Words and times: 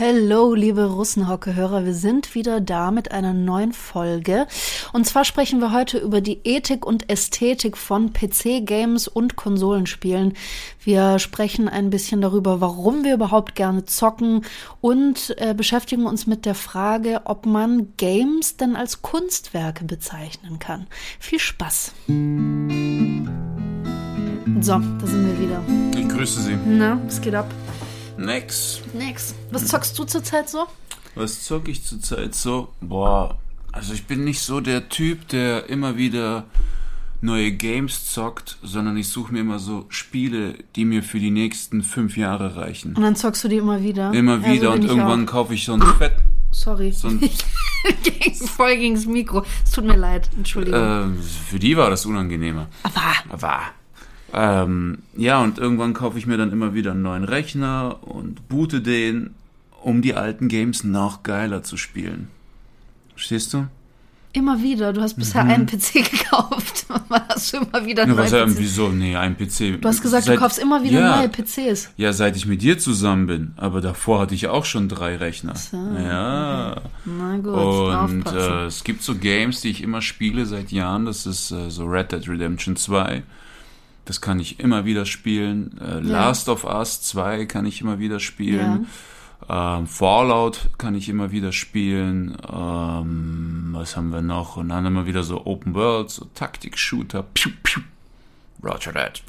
Hallo, 0.00 0.54
liebe 0.54 0.84
Russenhocke-Hörer, 0.84 1.84
wir 1.84 1.92
sind 1.92 2.36
wieder 2.36 2.60
da 2.60 2.92
mit 2.92 3.10
einer 3.10 3.32
neuen 3.34 3.72
Folge. 3.72 4.46
Und 4.92 5.06
zwar 5.06 5.24
sprechen 5.24 5.58
wir 5.58 5.72
heute 5.72 5.98
über 5.98 6.20
die 6.20 6.38
Ethik 6.44 6.86
und 6.86 7.10
Ästhetik 7.10 7.76
von 7.76 8.12
PC-Games 8.12 9.08
und 9.08 9.34
Konsolenspielen. 9.34 10.34
Wir 10.84 11.18
sprechen 11.18 11.68
ein 11.68 11.90
bisschen 11.90 12.20
darüber, 12.20 12.60
warum 12.60 13.02
wir 13.02 13.12
überhaupt 13.12 13.56
gerne 13.56 13.86
zocken 13.86 14.44
und 14.80 15.34
äh, 15.38 15.52
beschäftigen 15.52 16.06
uns 16.06 16.28
mit 16.28 16.46
der 16.46 16.54
Frage, 16.54 17.22
ob 17.24 17.44
man 17.44 17.88
Games 17.96 18.56
denn 18.56 18.76
als 18.76 19.02
Kunstwerke 19.02 19.84
bezeichnen 19.84 20.60
kann. 20.60 20.86
Viel 21.18 21.40
Spaß! 21.40 21.92
So, 24.60 24.78
da 24.78 25.06
sind 25.06 25.26
wir 25.26 25.40
wieder. 25.40 25.60
Ich 25.98 26.08
grüße 26.08 26.40
Sie. 26.40 26.56
Na, 26.66 27.00
was 27.04 27.20
geht 27.20 27.34
ab? 27.34 27.52
Nix. 28.18 28.80
Nix. 28.94 29.34
Was 29.50 29.66
zockst 29.68 29.98
du 29.98 30.04
zurzeit 30.04 30.48
so? 30.48 30.66
Was 31.14 31.44
zock 31.44 31.68
ich 31.68 31.84
zurzeit 31.84 32.34
so? 32.34 32.68
Boah, 32.80 33.38
also 33.72 33.92
ich 33.94 34.06
bin 34.06 34.24
nicht 34.24 34.40
so 34.40 34.60
der 34.60 34.88
Typ, 34.88 35.28
der 35.28 35.68
immer 35.68 35.96
wieder 35.96 36.44
neue 37.20 37.50
Games 37.52 38.12
zockt, 38.12 38.58
sondern 38.62 38.96
ich 38.96 39.08
suche 39.08 39.32
mir 39.32 39.40
immer 39.40 39.58
so 39.58 39.86
Spiele, 39.88 40.54
die 40.76 40.84
mir 40.84 41.02
für 41.02 41.18
die 41.18 41.30
nächsten 41.30 41.82
fünf 41.82 42.16
Jahre 42.16 42.56
reichen. 42.56 42.94
Und 42.94 43.02
dann 43.02 43.16
zockst 43.16 43.42
du 43.44 43.48
die 43.48 43.56
immer 43.56 43.82
wieder? 43.82 44.12
Immer 44.14 44.38
Ja, 44.38 44.52
wieder 44.52 44.66
so 44.68 44.72
und 44.72 44.84
irgendwann 44.84 45.26
kaufe 45.26 45.54
ich 45.54 45.64
so 45.64 45.74
ein 45.74 45.82
Fett. 45.98 46.14
Sorry. 46.50 46.92
So 46.92 47.08
ein, 47.08 47.20
voll 48.56 48.76
gegens 48.76 49.06
Mikro. 49.06 49.44
Es 49.64 49.72
tut 49.72 49.84
mir 49.84 49.96
leid. 49.96 50.28
Entschuldigung. 50.36 51.18
äh, 51.18 51.22
für 51.22 51.58
die 51.58 51.76
war 51.76 51.90
das 51.90 52.06
unangenehmer. 52.06 52.68
Aber 52.82 53.02
Aber 53.28 53.60
ähm, 54.32 54.98
ja, 55.16 55.40
und 55.42 55.58
irgendwann 55.58 55.94
kaufe 55.94 56.18
ich 56.18 56.26
mir 56.26 56.36
dann 56.36 56.52
immer 56.52 56.74
wieder 56.74 56.92
einen 56.92 57.02
neuen 57.02 57.24
Rechner 57.24 57.96
und 58.02 58.48
boote 58.48 58.80
den, 58.80 59.30
um 59.82 60.02
die 60.02 60.14
alten 60.14 60.48
Games 60.48 60.84
noch 60.84 61.22
geiler 61.22 61.62
zu 61.62 61.76
spielen. 61.76 62.28
Verstehst 63.14 63.52
du? 63.54 63.66
immer 64.34 64.62
wieder. 64.62 64.92
Du 64.92 65.00
hast 65.00 65.14
bisher 65.14 65.42
einen 65.42 65.66
PC 65.66 65.94
gekauft. 66.12 66.86
Hast 67.10 67.52
du 67.52 67.56
immer 67.56 67.84
wieder 67.86 68.06
Mhm. 68.06 68.12
Ja, 68.12 68.18
was, 68.18 68.32
ähm, 68.32 68.50
PCs? 68.50 68.58
wieso? 68.58 68.88
Nee, 68.90 69.16
ein 69.16 69.36
PC. 69.36 69.80
Du 69.80 69.88
hast 69.88 70.00
gesagt, 70.00 70.26
Seit- 70.26 70.36
du 70.36 70.40
kaufst 70.40 70.60
immer 70.60 70.84
wieder 70.84 71.00
ja, 71.00 71.16
neue 71.16 71.28
PCs. 71.28 71.90
Ja, 71.96 72.12
seit 72.12 72.36
ich 72.36 72.46
mit 72.46 72.62
dir 72.62 72.78
zusammen 72.78 73.26
bin. 73.26 73.52
Aber 73.56 73.80
davor 73.80 74.20
hatte 74.20 74.36
ich 74.36 74.46
auch 74.46 74.64
schon 74.64 74.88
drei 74.88 75.16
Rechner. 75.16 75.54
ja. 75.72 76.76
Na 77.04 77.36
gut, 77.38 77.52
Und 78.10 78.26
äh, 78.32 78.66
es 78.66 78.84
gibt 78.84 79.02
so 79.02 79.16
Games, 79.16 79.60
die 79.62 79.70
ich 79.70 79.82
immer 79.82 80.02
spiele 80.02 80.46
seit 80.46 80.70
Jahren. 80.70 81.06
Das 81.06 81.26
ist 81.26 81.50
äh, 81.50 81.68
so 81.70 81.86
Red 81.86 82.12
Dead 82.12 82.28
Redemption 82.28 82.76
2. 82.76 83.22
Das 84.08 84.22
kann 84.22 84.40
ich 84.40 84.58
immer 84.58 84.86
wieder 84.86 85.04
spielen. 85.04 85.78
Äh, 85.82 86.00
Last 86.00 86.48
of 86.48 86.64
Us 86.64 87.02
2 87.02 87.44
kann 87.44 87.66
ich 87.66 87.82
immer 87.82 87.98
wieder 87.98 88.20
spielen. 88.20 88.86
Ähm, 89.46 89.86
Fallout 89.86 90.70
kann 90.78 90.94
ich 90.94 91.10
immer 91.10 91.30
wieder 91.30 91.52
spielen. 91.52 92.34
Ähm, 92.50 93.68
was 93.72 93.98
haben 93.98 94.08
wir 94.08 94.22
noch? 94.22 94.56
Und 94.56 94.70
dann 94.70 94.86
immer 94.86 95.04
wieder 95.04 95.24
so 95.24 95.44
Open 95.44 95.74
World, 95.74 96.08
so 96.08 96.24
Taktik-Shooter. 96.34 97.22
Piu, 97.34 97.50
piu. 97.62 97.82
Roger 98.64 98.94
that. 98.94 99.22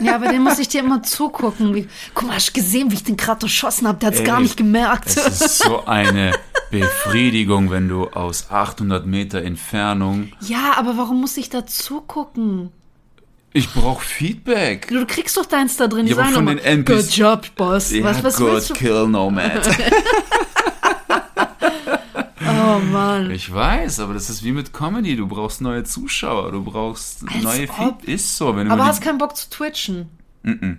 ja, 0.00 0.14
aber 0.14 0.28
den 0.28 0.42
muss 0.42 0.58
ich 0.58 0.68
dir 0.68 0.80
immer 0.80 1.02
zugucken. 1.02 1.74
Wie, 1.74 1.86
guck 2.14 2.26
mal, 2.26 2.36
hast 2.36 2.48
du 2.48 2.52
gesehen, 2.54 2.90
wie 2.90 2.94
ich 2.94 3.04
den 3.04 3.18
gerade 3.18 3.42
erschossen 3.42 3.86
habe? 3.86 3.98
Der 3.98 4.08
hat's 4.08 4.20
Ey, 4.20 4.24
gar 4.24 4.40
nicht 4.40 4.56
gemerkt. 4.56 5.08
Es 5.08 5.42
ist 5.42 5.58
so 5.58 5.84
eine 5.84 6.32
Befriedigung, 6.70 7.70
wenn 7.70 7.86
du 7.90 8.08
aus 8.08 8.50
800 8.50 9.04
Meter 9.04 9.42
Entfernung. 9.42 10.32
ja, 10.40 10.72
aber 10.78 10.96
warum 10.96 11.20
muss 11.20 11.36
ich 11.36 11.50
da 11.50 11.66
zugucken? 11.66 12.72
Ich 13.54 13.68
brauche 13.70 14.02
Feedback. 14.04 14.88
Du 14.88 15.04
kriegst 15.06 15.36
doch 15.36 15.44
deins 15.46 15.76
da 15.76 15.86
drin. 15.86 16.06
Die 16.06 16.12
Ja, 16.12 16.16
sagen 16.16 16.32
von 16.34 16.46
den 16.46 16.58
NPCs 16.58 17.06
Good 17.08 17.16
job, 17.16 17.46
Boss. 17.56 17.90
Ja, 17.92 18.04
was 18.04 18.24
was 18.24 18.36
good 18.36 18.70
du? 18.70 18.74
kill 18.74 19.06
nomad. 19.08 19.68
Oh 22.64 22.78
Mann. 22.78 23.30
Ich 23.30 23.52
weiß, 23.52 24.00
aber 24.00 24.14
das 24.14 24.30
ist 24.30 24.44
wie 24.44 24.52
mit 24.52 24.72
Comedy. 24.72 25.16
Du 25.16 25.26
brauchst 25.26 25.60
neue 25.60 25.84
Zuschauer, 25.84 26.52
du 26.52 26.62
brauchst 26.64 27.22
Als 27.28 27.42
neue 27.42 27.68
ob. 27.68 28.00
Feed. 28.02 28.08
Ist 28.08 28.36
so, 28.36 28.56
wenn 28.56 28.66
du 28.68 28.72
Aber 28.72 28.86
hast 28.86 29.02
keinen 29.02 29.18
Bock 29.18 29.36
zu 29.36 29.48
twitchen? 29.50 30.08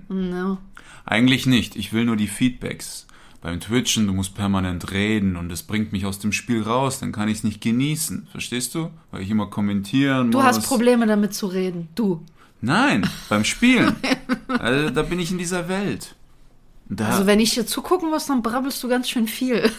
No. 0.09 0.57
Eigentlich 1.05 1.45
nicht. 1.45 1.75
Ich 1.75 1.93
will 1.93 2.05
nur 2.05 2.15
die 2.15 2.27
Feedbacks. 2.27 3.07
Beim 3.41 3.59
Twitchen, 3.59 4.07
du 4.07 4.13
musst 4.13 4.35
permanent 4.35 4.91
reden 4.91 5.35
und 5.35 5.51
es 5.51 5.63
bringt 5.63 5.91
mich 5.91 6.05
aus 6.05 6.17
dem 6.19 6.31
Spiel 6.31 6.61
raus, 6.63 6.99
dann 6.99 7.11
kann 7.11 7.27
ich 7.27 7.39
es 7.39 7.43
nicht 7.43 7.59
genießen. 7.59 8.27
Verstehst 8.31 8.73
du? 8.73 8.89
Weil 9.11 9.21
ich 9.21 9.29
immer 9.29 9.47
kommentieren 9.47 10.31
Du 10.31 10.37
muss. 10.37 10.47
hast 10.47 10.65
Probleme 10.67 11.05
damit 11.07 11.33
zu 11.33 11.47
reden. 11.47 11.89
Du. 11.95 12.23
Nein, 12.63 13.09
beim 13.27 13.43
Spielen. 13.43 13.97
also, 14.47 14.89
da 14.89 15.01
bin 15.01 15.19
ich 15.19 15.31
in 15.31 15.37
dieser 15.37 15.67
Welt. 15.67 16.15
Da, 16.87 17.09
Also 17.09 17.25
wenn 17.25 17.41
ich 17.41 17.53
dir 17.53 17.65
zugucken 17.65 18.09
muss, 18.09 18.27
dann 18.27 18.41
brabbelst 18.41 18.81
du 18.81 18.87
ganz 18.87 19.09
schön 19.09 19.27
viel. 19.27 19.69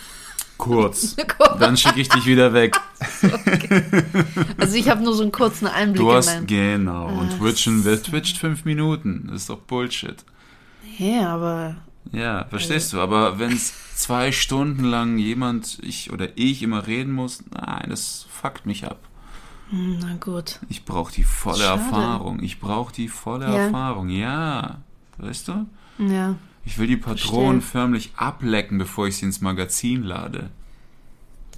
kurz. 0.58 1.16
Dann 1.58 1.76
schicke 1.76 2.00
ich 2.00 2.08
dich 2.08 2.26
wieder 2.26 2.52
weg. 2.52 2.76
Also 4.58 4.76
ich 4.76 4.88
habe 4.88 5.02
nur 5.02 5.14
so 5.14 5.22
einen 5.22 5.32
kurzen 5.32 5.66
Einblick 5.66 6.02
Du 6.02 6.10
in 6.10 6.16
hast, 6.16 6.26
mein... 6.34 6.46
genau. 6.46 7.08
Und 7.08 7.38
Twitchen, 7.38 7.84
wer 7.84 8.02
twitcht 8.02 8.38
fünf 8.38 8.64
Minuten? 8.64 9.28
Das 9.28 9.42
ist 9.42 9.50
doch 9.50 9.58
Bullshit. 9.58 10.24
Ja, 10.98 11.34
aber... 11.34 11.76
Ja, 12.12 12.44
verstehst 12.50 12.92
du. 12.92 13.00
Aber 13.00 13.38
wenn 13.38 13.52
es 13.52 13.72
zwei 13.96 14.30
Stunden 14.30 14.84
lang 14.84 15.18
jemand, 15.18 15.78
ich 15.82 16.12
oder 16.12 16.28
ich 16.36 16.62
immer 16.62 16.86
reden 16.86 17.12
muss, 17.12 17.42
nein, 17.50 17.86
das 17.88 18.26
fuckt 18.30 18.66
mich 18.66 18.84
ab. 18.86 19.00
Na 19.76 20.14
gut. 20.20 20.60
Ich 20.68 20.84
brauche 20.84 21.12
die 21.12 21.24
volle 21.24 21.58
Schade. 21.64 21.80
Erfahrung. 21.82 22.40
Ich 22.42 22.60
brauche 22.60 22.92
die 22.94 23.08
volle 23.08 23.46
Ja. 23.46 23.54
Erfahrung. 23.66 24.08
Ja. 24.08 24.78
Weißt 25.18 25.48
du? 25.48 25.66
Ja. 25.98 26.36
Ich 26.64 26.78
will 26.78 26.86
die 26.86 26.96
Patronen 26.96 27.60
Verstehe. 27.60 27.80
förmlich 27.82 28.12
ablecken, 28.16 28.78
bevor 28.78 29.06
ich 29.08 29.16
sie 29.16 29.26
ins 29.26 29.40
Magazin 29.40 30.02
lade. 30.04 30.50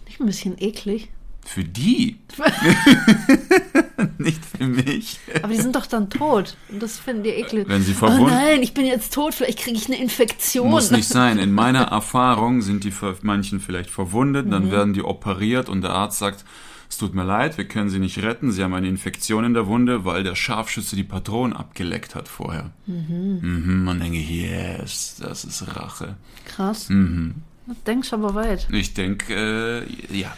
Nicht 0.06 0.20
ein 0.20 0.26
bisschen 0.26 0.56
eklig. 0.58 1.10
Für 1.44 1.62
die. 1.62 2.16
Nicht 4.18 4.44
für 4.44 4.66
mich. 4.66 5.20
Aber 5.42 5.52
die 5.52 5.60
sind 5.60 5.76
doch 5.76 5.86
dann 5.86 6.10
tot. 6.10 6.56
Und 6.68 6.82
das 6.82 6.98
finden 6.98 7.22
die 7.22 7.30
eklig. 7.30 7.68
Wenn 7.68 7.82
sie 7.82 7.92
Oh 7.92 8.06
verwund- 8.06 8.30
nein, 8.30 8.62
ich 8.62 8.74
bin 8.74 8.84
jetzt 8.86 9.12
tot. 9.14 9.34
Vielleicht 9.34 9.58
kriege 9.60 9.76
ich 9.76 9.86
eine 9.86 10.00
Infektion. 10.00 10.68
Muss 10.70 10.90
nicht 10.90 11.08
sein. 11.08 11.38
In 11.38 11.52
meiner 11.52 11.82
Erfahrung 11.92 12.62
sind 12.62 12.84
die 12.84 12.92
manchen 13.22 13.60
vielleicht 13.60 13.90
verwundet, 13.90 14.46
Mhm. 14.46 14.50
dann 14.50 14.70
werden 14.70 14.92
die 14.92 15.02
operiert 15.02 15.68
und 15.68 15.82
der 15.82 15.92
Arzt 15.92 16.18
sagt, 16.18 16.44
es 16.88 16.98
tut 16.98 17.14
mir 17.14 17.24
leid, 17.24 17.58
wir 17.58 17.66
können 17.66 17.90
sie 17.90 17.98
nicht 17.98 18.22
retten, 18.22 18.52
sie 18.52 18.62
haben 18.62 18.74
eine 18.74 18.88
Infektion 18.88 19.44
in 19.44 19.54
der 19.54 19.66
Wunde, 19.66 20.04
weil 20.04 20.22
der 20.22 20.34
Scharfschütze 20.34 20.96
die 20.96 21.04
Patronen 21.04 21.56
abgeleckt 21.56 22.14
hat 22.14 22.28
vorher. 22.28 22.70
Mhm. 22.86 23.84
Man 23.84 24.00
denke, 24.00 24.18
yes, 24.18 25.16
das 25.20 25.44
ist 25.44 25.76
Rache. 25.76 26.16
Krass. 26.44 26.88
Mhm. 26.88 27.34
Du 27.66 27.74
denkst 27.86 28.12
aber 28.12 28.34
weit. 28.34 28.68
Ich 28.70 28.94
denke, 28.94 29.84
äh, 30.10 30.16
ja, 30.16 30.36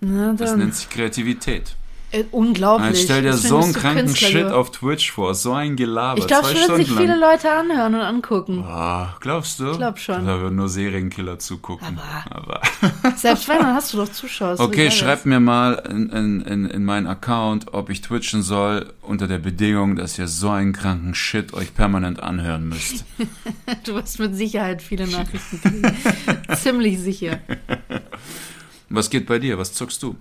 Na 0.00 0.32
das 0.32 0.50
dann. 0.50 0.58
nennt 0.58 0.74
sich 0.74 0.90
Kreativität. 0.90 1.76
Äh, 2.12 2.24
unglaublich. 2.32 2.90
Jetzt 2.90 3.04
stell 3.04 3.22
dir 3.22 3.30
Deswegen 3.30 3.48
so 3.48 3.58
einen 3.58 3.72
kranken 3.72 4.06
Künstler 4.06 4.28
Shit 4.28 4.38
geworden. 4.40 4.54
auf 4.54 4.70
Twitch 4.72 5.12
vor, 5.12 5.34
so 5.36 5.52
ein 5.52 5.76
Gelaber, 5.76 6.18
Ich 6.18 6.26
glaube, 6.26 6.48
würden 6.48 6.62
Stunden 6.64 6.84
sich 6.84 6.92
viele. 6.96 7.16
Leute 7.16 7.52
anhören 7.52 7.94
und 7.94 8.00
angucken. 8.00 8.64
Ah, 8.66 9.14
glaubst 9.20 9.60
du? 9.60 9.70
Ich 9.70 9.76
glaub 9.76 9.96
schon. 9.98 10.26
Da 10.26 10.40
würden 10.40 10.56
nur 10.56 10.68
Serienkiller 10.68 11.38
zugucken. 11.38 11.98
Aber- 12.30 12.60
Aber 12.60 12.60
Selbst 13.16 13.48
wenn, 13.48 13.58
dann 13.58 13.74
hast 13.74 13.92
du 13.94 13.98
doch 13.98 14.08
Zuschauer. 14.10 14.58
Okay, 14.58 14.90
schreibt 14.90 15.24
mir 15.26 15.38
mal 15.38 15.74
in, 15.88 16.10
in, 16.10 16.40
in, 16.40 16.64
in 16.66 16.84
meinen 16.84 17.06
Account, 17.06 17.72
ob 17.74 17.90
ich 17.90 18.00
twitchen 18.00 18.42
soll, 18.42 18.92
unter 19.02 19.28
der 19.28 19.38
Bedingung, 19.38 19.94
dass 19.94 20.18
ihr 20.18 20.26
so 20.26 20.50
einen 20.50 20.72
kranken 20.72 21.14
Shit 21.14 21.54
euch 21.54 21.74
permanent 21.74 22.20
anhören 22.22 22.68
müsst. 22.68 23.04
Du 23.84 23.94
wirst 23.94 24.18
mit 24.18 24.34
Sicherheit 24.34 24.82
viele 24.82 25.06
Nachrichten 25.06 25.60
kriegen. 25.60 25.96
Ziemlich 26.56 26.98
sicher. 26.98 27.38
Was 28.88 29.10
geht 29.10 29.26
bei 29.26 29.38
dir? 29.38 29.58
Was 29.58 29.72
zockst 29.72 30.02
du? 30.02 30.16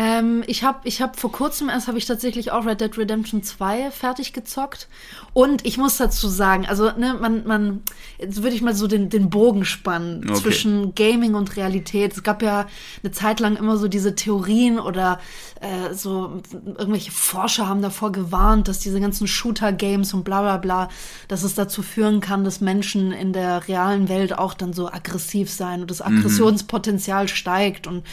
Ähm, 0.00 0.44
ich 0.46 0.62
habe 0.62 0.78
ich 0.84 1.02
hab 1.02 1.18
vor 1.18 1.32
kurzem 1.32 1.68
erst 1.68 1.88
habe 1.88 1.98
ich 1.98 2.06
tatsächlich 2.06 2.52
auch 2.52 2.64
Red 2.64 2.80
Dead 2.80 2.96
Redemption 2.96 3.42
2 3.42 3.90
fertig 3.90 4.32
gezockt. 4.32 4.86
Und 5.32 5.66
ich 5.66 5.76
muss 5.76 5.96
dazu 5.96 6.28
sagen, 6.28 6.66
also 6.66 6.92
ne, 6.92 7.16
man, 7.20 7.44
man, 7.44 7.82
jetzt 8.16 8.44
würde 8.44 8.54
ich 8.54 8.62
mal 8.62 8.76
so 8.76 8.86
den, 8.86 9.10
den 9.10 9.28
Bogen 9.28 9.64
spannen 9.64 10.24
Okay. 10.28 10.40
zwischen 10.40 10.94
Gaming 10.94 11.34
und 11.34 11.56
Realität. 11.56 12.12
Es 12.12 12.22
gab 12.22 12.42
ja 12.42 12.66
eine 13.02 13.10
Zeit 13.10 13.40
lang 13.40 13.56
immer 13.56 13.76
so 13.76 13.88
diese 13.88 14.14
Theorien 14.14 14.78
oder 14.78 15.18
äh, 15.60 15.92
so 15.94 16.42
irgendwelche 16.64 17.10
Forscher 17.10 17.66
haben 17.66 17.82
davor 17.82 18.12
gewarnt, 18.12 18.68
dass 18.68 18.78
diese 18.78 19.00
ganzen 19.00 19.26
Shooter-Games 19.26 20.14
und 20.14 20.22
bla 20.22 20.42
bla 20.42 20.58
bla, 20.58 20.88
dass 21.26 21.42
es 21.42 21.56
dazu 21.56 21.82
führen 21.82 22.20
kann, 22.20 22.44
dass 22.44 22.60
Menschen 22.60 23.10
in 23.10 23.32
der 23.32 23.66
realen 23.66 24.08
Welt 24.08 24.38
auch 24.38 24.54
dann 24.54 24.72
so 24.72 24.86
aggressiv 24.86 25.50
sein 25.50 25.80
und 25.80 25.90
das 25.90 26.02
Aggressionspotenzial 26.02 27.26
steigt 27.26 27.88
und 27.88 28.04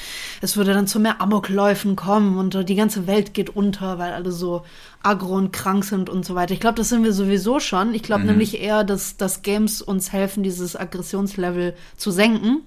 es 0.42 0.58
würde 0.58 0.74
dann 0.74 0.88
zu 0.88 1.00
mehr 1.00 1.22
Amokläufen 1.22 1.75
kommen 1.96 2.38
und 2.38 2.70
die 2.70 2.76
ganze 2.76 3.08
Welt 3.08 3.34
geht 3.34 3.56
unter, 3.56 4.00
weil 4.00 4.14
alle 4.14 4.32
so 4.32 4.64
aggro 5.04 5.36
und 5.36 5.52
krank 5.52 5.84
sind 5.84 6.10
und 6.10 6.26
so 6.26 6.36
weiter. 6.36 6.54
Ich 6.54 6.60
glaube, 6.60 6.78
das 6.78 6.90
sind 6.90 7.04
wir 7.04 7.14
sowieso 7.14 7.60
schon. 7.60 7.94
Ich 7.94 8.04
glaube 8.04 8.24
nämlich 8.24 8.62
eher, 8.62 8.84
dass, 8.84 9.18
dass 9.18 9.42
Games 9.42 9.82
uns 9.82 10.12
helfen, 10.14 10.44
dieses 10.44 10.76
Aggressionslevel 10.76 11.76
zu 11.98 12.12
senken. 12.12 12.62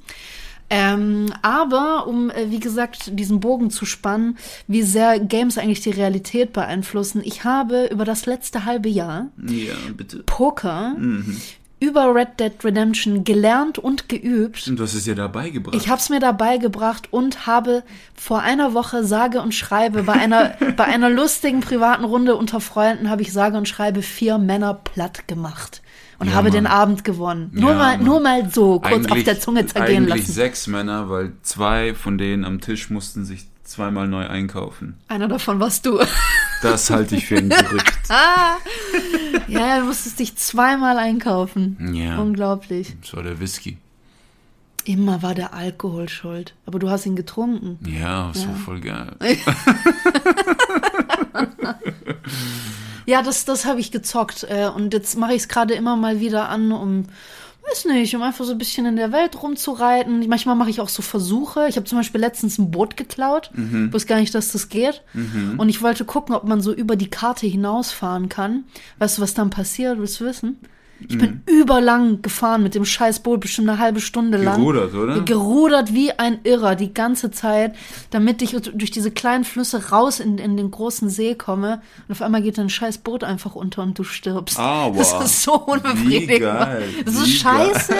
Ähm, 0.70 1.32
aber 1.40 2.06
um, 2.06 2.31
äh, 2.31 2.50
wie 2.50 2.60
gesagt, 2.60 3.19
diesen 3.19 3.40
Bogen 3.40 3.70
zu 3.70 3.87
spannen, 3.87 4.37
wie 4.66 4.82
sehr 4.82 5.19
Games 5.19 5.56
eigentlich 5.56 5.81
die 5.81 5.90
Realität 5.90 6.52
beeinflussen. 6.52 7.22
Ich 7.25 7.44
habe 7.44 7.87
über 7.87 8.04
das 8.04 8.26
letzte 8.26 8.66
halbe 8.66 8.90
Jahr 8.90 9.28
Ja. 9.46 9.75
Poker 10.26 10.94
über 11.80 12.14
Red 12.14 12.40
Dead 12.40 12.52
Redemption 12.64 13.22
gelernt 13.25 13.78
und 13.78 14.08
geübt. 14.08 14.66
Und 14.69 14.80
hast 14.80 14.94
es 14.94 15.06
ja 15.06 15.14
dabei 15.14 15.50
gebracht. 15.50 15.76
Ich 15.76 15.88
habe 15.88 16.00
es 16.00 16.08
mir 16.08 16.19
dabei 16.20 16.56
gebracht 16.58 17.08
und 17.12 17.46
habe 17.46 17.82
vor 18.14 18.40
einer 18.40 18.75
Woche 18.75 19.04
sage 19.04 19.40
und 19.40 19.54
schreibe 19.54 20.02
bei 20.02 20.14
einer 20.14 20.54
bei 20.76 20.84
einer 20.84 21.08
lustigen 21.10 21.60
privaten 21.60 22.04
Runde 22.04 22.34
unter 22.36 22.60
Freunden 22.60 23.08
habe 23.10 23.22
ich 23.22 23.32
sage 23.32 23.56
und 23.56 23.69
schreibe 23.69 24.02
vier 24.02 24.38
Männer 24.38 24.75
platt 24.75 25.28
gemacht 25.28 25.82
und 26.19 26.28
Ja, 26.28 26.34
habe 26.34 26.48
Mann. 26.48 26.52
den 26.54 26.66
Abend 26.66 27.04
gewonnen. 27.04 27.50
Nur 27.52 27.70
Ja, 27.70 27.76
mal 27.76 27.96
Mann. 27.96 28.04
nur 28.06 28.20
mal 28.20 28.50
so 28.52 28.80
kurz 28.80 29.04
auf 29.06 29.12
Eigentlich- 29.12 29.25
der 29.25 29.38
Zunge 29.38 29.64
zergehen 29.66 30.04
eigentlich 30.04 30.22
lassen. 30.22 30.32
sechs 30.32 30.66
Männer, 30.66 31.08
weil 31.08 31.32
zwei 31.42 31.94
von 31.94 32.19
denen 32.19 32.44
am 32.44 32.60
Tisch 32.60 32.90
mussten 32.90 33.25
sich 33.25 33.46
zweimal 33.69 34.09
neu 34.09 34.26
einkaufen. 34.26 34.97
Einer 35.09 35.29
davon 35.29 35.61
warst 35.61 35.87
du. 35.87 36.00
Das 36.62 36.91
halte 36.91 37.17
ich 37.17 37.26
für 37.26 37.37
ein 37.37 37.50
Gerücht. 37.50 37.93
ja, 39.49 39.79
du 39.79 39.85
musstest 39.85 40.19
dich 40.19 40.37
zweimal 40.37 40.99
einkaufen. 40.99 41.94
Ja. 41.94 42.19
Unglaublich. 42.19 42.97
Das 43.00 43.15
war 43.15 43.23
der 43.23 43.38
Whisky. 43.38 43.79
Immer 44.85 45.23
war 45.23 45.35
der 45.35 45.53
Alkohol 45.53 46.09
schuld, 46.09 46.55
aber 46.65 46.79
du 46.79 46.88
hast 46.88 47.05
ihn 47.05 47.15
getrunken. 47.15 47.79
Ja, 47.87 48.31
das 48.32 48.49
war 48.49 48.56
voll 48.56 48.81
geil. 48.81 49.15
Ja, 53.09 53.23
das, 53.23 53.47
das 53.47 53.64
habe 53.64 53.81
ich 53.81 53.91
gezockt. 53.91 54.44
Äh, 54.50 54.69
und 54.69 54.93
jetzt 54.93 55.17
mache 55.17 55.32
ich 55.32 55.41
es 55.41 55.49
gerade 55.49 55.73
immer 55.73 55.97
mal 55.97 56.21
wieder 56.21 56.50
an, 56.50 56.73
um, 56.73 57.06
weiß 57.70 57.85
nicht, 57.87 58.15
um 58.17 58.23
einfach 58.23 58.44
so 58.44 58.53
ein 58.53 58.59
bisschen 58.59 58.87
in 58.87 58.97
der 58.97 59.12
Welt 59.12 59.43
rumzureiten. 59.43 60.26
Manchmal 60.29 60.56
mache 60.56 60.70
ich 60.70 60.81
auch 60.81 60.88
so 60.88 61.03
Versuche. 61.03 61.67
Ich 61.69 61.76
habe 61.76 61.87
zum 61.87 61.99
Beispiel 61.99 62.20
letztens 62.20 62.59
ein 62.59 62.70
Boot 62.70 62.97
geklaut. 62.97 63.50
Mhm. 63.55 63.93
Wusste 63.93 64.09
gar 64.09 64.20
nicht, 64.20 64.35
dass 64.35 64.53
das 64.53 64.69
geht. 64.69 65.03
Und 65.59 65.69
ich 65.69 65.82
wollte 65.82 66.05
gucken, 66.05 66.35
ob 66.35 66.44
man 66.44 66.61
so 66.61 66.73
über 66.73 66.97
die 66.97 67.11
Karte 67.11 67.47
hinausfahren 67.47 68.29
kann. 68.29 68.65
Weißt 68.99 69.19
du, 69.19 69.23
was 69.23 69.35
dann 69.35 69.50
passiert? 69.50 69.99
Willst 69.99 70.20
du 70.20 70.25
wissen? 70.25 70.59
Ich 71.00 71.17
bin 71.17 71.43
Mhm. 71.47 71.61
überlang 71.61 72.23
gefahren 72.23 72.62
mit 72.62 72.75
dem 72.75 72.85
scheiß 72.85 73.21
Boot, 73.21 73.41
bestimmt 73.41 73.69
eine 73.69 73.79
halbe 73.79 74.00
Stunde 74.00 74.37
lang. 74.39 74.56
Gerudert, 74.56 74.95
oder? 74.95 75.21
Gerudert 75.21 75.95
wie 75.95 76.11
ein 76.12 76.41
Irrer 76.45 76.75
die 76.75 76.93
ganze 76.93 77.31
Zeit, 77.31 77.75
damit 78.11 78.43
ich 78.43 78.50
durch 78.75 78.91
diese 78.91 79.11
kleinen 79.11 79.45
Flüsse 79.45 79.91
raus 79.91 80.19
in, 80.19 80.39
in 80.39 80.56
den 80.56 80.71
großen 80.71 81.09
See 81.09 81.35
komme. 81.35 81.81
Und 82.09 82.12
auf 82.12 82.23
einmal 82.23 82.43
geht 82.43 82.59
dein 82.59 82.69
scheiß 82.71 82.99
Boot 82.99 83.23
einfach 83.23 83.55
unter 83.55 83.83
und 83.83 83.99
du 83.99 84.03
stirbst. 84.05 84.59
Aua. 84.59 84.91
Das 84.97 85.12
ist 85.25 85.43
so 85.45 85.55
unbefriedigend. 85.55 86.41
Geil. 86.41 86.83
Das 87.05 87.15
ist 87.15 87.27
Wie 87.27 87.31
scheiße. 87.33 87.95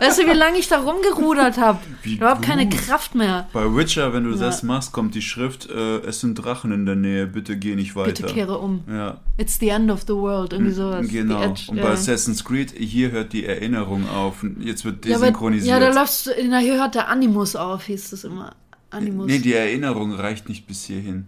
Weißt 0.00 0.20
du, 0.20 0.26
wie 0.26 0.32
lange 0.36 0.58
ich 0.58 0.68
da 0.68 0.80
rumgerudert 0.80 1.56
habe? 1.58 1.78
Wie 2.02 2.14
Überhaupt 2.14 2.42
keine. 2.42 2.68
Kraft 2.70 3.14
mehr. 3.14 3.48
Bei 3.52 3.64
Witcher, 3.74 4.12
wenn 4.12 4.24
du 4.24 4.36
das 4.36 4.62
machst, 4.62 4.92
kommt 4.92 5.14
die 5.14 5.22
Schrift, 5.22 5.68
äh, 5.70 5.98
es 6.00 6.20
sind 6.20 6.34
Drachen 6.36 6.72
in 6.72 6.86
der 6.86 6.94
Nähe, 6.94 7.26
bitte 7.26 7.56
geh 7.56 7.74
nicht 7.74 7.96
weiter. 7.96 8.10
Bitte 8.12 8.26
kehre 8.26 8.58
um. 8.58 8.84
Ja, 8.88 9.18
It's 9.38 9.58
the 9.58 9.68
end 9.70 9.90
of 9.90 10.02
the 10.02 10.14
world. 10.14 10.52
Irgendwie 10.52 10.72
sowas. 10.72 11.06
The 11.06 11.12
genau. 11.12 11.42
Edge, 11.42 11.64
Und 11.68 11.78
ja. 11.78 11.82
bei 11.84 11.96
Assassin's 12.40 12.44
Creed, 12.44 12.72
hier 12.76 13.10
hört 13.12 13.32
die 13.32 13.44
Erinnerung 13.46 14.08
auf. 14.08 14.44
Jetzt 14.60 14.84
wird 14.84 15.04
ja, 15.06 15.16
aber, 15.16 15.26
desynchronisiert. 15.26 15.68
ja, 15.68 15.80
da 15.80 15.92
läufst 15.92 16.26
du, 16.26 16.30
na, 16.48 16.58
hier 16.58 16.74
hört 16.78 16.94
der 16.94 17.08
Animus 17.08 17.56
auf, 17.56 17.84
hieß 17.84 18.10
das 18.10 18.24
immer. 18.24 18.54
Animus. 18.90 19.26
Nee, 19.26 19.38
die 19.38 19.54
Erinnerung 19.54 20.12
reicht 20.14 20.48
nicht 20.48 20.66
bis 20.66 20.84
hierhin. 20.84 21.26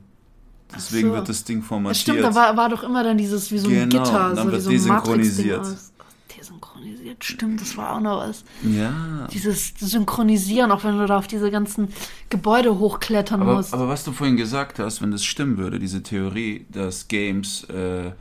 Deswegen 0.74 1.08
so. 1.10 1.14
wird 1.14 1.28
das 1.28 1.44
Ding 1.44 1.60
Das 1.60 1.68
formatiert. 1.68 1.96
stimmt, 2.02 2.22
da 2.22 2.34
war, 2.34 2.56
war 2.56 2.68
doch 2.70 2.82
immer 2.82 3.04
dann 3.04 3.18
dieses 3.18 3.52
wie 3.52 3.58
so 3.58 3.68
ein 3.68 3.88
Genau, 3.90 4.02
Gitter, 4.04 4.34
dann 4.34 4.36
so 4.36 4.48
wie 4.48 4.52
wird 4.52 4.62
so 4.62 4.70
ein 4.70 4.74
desynchronisiert. 4.76 5.66
Desynchronisiert, 6.38 7.24
stimmt, 7.24 7.60
das 7.60 7.76
war 7.76 7.96
auch 7.96 8.00
noch 8.00 8.18
was. 8.26 8.44
ja. 8.64 9.28
Dieses 9.32 9.74
Synchronisieren, 9.78 10.72
auch 10.72 10.82
wenn 10.82 10.98
du 10.98 11.06
da 11.06 11.18
auf 11.18 11.26
diese 11.28 11.50
ganzen 11.50 11.88
Gebäude 12.30 12.78
hochklettern 12.78 13.42
Aber, 13.42 13.56
musst. 13.56 13.74
aber 13.74 13.86
was 13.88 14.02
du 14.02 14.12
vorhin 14.12 14.36
gesagt 14.36 14.78
hast, 14.78 15.02
wenn 15.02 15.10
das 15.12 15.24
stimmen 15.24 15.58
würde, 15.58 15.78
diese 15.78 16.02
Theorie, 16.02 16.66
dass 16.72 17.06
Games 17.06 17.64
äh, 17.64 18.12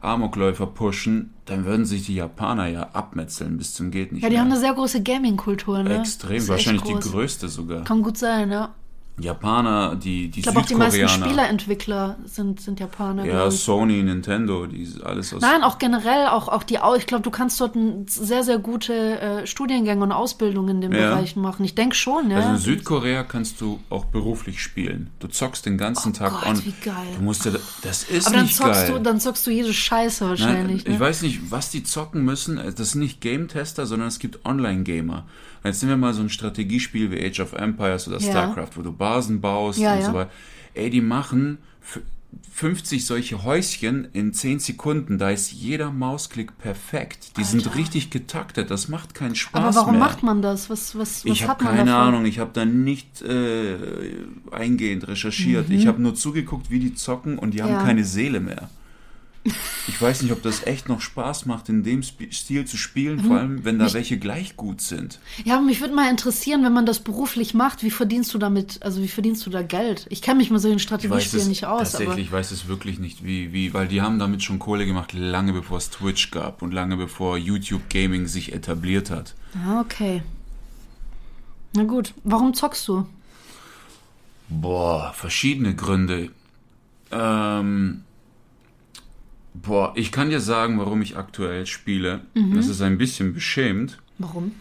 Amokläufer 0.00 0.66
pushen, 0.66 1.34
dann 1.44 1.64
würden 1.64 1.84
sich 1.84 2.06
die 2.06 2.14
Japaner 2.14 2.66
ja 2.66 2.88
abmetzeln 2.92 3.58
bis 3.58 3.74
zum 3.74 3.90
geht 3.90 4.12
nicht 4.12 4.22
ja, 4.22 4.28
die 4.28 4.34
mehr. 4.34 4.42
haben 4.42 4.50
eine 4.50 4.60
sehr 4.60 4.72
große 4.72 5.02
Gaming-Kultur, 5.02 5.82
ne? 5.82 5.98
Extrem, 5.98 6.46
wahrscheinlich 6.48 6.82
die 6.82 6.94
größte 6.94 7.48
sogar. 7.48 7.84
Kann 7.84 8.02
gut 8.02 8.16
sein, 8.16 8.50
ja. 8.50 8.74
Japaner, 9.22 9.96
die, 9.96 10.28
die 10.30 10.40
Ich 10.40 10.44
glaube 10.44 10.60
auch 10.60 10.66
die 10.66 10.74
meisten. 10.74 11.08
Spieleentwickler 11.08 12.16
sind, 12.24 12.60
sind 12.60 12.80
Japaner. 12.80 13.24
ja. 13.24 13.50
Sony, 13.50 14.02
Nintendo, 14.02 14.66
die 14.66 14.88
alles 15.04 15.32
aus. 15.34 15.40
Nein, 15.42 15.62
auch 15.62 15.78
generell, 15.78 16.26
auch, 16.28 16.48
auch 16.48 16.62
die, 16.62 16.78
ich 16.96 17.06
glaube, 17.06 17.22
du 17.22 17.30
kannst 17.30 17.60
dort 17.60 17.74
sehr, 18.06 18.42
sehr 18.42 18.58
gute 18.58 18.92
äh, 19.20 19.46
Studiengänge 19.46 20.02
und 20.02 20.12
Ausbildungen 20.12 20.76
in 20.76 20.80
den 20.80 20.92
Ja. 20.92 21.10
Bereichen 21.10 21.40
machen. 21.40 21.64
Ich 21.64 21.74
denke 21.74 21.94
schon, 21.96 22.30
ja. 22.30 22.36
Also 22.38 22.48
in 22.50 22.56
Südkorea 22.58 23.22
kannst 23.24 23.60
du 23.60 23.80
auch 23.90 24.04
beruflich 24.06 24.62
spielen. 24.62 25.10
Du 25.18 25.28
zockst 25.28 25.66
den 25.66 25.78
ganzen 25.78 26.12
Tag 26.12 26.32
Oh 26.34 26.38
Gott, 26.44 26.48
on. 26.58 26.64
wie 26.64 26.74
geil. 26.84 26.94
Du 27.16 27.22
musst 27.22 27.44
ja, 27.44 27.52
das 27.82 28.02
ist 28.04 28.26
Aber 28.26 28.36
dann 28.36 28.44
nicht 28.46 28.56
zockst, 28.56 28.86
geil. 28.86 28.92
du, 28.94 29.00
dann 29.00 29.20
zockst 29.20 29.46
du 29.46 29.50
jede 29.50 29.72
Scheiße 29.72 30.24
Nein, 30.24 30.30
wahrscheinlich. 30.30 30.86
ich 30.86 30.92
ne? 30.94 31.00
weiß 31.00 31.22
nicht, 31.22 31.50
was 31.50 31.70
die 31.70 31.82
zocken 31.82 32.24
müssen. 32.24 32.56
Das 32.76 32.92
sind 32.92 33.00
nicht 33.00 33.20
Game-Tester, 33.20 33.86
sondern 33.86 34.08
es 34.08 34.18
gibt 34.18 34.44
Online-Gamer. 34.44 35.24
Jetzt 35.62 35.82
nehmen 35.82 35.92
wir 36.00 36.06
mal 36.08 36.14
so 36.14 36.22
ein 36.22 36.30
Strategiespiel 36.30 37.10
wie 37.10 37.22
Age 37.24 37.40
of 37.40 37.52
Empires 37.52 38.08
oder 38.08 38.18
Ja. 38.18 38.30
StarCraft, 38.30 38.70
wo 38.76 38.82
du 38.82 38.92
Basen 39.14 39.40
baust 39.40 39.78
Ja, 39.78 39.94
und 39.94 40.00
ja. 40.00 40.06
so 40.06 40.14
weiter. 40.14 40.30
Ey, 40.74 40.90
die 40.90 41.00
machen 41.00 41.58
f- 41.82 42.00
50 42.52 43.04
solche 43.06 43.42
Häuschen 43.42 44.08
in 44.12 44.32
10 44.32 44.60
Sekunden. 44.60 45.18
Da 45.18 45.30
ist 45.30 45.50
jeder 45.50 45.90
Mausklick 45.90 46.56
perfekt. 46.58 47.36
Die 47.36 47.42
sind 47.44 47.74
richtig 47.74 48.10
getaktet. 48.10 48.70
Das 48.70 48.88
macht 48.88 49.14
keinen 49.14 49.34
Spaß 49.34 49.62
Aber 49.62 49.74
warum 49.74 49.92
mehr. 49.92 50.00
macht 50.00 50.22
man 50.22 50.40
das? 50.42 50.70
Was, 50.70 50.96
was, 50.96 51.24
was 51.24 51.32
Ich 51.32 51.48
habe 51.48 51.64
keine 51.64 51.86
davon? 51.86 51.88
Ahnung, 52.14 52.24
ich 52.26 52.38
habe 52.38 52.50
da 52.52 52.64
nicht 52.64 53.22
äh, 53.22 53.76
eingehend 54.52 55.08
recherchiert. 55.08 55.70
Ich 55.70 55.86
habe 55.88 56.00
nur 56.00 56.14
zugeguckt, 56.14 56.70
wie 56.70 56.78
die 56.78 56.94
zocken 56.94 57.38
und 57.38 57.54
die 57.54 57.62
haben 57.62 57.70
Mhm. 57.72 57.78
Ja. 57.78 57.84
keine 57.84 58.04
Seele 58.04 58.38
mehr. 58.40 58.68
Ich 59.88 60.00
weiß 60.00 60.22
nicht, 60.22 60.32
ob 60.32 60.42
das 60.42 60.66
echt 60.66 60.88
noch 60.88 61.00
Spaß 61.00 61.46
macht, 61.46 61.70
in 61.70 61.82
dem 61.82 62.02
Stil 62.02 62.66
zu 62.66 62.76
spielen, 62.76 63.20
vor 63.20 63.38
allem, 63.38 63.64
wenn 63.64 63.78
da 63.78 63.92
welche 63.94 64.18
gleich 64.18 64.56
gut 64.56 64.82
sind. 64.82 65.18
Ja, 65.44 65.56
aber 65.56 65.64
mich 65.64 65.80
würde 65.80 65.94
mal 65.94 66.10
interessieren, 66.10 66.62
wenn 66.62 66.74
man 66.74 66.84
das 66.84 67.00
beruflich 67.00 67.54
macht, 67.54 67.82
wie 67.82 67.90
verdienst 67.90 68.34
du 68.34 68.38
damit, 68.38 68.82
also 68.82 69.02
wie 69.02 69.08
verdienst 69.08 69.46
du 69.46 69.50
da 69.50 69.62
Geld? 69.62 70.06
Ich 70.10 70.20
kenne 70.20 70.38
mich 70.38 70.50
mit 70.50 70.60
solchen 70.60 70.76
Ich 70.76 70.84
weiß 70.84 70.88
Strategiespielen 70.88 71.42
es 71.42 71.48
nicht 71.48 71.64
aus, 71.64 71.72
aber 71.72 71.84
tatsächlich, 71.84 72.26
ich 72.26 72.32
weiß 72.32 72.50
es 72.50 72.68
wirklich 72.68 72.98
nicht, 72.98 73.24
wie, 73.24 73.54
wie, 73.54 73.72
weil 73.72 73.88
die 73.88 74.02
haben 74.02 74.18
damit 74.18 74.42
schon 74.42 74.58
Kohle 74.58 74.84
gemacht, 74.84 75.14
lange 75.14 75.54
bevor 75.54 75.78
es 75.78 75.88
Twitch 75.88 76.30
gab 76.30 76.60
und 76.60 76.72
lange 76.72 76.98
bevor 76.98 77.38
YouTube 77.38 77.88
Gaming 77.88 78.26
sich 78.26 78.52
etabliert 78.52 79.10
hat. 79.10 79.34
ah, 79.66 79.80
okay. 79.80 80.22
Na 81.72 81.84
gut, 81.84 82.12
warum 82.24 82.52
zockst 82.52 82.86
du? 82.88 83.06
Boah, 84.48 85.12
verschiedene 85.14 85.74
Gründe. 85.74 86.30
Ähm, 87.12 88.02
boah, 89.54 89.92
ich 89.96 90.12
kann 90.12 90.30
dir 90.30 90.40
sagen, 90.40 90.78
warum 90.78 91.02
ich 91.02 91.16
aktuell 91.16 91.66
spiele. 91.66 92.20
Mhm. 92.34 92.54
Das 92.54 92.68
ist 92.68 92.80
ein 92.82 92.98
bisschen 92.98 93.34
beschämt, 93.34 93.98
Warum? 94.18 94.52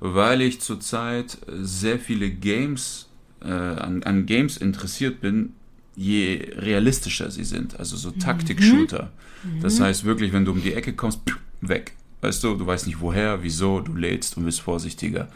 weil 0.00 0.42
ich 0.42 0.60
zurzeit 0.60 1.38
sehr 1.48 1.98
viele 1.98 2.30
Games, 2.30 3.08
äh, 3.42 3.48
an, 3.48 4.02
an 4.02 4.26
Games 4.26 4.56
interessiert 4.56 5.20
bin, 5.20 5.52
je 5.96 6.52
realistischer 6.56 7.30
sie 7.30 7.44
sind. 7.44 7.78
Also 7.78 7.96
so 7.96 8.10
Taktik-Shooter. 8.10 9.12
Das 9.60 9.78
heißt 9.78 10.04
wirklich, 10.04 10.32
wenn 10.32 10.44
du 10.44 10.52
um 10.52 10.62
die 10.62 10.72
Ecke 10.72 10.94
kommst, 10.94 11.20
weg. 11.60 11.92
Weißt 12.20 12.42
du, 12.42 12.54
du 12.54 12.66
weißt 12.66 12.86
nicht 12.86 13.00
woher, 13.00 13.42
wieso, 13.42 13.80
du 13.80 13.94
lädst 13.94 14.36
und 14.36 14.44
bist 14.44 14.60
vorsichtiger. 14.60 15.28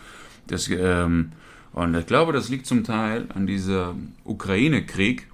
Das, 0.47 0.69
ähm, 0.71 1.33
und 1.73 1.95
ich 1.95 2.07
glaube, 2.07 2.33
das 2.33 2.49
liegt 2.49 2.67
zum 2.67 2.85
Teil 2.85 3.27
an 3.35 3.47
dieser 3.47 3.95
Ukraine-Krieg, 4.25 5.27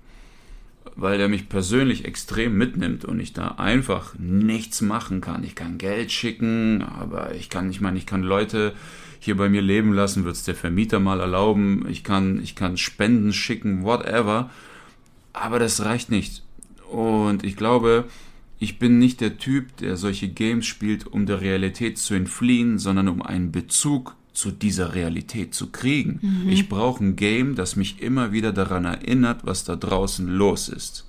weil 0.96 1.18
der 1.18 1.28
mich 1.28 1.48
persönlich 1.48 2.04
extrem 2.04 2.56
mitnimmt 2.56 3.04
und 3.04 3.20
ich 3.20 3.32
da 3.32 3.48
einfach 3.58 4.14
nichts 4.18 4.80
machen 4.80 5.20
kann. 5.20 5.44
Ich 5.44 5.54
kann 5.54 5.78
Geld 5.78 6.12
schicken, 6.12 6.82
aber 6.82 7.34
ich 7.34 7.50
kann, 7.50 7.70
ich 7.70 7.80
meine, 7.80 7.98
ich 7.98 8.06
kann 8.06 8.22
Leute 8.22 8.74
hier 9.18 9.36
bei 9.36 9.48
mir 9.48 9.62
leben 9.62 9.92
lassen, 9.92 10.24
wird 10.24 10.36
es 10.36 10.44
der 10.44 10.54
Vermieter 10.54 11.00
mal 11.00 11.20
erlauben. 11.20 11.86
Ich 11.88 12.04
kann, 12.04 12.40
ich 12.42 12.54
kann 12.54 12.76
Spenden 12.76 13.32
schicken, 13.32 13.82
whatever. 13.82 14.50
Aber 15.32 15.58
das 15.58 15.84
reicht 15.84 16.10
nicht. 16.10 16.42
Und 16.90 17.42
ich 17.42 17.56
glaube, 17.56 18.04
ich 18.60 18.78
bin 18.78 18.98
nicht 18.98 19.20
der 19.20 19.38
Typ, 19.38 19.76
der 19.78 19.96
solche 19.96 20.28
Games 20.28 20.66
spielt, 20.66 21.06
um 21.06 21.26
der 21.26 21.40
Realität 21.40 21.98
zu 21.98 22.14
entfliehen, 22.14 22.78
sondern 22.78 23.08
um 23.08 23.22
einen 23.22 23.50
Bezug 23.50 24.14
zu 24.34 24.50
dieser 24.50 24.94
Realität 24.94 25.54
zu 25.54 25.70
kriegen. 25.70 26.18
Mhm. 26.20 26.48
Ich 26.50 26.68
brauche 26.68 27.02
ein 27.02 27.16
Game, 27.16 27.54
das 27.54 27.76
mich 27.76 28.02
immer 28.02 28.32
wieder 28.32 28.52
daran 28.52 28.84
erinnert, 28.84 29.46
was 29.46 29.64
da 29.64 29.76
draußen 29.76 30.28
los 30.28 30.68
ist. 30.68 31.08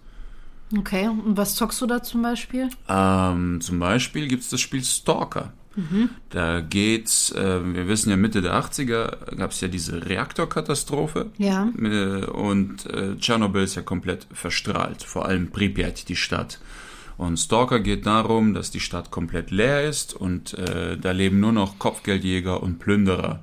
Okay, 0.76 1.08
und 1.08 1.38
was 1.38 1.56
zockst 1.56 1.82
du 1.82 1.86
da 1.86 2.02
zum 2.02 2.22
Beispiel? 2.22 2.70
Ähm, 2.88 3.62
zum 3.62 3.80
Beispiel 3.80 4.28
gibt 4.28 4.44
es 4.44 4.50
das 4.50 4.62
Spiel 4.62 4.84
Stalker. 4.84 5.54
Mhm. 5.76 6.10
Da 6.30 6.62
geht's, 6.62 7.32
äh, 7.32 7.62
wir 7.74 7.88
wissen 7.88 8.10
ja 8.10 8.18
Mitte 8.18 8.42
der 8.42 8.54
80er 8.54 9.36
gab 9.36 9.52
es 9.52 9.62
ja 9.62 9.68
diese 9.68 10.08
Reaktorkatastrophe. 10.08 11.32
Ja. 11.38 11.70
Äh, 11.78 12.26
und 12.26 12.86
äh, 12.86 13.16
Tschernobyl 13.18 13.64
ist 13.64 13.76
ja 13.76 13.82
komplett 13.82 14.28
verstrahlt, 14.32 15.04
vor 15.04 15.26
allem 15.26 15.52
Pripyat, 15.52 16.08
die 16.10 16.16
Stadt. 16.16 16.60
Und 17.18 17.38
Stalker 17.38 17.80
geht 17.80 18.06
darum, 18.06 18.54
dass 18.54 18.72
die 18.72 18.80
Stadt 18.80 19.10
komplett 19.12 19.52
leer 19.52 19.88
ist 19.88 20.14
und 20.14 20.54
äh, 20.56 20.98
da 20.98 21.12
leben 21.12 21.40
nur 21.40 21.54
noch 21.54 21.80
Kopfgeldjäger 21.80 22.62
und 22.62 22.80
Plünderer. 22.80 23.40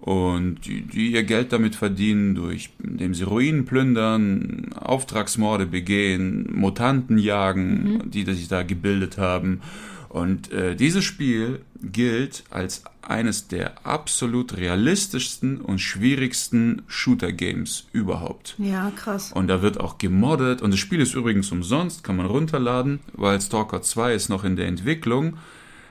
Und 0.00 0.66
die, 0.66 0.82
die 0.82 1.12
ihr 1.12 1.22
Geld 1.22 1.52
damit 1.52 1.76
verdienen, 1.76 2.34
durch 2.34 2.70
indem 2.82 3.14
sie 3.14 3.22
Ruinen 3.22 3.64
plündern, 3.64 4.74
Auftragsmorde 4.74 5.64
begehen, 5.64 6.50
Mutanten 6.52 7.16
jagen, 7.16 7.84
mhm. 7.84 8.10
die, 8.10 8.24
die 8.24 8.34
sich 8.34 8.48
da 8.48 8.64
gebildet 8.64 9.16
haben. 9.16 9.62
Und 10.10 10.52
äh, 10.52 10.76
dieses 10.76 11.04
Spiel 11.04 11.60
gilt 11.92 12.44
als 12.50 12.82
eines 13.02 13.48
der 13.48 13.86
absolut 13.86 14.56
realistischsten 14.56 15.60
und 15.60 15.78
schwierigsten 15.78 16.82
Shooter-Games 16.86 17.86
überhaupt. 17.92 18.54
Ja, 18.58 18.90
krass. 18.96 19.32
Und 19.32 19.48
da 19.48 19.62
wird 19.62 19.78
auch 19.78 19.98
gemoddet. 19.98 20.62
Und 20.62 20.70
das 20.70 20.80
Spiel 20.80 21.00
ist 21.00 21.14
übrigens 21.14 21.52
umsonst, 21.52 22.02
kann 22.04 22.16
man 22.16 22.26
runterladen, 22.26 23.00
weil 23.12 23.40
Stalker 23.40 23.82
2 23.82 24.14
ist 24.14 24.28
noch 24.28 24.44
in 24.44 24.56
der 24.56 24.66
Entwicklung. 24.66 25.36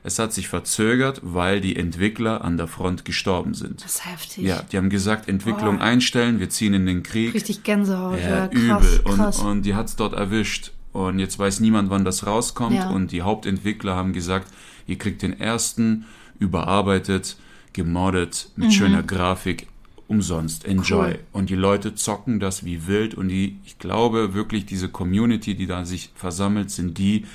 Es 0.05 0.19
hat 0.19 0.33
sich 0.33 0.49
verzögert, 0.49 1.21
weil 1.23 1.61
die 1.61 1.77
Entwickler 1.77 2.43
an 2.43 2.57
der 2.57 2.67
Front 2.67 3.05
gestorben 3.05 3.53
sind. 3.53 3.83
Das 3.83 3.95
ist 3.95 4.05
heftig. 4.05 4.43
Ja, 4.43 4.61
die 4.63 4.77
haben 4.77 4.89
gesagt, 4.89 5.29
Entwicklung 5.29 5.77
oh. 5.77 5.81
einstellen, 5.81 6.39
wir 6.39 6.49
ziehen 6.49 6.73
in 6.73 6.85
den 6.85 7.03
Krieg. 7.03 7.33
Richtig 7.33 7.63
Gänsehaut, 7.63 8.19
ja, 8.19 8.29
ja 8.29 8.47
krass, 8.47 8.85
übel. 8.85 8.99
Und, 9.05 9.15
krass. 9.15 9.39
und 9.39 9.61
die 9.61 9.75
hat's 9.75 9.95
dort 9.95 10.13
erwischt. 10.13 10.71
Und 10.91 11.19
jetzt 11.19 11.39
weiß 11.39 11.61
niemand, 11.61 11.89
wann 11.89 12.03
das 12.03 12.27
rauskommt. 12.27 12.75
Ja. 12.75 12.89
Und 12.89 13.11
die 13.11 13.21
Hauptentwickler 13.21 13.95
haben 13.95 14.11
gesagt, 14.13 14.47
ihr 14.87 14.97
kriegt 14.97 15.21
den 15.21 15.39
ersten 15.39 16.05
überarbeitet, 16.39 17.37
gemoddet, 17.73 18.49
mit 18.55 18.67
mhm. 18.67 18.71
schöner 18.71 19.03
Grafik, 19.03 19.67
umsonst. 20.07 20.65
Enjoy. 20.65 21.11
Cool. 21.11 21.19
Und 21.31 21.49
die 21.49 21.55
Leute 21.55 21.95
zocken 21.95 22.39
das 22.39 22.65
wie 22.65 22.87
wild. 22.87 23.15
Und 23.15 23.29
die, 23.29 23.57
ich 23.65 23.79
glaube 23.79 24.33
wirklich, 24.33 24.65
diese 24.65 24.89
Community, 24.89 25.55
die 25.55 25.67
da 25.67 25.85
sich 25.85 26.11
versammelt, 26.15 26.71
sind 26.71 26.97
die, 26.97 27.25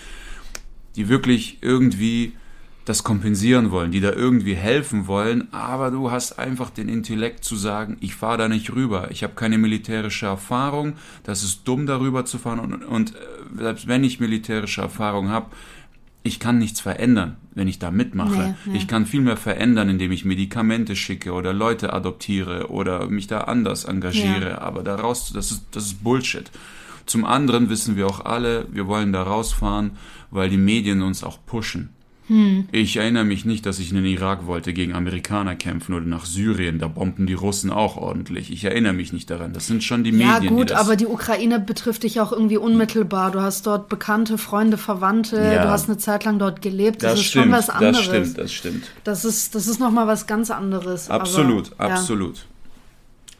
die 0.96 1.08
wirklich 1.08 1.58
irgendwie 1.60 2.34
das 2.84 3.04
kompensieren 3.04 3.70
wollen, 3.70 3.92
die 3.92 4.00
da 4.00 4.12
irgendwie 4.12 4.54
helfen 4.54 5.06
wollen, 5.06 5.52
aber 5.52 5.90
du 5.90 6.10
hast 6.10 6.38
einfach 6.38 6.70
den 6.70 6.88
Intellekt 6.88 7.44
zu 7.44 7.54
sagen, 7.54 7.98
ich 8.00 8.14
fahre 8.14 8.38
da 8.38 8.48
nicht 8.48 8.72
rüber, 8.72 9.10
ich 9.10 9.22
habe 9.22 9.34
keine 9.34 9.58
militärische 9.58 10.24
Erfahrung, 10.24 10.94
das 11.22 11.42
ist 11.42 11.68
dumm 11.68 11.84
darüber 11.84 12.24
zu 12.24 12.38
fahren 12.38 12.60
und, 12.60 12.82
und 12.82 13.14
äh, 13.14 13.18
selbst 13.58 13.88
wenn 13.88 14.04
ich 14.04 14.20
militärische 14.20 14.80
Erfahrung 14.80 15.28
habe, 15.28 15.50
ich 16.28 16.38
kann 16.38 16.58
nichts 16.58 16.80
verändern, 16.80 17.36
wenn 17.54 17.66
ich 17.66 17.78
da 17.78 17.90
mitmache. 17.90 18.54
Nee, 18.64 18.72
nee. 18.72 18.78
Ich 18.78 18.86
kann 18.86 19.06
viel 19.06 19.20
mehr 19.20 19.36
verändern, 19.36 19.88
indem 19.88 20.12
ich 20.12 20.24
Medikamente 20.24 20.94
schicke 20.94 21.32
oder 21.32 21.52
Leute 21.52 21.92
adoptiere 21.92 22.70
oder 22.70 23.08
mich 23.08 23.26
da 23.26 23.42
anders 23.42 23.84
engagiere, 23.84 24.50
ja. 24.50 24.58
aber 24.58 24.82
daraus, 24.82 25.32
das 25.32 25.50
ist, 25.50 25.66
das 25.72 25.86
ist 25.86 26.04
Bullshit. 26.04 26.50
Zum 27.06 27.24
anderen 27.24 27.70
wissen 27.70 27.96
wir 27.96 28.06
auch 28.06 28.24
alle, 28.24 28.66
wir 28.70 28.86
wollen 28.86 29.12
da 29.12 29.22
rausfahren, 29.22 29.92
weil 30.30 30.50
die 30.50 30.58
Medien 30.58 31.02
uns 31.02 31.24
auch 31.24 31.38
pushen. 31.46 31.90
Hm. 32.28 32.68
Ich 32.72 32.96
erinnere 32.96 33.24
mich 33.24 33.44
nicht, 33.44 33.66
dass 33.66 33.78
ich 33.78 33.90
in 33.90 33.96
den 33.96 34.04
Irak 34.04 34.46
wollte 34.46 34.72
gegen 34.72 34.94
Amerikaner 34.94 35.56
kämpfen 35.56 35.94
oder 35.94 36.04
nach 36.04 36.26
Syrien. 36.26 36.78
Da 36.78 36.86
bomben 36.88 37.26
die 37.26 37.34
Russen 37.34 37.70
auch 37.70 37.96
ordentlich. 37.96 38.52
Ich 38.52 38.64
erinnere 38.64 38.92
mich 38.92 39.12
nicht 39.12 39.30
daran. 39.30 39.52
Das 39.52 39.66
sind 39.66 39.82
schon 39.82 40.04
die 40.04 40.10
ja, 40.10 40.34
Medien. 40.34 40.52
Ja 40.54 40.58
gut, 40.58 40.70
die 40.70 40.74
aber 40.74 40.96
die 40.96 41.06
Ukraine 41.06 41.58
betrifft 41.58 42.02
dich 42.02 42.20
auch 42.20 42.32
irgendwie 42.32 42.58
unmittelbar. 42.58 43.30
Du 43.30 43.40
hast 43.40 43.66
dort 43.66 43.88
Bekannte, 43.88 44.38
Freunde, 44.38 44.76
Verwandte. 44.76 45.36
Ja. 45.36 45.64
Du 45.64 45.70
hast 45.70 45.88
eine 45.88 45.98
Zeit 45.98 46.24
lang 46.24 46.38
dort 46.38 46.60
gelebt. 46.62 47.02
Das, 47.02 47.12
das 47.12 47.20
ist 47.20 47.26
stimmt, 47.26 47.44
schon 47.46 47.52
was 47.52 47.70
anderes. 47.70 47.96
Das 47.96 48.04
stimmt, 48.04 48.38
das 48.38 48.52
stimmt. 48.52 48.84
Das 49.04 49.24
ist, 49.24 49.54
das 49.54 49.66
ist 49.66 49.80
nochmal 49.80 50.06
was 50.06 50.26
ganz 50.26 50.50
anderes. 50.50 51.10
Absolut, 51.10 51.72
aber, 51.78 51.94
absolut. 51.94 52.36
Ja. 52.36 52.42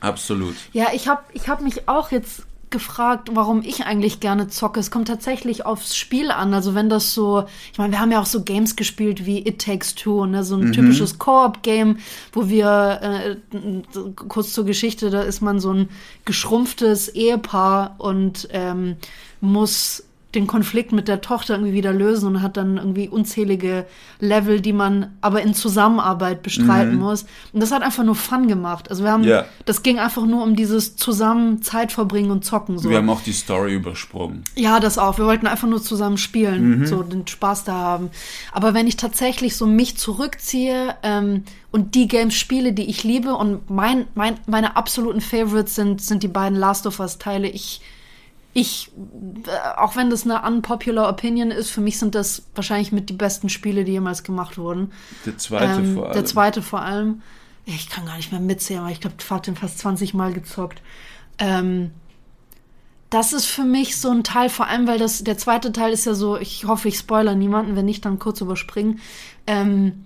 Absolut. 0.00 0.54
Ja, 0.72 0.86
ich 0.94 1.08
habe 1.08 1.22
ich 1.32 1.48
hab 1.48 1.60
mich 1.60 1.88
auch 1.88 2.12
jetzt 2.12 2.42
gefragt, 2.70 3.30
warum 3.32 3.62
ich 3.62 3.84
eigentlich 3.84 4.20
gerne 4.20 4.48
zocke. 4.48 4.80
Es 4.80 4.90
kommt 4.90 5.08
tatsächlich 5.08 5.64
aufs 5.64 5.96
Spiel 5.96 6.30
an. 6.30 6.54
Also 6.54 6.74
wenn 6.74 6.88
das 6.88 7.14
so, 7.14 7.44
ich 7.72 7.78
meine, 7.78 7.92
wir 7.92 8.00
haben 8.00 8.12
ja 8.12 8.20
auch 8.20 8.26
so 8.26 8.42
Games 8.42 8.76
gespielt 8.76 9.26
wie 9.26 9.46
It 9.46 9.60
Takes 9.60 9.94
Two, 9.94 10.26
ne? 10.26 10.44
so 10.44 10.56
ein 10.56 10.68
mhm. 10.68 10.72
typisches 10.72 11.18
Koop-Game, 11.18 11.98
wo 12.32 12.48
wir, 12.48 13.00
äh, 13.02 14.16
kurz 14.28 14.52
zur 14.52 14.64
Geschichte, 14.64 15.10
da 15.10 15.22
ist 15.22 15.40
man 15.40 15.60
so 15.60 15.72
ein 15.72 15.88
geschrumpftes 16.24 17.08
Ehepaar 17.08 17.94
und 17.98 18.48
ähm, 18.52 18.96
muss 19.40 20.07
den 20.34 20.46
Konflikt 20.46 20.92
mit 20.92 21.08
der 21.08 21.22
Tochter 21.22 21.54
irgendwie 21.54 21.72
wieder 21.72 21.92
lösen 21.92 22.26
und 22.26 22.42
hat 22.42 22.58
dann 22.58 22.76
irgendwie 22.76 23.08
unzählige 23.08 23.86
Level, 24.20 24.60
die 24.60 24.74
man 24.74 25.16
aber 25.22 25.40
in 25.40 25.54
Zusammenarbeit 25.54 26.42
bestreiten 26.42 26.96
mhm. 26.96 27.00
muss. 27.00 27.24
Und 27.54 27.60
das 27.60 27.72
hat 27.72 27.82
einfach 27.82 28.04
nur 28.04 28.14
Fun 28.14 28.46
gemacht. 28.46 28.90
Also 28.90 29.04
wir 29.04 29.10
haben, 29.10 29.24
ja. 29.24 29.46
das 29.64 29.82
ging 29.82 29.98
einfach 29.98 30.26
nur 30.26 30.42
um 30.42 30.54
dieses 30.54 30.96
zusammen 30.96 31.62
Zeit 31.62 31.92
verbringen 31.92 32.30
und 32.30 32.44
zocken. 32.44 32.78
So. 32.78 32.90
Wir 32.90 32.98
haben 32.98 33.08
auch 33.08 33.22
die 33.22 33.32
Story 33.32 33.72
übersprungen. 33.72 34.44
Ja, 34.54 34.80
das 34.80 34.98
auch. 34.98 35.16
Wir 35.16 35.24
wollten 35.24 35.46
einfach 35.46 35.68
nur 35.68 35.80
zusammen 35.80 36.18
spielen, 36.18 36.80
mhm. 36.80 36.86
so 36.86 37.02
den 37.02 37.26
Spaß 37.26 37.64
da 37.64 37.72
haben. 37.72 38.10
Aber 38.52 38.74
wenn 38.74 38.86
ich 38.86 38.96
tatsächlich 38.96 39.56
so 39.56 39.64
mich 39.64 39.96
zurückziehe 39.96 40.94
ähm, 41.02 41.44
und 41.70 41.94
die 41.94 42.06
Games 42.06 42.34
spiele, 42.34 42.74
die 42.74 42.90
ich 42.90 43.02
liebe 43.02 43.34
und 43.34 43.70
mein, 43.70 44.04
mein, 44.14 44.34
meine 44.46 44.76
absoluten 44.76 45.22
Favorites 45.22 45.74
sind, 45.74 46.02
sind 46.02 46.22
die 46.22 46.28
beiden 46.28 46.58
Last 46.58 46.86
of 46.86 47.00
Us 47.00 47.16
Teile. 47.16 47.48
Ich 47.48 47.80
ich, 48.60 48.90
äh, 49.46 49.78
auch 49.78 49.96
wenn 49.96 50.10
das 50.10 50.24
eine 50.24 50.42
unpopular 50.42 51.08
Opinion 51.08 51.50
ist, 51.50 51.70
für 51.70 51.80
mich 51.80 51.98
sind 51.98 52.14
das 52.14 52.42
wahrscheinlich 52.54 52.92
mit 52.92 53.08
die 53.08 53.14
besten 53.14 53.48
Spiele, 53.48 53.84
die 53.84 53.92
jemals 53.92 54.24
gemacht 54.24 54.58
wurden. 54.58 54.92
Der 55.26 55.38
zweite 55.38 55.80
ähm, 55.80 55.94
vor 55.94 56.04
allem. 56.06 56.12
Der 56.14 56.24
zweite 56.24 56.62
vor 56.62 56.82
allem. 56.82 57.22
Ich 57.66 57.90
kann 57.90 58.06
gar 58.06 58.16
nicht 58.16 58.32
mehr 58.32 58.40
mitzählen, 58.40 58.80
aber 58.80 58.90
ich 58.90 59.00
glaube, 59.00 59.16
ich 59.18 59.30
habe 59.30 59.42
den 59.42 59.56
fast 59.56 59.78
20 59.78 60.14
Mal 60.14 60.32
gezockt. 60.32 60.82
Ähm, 61.38 61.90
das 63.10 63.32
ist 63.32 63.46
für 63.46 63.64
mich 63.64 63.96
so 63.96 64.10
ein 64.10 64.24
Teil, 64.24 64.48
vor 64.48 64.66
allem, 64.66 64.86
weil 64.86 64.98
das, 64.98 65.22
der 65.22 65.38
zweite 65.38 65.72
Teil 65.72 65.92
ist 65.92 66.04
ja 66.04 66.14
so, 66.14 66.36
ich 66.36 66.64
hoffe, 66.64 66.88
ich 66.88 66.98
spoiler 66.98 67.34
niemanden, 67.34 67.76
wenn 67.76 67.84
nicht, 67.84 68.04
dann 68.04 68.18
kurz 68.18 68.40
überspringen. 68.40 69.00
Ähm, 69.46 70.04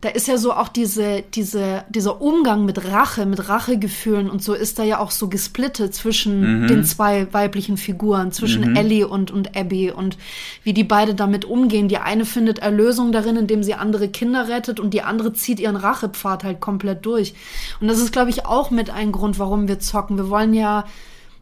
da 0.00 0.10
ist 0.10 0.28
ja 0.28 0.38
so 0.38 0.52
auch 0.52 0.68
diese, 0.68 1.24
diese, 1.34 1.84
dieser 1.88 2.20
Umgang 2.20 2.64
mit 2.64 2.84
Rache, 2.92 3.26
mit 3.26 3.48
Rachegefühlen 3.48 4.30
und 4.30 4.40
so 4.44 4.54
ist 4.54 4.78
da 4.78 4.84
ja 4.84 5.00
auch 5.00 5.10
so 5.10 5.28
gesplittet 5.28 5.92
zwischen 5.92 6.62
mhm. 6.62 6.66
den 6.68 6.84
zwei 6.84 7.26
weiblichen 7.32 7.76
Figuren, 7.76 8.30
zwischen 8.30 8.70
mhm. 8.70 8.76
Ellie 8.76 9.08
und, 9.08 9.32
und 9.32 9.56
Abby 9.56 9.90
und 9.90 10.16
wie 10.62 10.72
die 10.72 10.84
beide 10.84 11.16
damit 11.16 11.44
umgehen. 11.44 11.88
Die 11.88 11.98
eine 11.98 12.24
findet 12.24 12.60
Erlösung 12.60 13.10
darin, 13.10 13.34
indem 13.34 13.64
sie 13.64 13.74
andere 13.74 14.08
Kinder 14.08 14.48
rettet 14.48 14.78
und 14.78 14.94
die 14.94 15.02
andere 15.02 15.32
zieht 15.32 15.58
ihren 15.58 15.74
Rachepfad 15.76 16.44
halt 16.44 16.60
komplett 16.60 17.04
durch. 17.04 17.34
Und 17.80 17.88
das 17.88 17.98
ist, 17.98 18.12
glaube 18.12 18.30
ich, 18.30 18.46
auch 18.46 18.70
mit 18.70 18.90
ein 18.90 19.10
Grund, 19.10 19.40
warum 19.40 19.66
wir 19.66 19.80
zocken. 19.80 20.16
Wir 20.16 20.30
wollen 20.30 20.54
ja 20.54 20.84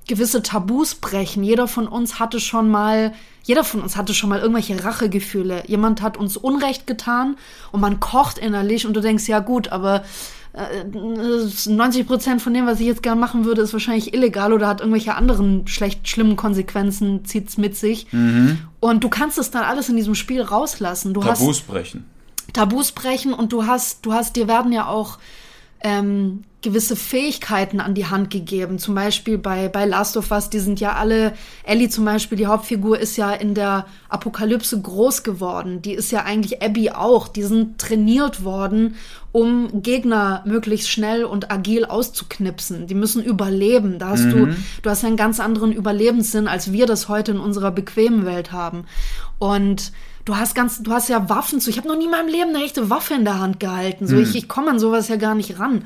gewisse 0.07 0.43
Tabus 0.43 0.95
brechen. 0.95 1.43
Jeder 1.43 1.69
von 1.69 1.89
uns 1.89 2.19
hatte 2.19 2.41
schon 2.41 2.71
mal 2.71 3.13
jeder 3.47 3.63
von 3.63 3.81
uns 3.81 3.97
hatte 3.97 4.13
schon 4.13 4.29
mal 4.29 4.41
irgendwelche 4.41 4.83
Rachegefühle. 4.83 5.63
Jemand 5.69 6.03
hat 6.03 6.17
uns 6.17 6.37
Unrecht 6.37 6.89
getan 6.89 7.37
und 7.71 7.81
man 7.81 8.01
kocht 8.01 8.39
innerlich 8.39 8.87
und 8.87 8.95
du 8.95 9.01
denkst, 9.01 9.29
ja 9.29 9.39
gut, 9.39 9.69
aber 9.69 10.03
90 10.95 12.01
äh, 12.01 12.05
Prozent 12.05 12.43
von 12.43 12.55
dem, 12.55 12.67
was 12.67 12.81
ich 12.81 12.87
jetzt 12.87 13.03
gerne 13.03 13.21
machen 13.21 13.45
würde, 13.45 13.61
ist 13.61 13.73
wahrscheinlich 13.73 14.15
illegal 14.15 14.53
oder 14.53 14.67
hat 14.67 14.81
irgendwelche 14.81 15.15
anderen 15.15 15.67
schlecht 15.69 16.09
schlimmen 16.09 16.35
Konsequenzen, 16.35 17.25
zieht's 17.25 17.59
mit 17.59 17.77
sich. 17.77 18.13
Mhm. 18.13 18.59
Und 18.81 19.05
du 19.05 19.11
kannst 19.11 19.39
es 19.39 19.51
dann 19.51 19.65
alles 19.65 19.89
in 19.89 19.97
diesem 19.97 20.15
Spiel 20.15 20.41
rauslassen. 20.41 21.15
Du 21.15 21.21
Tabus 21.21 21.59
hast, 21.59 21.67
brechen. 21.67 22.05
Tabus 22.53 22.93
brechen 22.93 23.35
und 23.35 23.53
du 23.53 23.67
hast, 23.67 24.07
du 24.07 24.13
hast, 24.15 24.35
dir 24.35 24.49
werden 24.49 24.73
ja 24.73 24.89
auch 24.89 25.19
ähm, 25.81 26.45
gewisse 26.67 26.97
Fähigkeiten 26.97 27.79
an 27.79 27.95
die 27.95 28.07
Hand 28.07 28.29
gegeben. 28.29 28.81
Zum 28.81 28.97
Beispiel 28.97 29.39
bei, 29.39 29.69
bei 29.69 29.87
Last 29.87 30.17
of 30.17 30.33
Us, 30.33 30.51
die 30.51 30.59
sind 30.59 30.81
ja 30.81 30.95
alle, 30.95 31.33
Ellie 31.63 31.89
zum 31.89 32.05
Beispiel, 32.05 32.37
die 32.37 32.49
Hauptfigur, 32.49 32.99
ist 32.99 33.17
ja 33.17 33.33
in 33.33 33.55
der 33.55 33.87
Apokalypse 34.09 34.81
groß 34.81 35.23
geworden. 35.23 35.81
Die 35.81 35.93
ist 35.93 36.11
ja 36.11 36.25
eigentlich 36.25 36.63
Abby 36.63 36.91
auch. 36.91 37.29
Die 37.29 37.45
sind 37.45 37.79
trainiert 37.79 38.43
worden, 38.43 38.97
um 39.31 39.81
Gegner 39.81 40.43
möglichst 40.45 40.91
schnell 40.91 41.25
und 41.25 41.53
agil 41.53 41.85
auszuknipsen. 41.85 42.89
Die 42.89 42.95
müssen 42.95 43.23
überleben. 43.23 44.01
Da 44.01 44.09
hast 44.09 44.25
mhm. 44.25 44.31
du, 44.31 44.57
du 44.83 44.91
hast 44.91 45.03
ja 45.03 45.09
einen 45.09 45.17
ganz 45.17 45.39
anderen 45.39 45.71
Überlebenssinn, 45.71 46.49
als 46.49 46.73
wir 46.73 46.87
das 46.87 47.09
heute 47.09 47.31
in 47.31 47.39
unserer 47.39 47.71
bequemen 47.71 48.27
Welt 48.27 48.51
haben. 48.51 48.87
Und 49.39 49.93
du 50.25 50.37
hast 50.37 50.57
ganz, 50.57 50.83
du 50.83 50.91
hast 50.91 51.09
ja 51.09 51.29
Waffen 51.29 51.61
zu. 51.61 51.71
Ich 51.71 51.79
habe 51.79 51.87
noch 51.87 51.97
nie 51.97 52.07
in 52.07 52.11
meinem 52.11 52.29
Leben 52.29 52.57
eine 52.57 52.65
echte 52.65 52.91
Waffe 52.91 53.15
in 53.15 53.25
der 53.25 53.39
Hand 53.39 53.61
gehalten. 53.61 54.09
So, 54.09 54.17
mhm. 54.17 54.23
ich, 54.23 54.35
ich 54.35 54.49
komme 54.49 54.71
an 54.71 54.81
sowas 54.81 55.07
ja 55.07 55.15
gar 55.15 55.37
nicht 55.37 55.61
ran. 55.61 55.85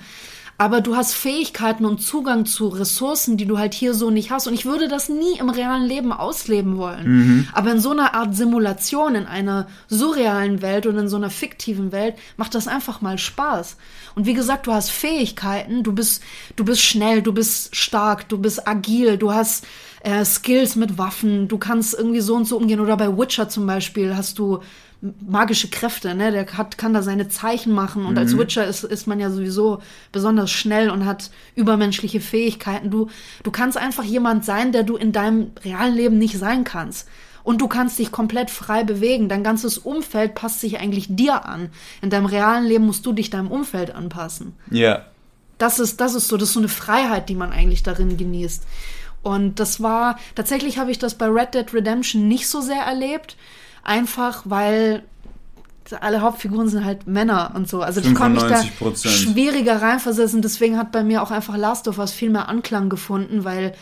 Aber 0.61 0.83
du 0.83 0.95
hast 0.95 1.15
Fähigkeiten 1.15 1.87
und 1.87 2.03
Zugang 2.03 2.45
zu 2.45 2.69
Ressourcen, 2.69 3.39
die 3.39 3.47
du 3.47 3.57
halt 3.57 3.73
hier 3.73 3.95
so 3.95 4.11
nicht 4.11 4.31
hast. 4.31 4.47
Und 4.47 4.53
ich 4.53 4.67
würde 4.67 4.89
das 4.89 5.09
nie 5.09 5.39
im 5.39 5.49
realen 5.49 5.87
Leben 5.87 6.13
ausleben 6.13 6.77
wollen. 6.77 7.09
Mhm. 7.09 7.49
Aber 7.55 7.73
in 7.73 7.81
so 7.81 7.93
einer 7.93 8.13
Art 8.13 8.37
Simulation, 8.37 9.15
in 9.15 9.25
einer 9.25 9.69
surrealen 9.89 10.61
Welt 10.61 10.85
und 10.85 10.99
in 10.99 11.09
so 11.09 11.17
einer 11.17 11.31
fiktiven 11.31 11.93
Welt, 11.93 12.17
macht 12.37 12.55
das 12.55 12.69
einfach 12.69 13.01
mal 13.01 13.17
Spaß. 13.17 13.79
Und 14.15 14.27
wie 14.27 14.35
gesagt, 14.35 14.67
du 14.67 14.73
hast 14.75 14.91
Fähigkeiten, 14.91 15.83
du 15.83 15.95
bist, 15.95 16.23
du 16.57 16.65
bist 16.67 16.83
schnell, 16.83 17.23
du 17.23 17.33
bist 17.33 17.75
stark, 17.75 18.29
du 18.29 18.37
bist 18.37 18.69
agil, 18.69 19.17
du 19.17 19.33
hast 19.33 19.67
äh, 20.03 20.27
Skills 20.27 20.77
mit 20.77 20.99
Waffen, 20.99 21.49
du 21.49 21.57
kannst 21.57 21.95
irgendwie 21.95 22.21
so 22.21 22.35
und 22.35 22.45
so 22.45 22.59
umgehen. 22.59 22.81
Oder 22.81 22.99
bei 22.99 23.17
Witcher 23.17 23.49
zum 23.49 23.67
Beispiel 23.67 24.15
hast 24.15 24.39
du 24.39 24.61
magische 25.01 25.69
Kräfte, 25.69 26.15
ne? 26.15 26.31
Der 26.31 26.47
hat, 26.47 26.77
kann 26.77 26.93
da 26.93 27.03
seine 27.03 27.29
Zeichen 27.29 27.73
machen 27.73 28.05
und 28.05 28.13
mhm. 28.13 28.19
als 28.19 28.37
Witcher 28.37 28.67
ist, 28.67 28.85
ist 28.85 29.07
man 29.07 29.19
ja 29.19 29.31
sowieso 29.31 29.81
besonders 30.13 30.51
schnell 30.51 30.91
und 30.91 31.07
hat 31.07 31.31
übermenschliche 31.55 32.21
Fähigkeiten. 32.21 32.91
Du, 32.91 33.09
du 33.43 33.51
kannst 33.51 33.79
einfach 33.79 34.05
jemand 34.05 34.45
sein, 34.45 34.73
der 34.73 34.83
du 34.83 34.97
in 34.97 35.13
deinem 35.13 35.53
realen 35.65 35.95
Leben 35.95 36.19
nicht 36.19 36.39
sein 36.39 36.65
kannst. 36.65 37.09
Und 37.43 37.63
du 37.63 37.69
kannst 37.69 37.99
dich 37.99 38.13
komplett 38.13 38.51
frei 38.51 38.85
bewegen. 38.85 39.31
Dein 39.31 39.43
ganzes 39.43 39.79
Umfeld 39.79 40.35
passt 40.35 40.61
sich 40.61 40.79
eigentlich 40.79 41.07
dir 41.09 41.47
an. 41.47 41.71
In 42.03 42.11
deinem 42.11 42.27
realen 42.27 42.67
Leben 42.67 42.85
musst 42.85 43.07
du 43.07 43.15
dich 43.15 43.31
deinem 43.31 43.51
Umfeld 43.51 43.95
anpassen. 43.95 44.55
Ja. 44.71 45.07
Das 45.57 45.79
ist, 45.79 46.03
das 46.03 46.15
ist 46.15 46.29
so, 46.29 46.37
das 46.37 46.51
ist 46.51 46.55
so 46.55 46.61
eine 46.61 46.69
Freiheit, 46.69 47.31
die 47.31 47.35
man 47.35 47.51
eigentlich 47.51 47.83
darin 47.83 48.19
genießt. 48.19 48.67
Und 49.23 49.61
das 49.61 49.83
war, 49.83 50.19
tatsächlich 50.35 50.79
habe 50.79 50.91
ich 50.91 50.99
das 50.99 51.15
bei 51.15 51.27
Red 51.27 51.55
Dead 51.55 51.73
Redemption 51.73 52.29
nicht 52.29 52.49
so 52.49 52.61
sehr 52.61 52.83
erlebt. 52.83 53.37
Einfach 53.83 54.43
weil 54.45 55.05
alle 56.01 56.21
Hauptfiguren 56.21 56.69
sind 56.69 56.85
halt 56.85 57.07
Männer 57.07 57.53
und 57.55 57.69
so. 57.69 57.83
Also 57.83 58.01
ich 58.01 58.15
konnte 58.15 58.45
mich 58.45 58.53
da 58.53 59.09
schwieriger 59.09 59.83
reinversetzen. 59.83 60.43
Deswegen 60.43 60.79
hat 60.79 60.93
bei 60.93 61.03
mir 61.03 61.23
auch 61.23 61.31
einfach 61.31 61.57
Last 61.57 61.89
of 61.89 61.99
Us 61.99 62.13
viel 62.13 62.31
mehr 62.31 62.49
Anklang 62.49 62.89
gefunden, 62.89 63.45
weil 63.45 63.75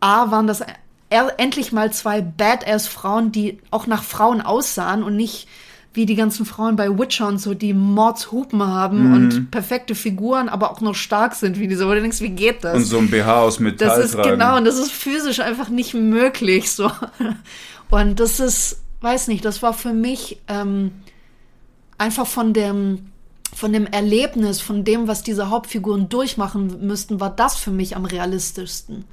A 0.00 0.30
waren 0.30 0.46
das 0.46 0.62
endlich 1.10 1.72
mal 1.72 1.92
zwei 1.92 2.22
Badass-Frauen, 2.22 3.32
die 3.32 3.58
auch 3.70 3.86
nach 3.86 4.02
Frauen 4.02 4.40
aussahen 4.40 5.02
und 5.02 5.16
nicht 5.16 5.46
wie 5.94 6.06
die 6.06 6.14
ganzen 6.14 6.46
Frauen 6.46 6.76
bei 6.76 6.98
Witcher 6.98 7.28
und 7.28 7.38
so, 7.38 7.52
die 7.52 7.74
Mordshupen 7.74 8.62
haben 8.62 9.08
mhm. 9.08 9.14
und 9.14 9.50
perfekte 9.50 9.94
Figuren, 9.94 10.48
aber 10.48 10.70
auch 10.70 10.80
noch 10.80 10.94
stark 10.94 11.34
sind, 11.34 11.58
wie 11.58 11.68
diese, 11.68 11.86
wo 11.86 11.92
du 11.92 12.00
denkst, 12.00 12.22
wie 12.22 12.30
geht 12.30 12.64
das? 12.64 12.76
Und 12.76 12.84
so 12.84 12.96
ein 12.96 13.10
BH 13.10 13.42
aus 13.42 13.60
Metall 13.60 13.88
Das 13.88 14.04
ist 14.06 14.12
tragen. 14.12 14.30
genau, 14.30 14.56
und 14.56 14.64
das 14.64 14.78
ist 14.78 14.90
physisch 14.90 15.40
einfach 15.40 15.68
nicht 15.68 15.92
möglich, 15.92 16.72
so. 16.72 16.90
Und 17.90 18.20
das 18.20 18.40
ist, 18.40 18.80
weiß 19.02 19.28
nicht, 19.28 19.44
das 19.44 19.62
war 19.62 19.74
für 19.74 19.92
mich 19.92 20.38
ähm, 20.48 20.92
einfach 21.98 22.26
von 22.26 22.52
dem, 22.52 23.10
von 23.54 23.72
dem 23.72 23.86
Erlebnis, 23.86 24.60
von 24.60 24.84
dem, 24.84 25.08
was 25.08 25.22
diese 25.22 25.50
Hauptfiguren 25.50 26.08
durchmachen 26.08 26.86
müssten, 26.86 27.20
war 27.20 27.30
das 27.30 27.56
für 27.56 27.70
mich 27.70 27.96
am 27.96 28.04
realistischsten. 28.04 29.04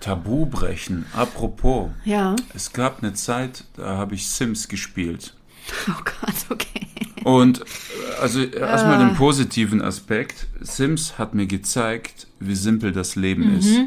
Tabu 0.00 0.46
brechen. 0.46 1.06
Apropos. 1.14 1.90
Ja. 2.04 2.36
Es 2.54 2.72
gab 2.72 3.02
eine 3.02 3.14
Zeit, 3.14 3.64
da 3.76 3.96
habe 3.96 4.14
ich 4.14 4.28
Sims 4.28 4.68
gespielt. 4.68 5.34
Oh 5.88 6.02
Gott, 6.04 6.34
okay. 6.48 6.86
Und 7.24 7.64
also 8.20 8.40
erstmal 8.40 8.98
den 8.98 9.16
positiven 9.16 9.82
Aspekt. 9.82 10.46
Sims 10.60 11.18
hat 11.18 11.34
mir 11.34 11.48
gezeigt, 11.48 12.28
wie 12.38 12.54
simpel 12.54 12.92
das 12.92 13.16
Leben 13.16 13.50
mhm. 13.50 13.58
ist. 13.58 13.78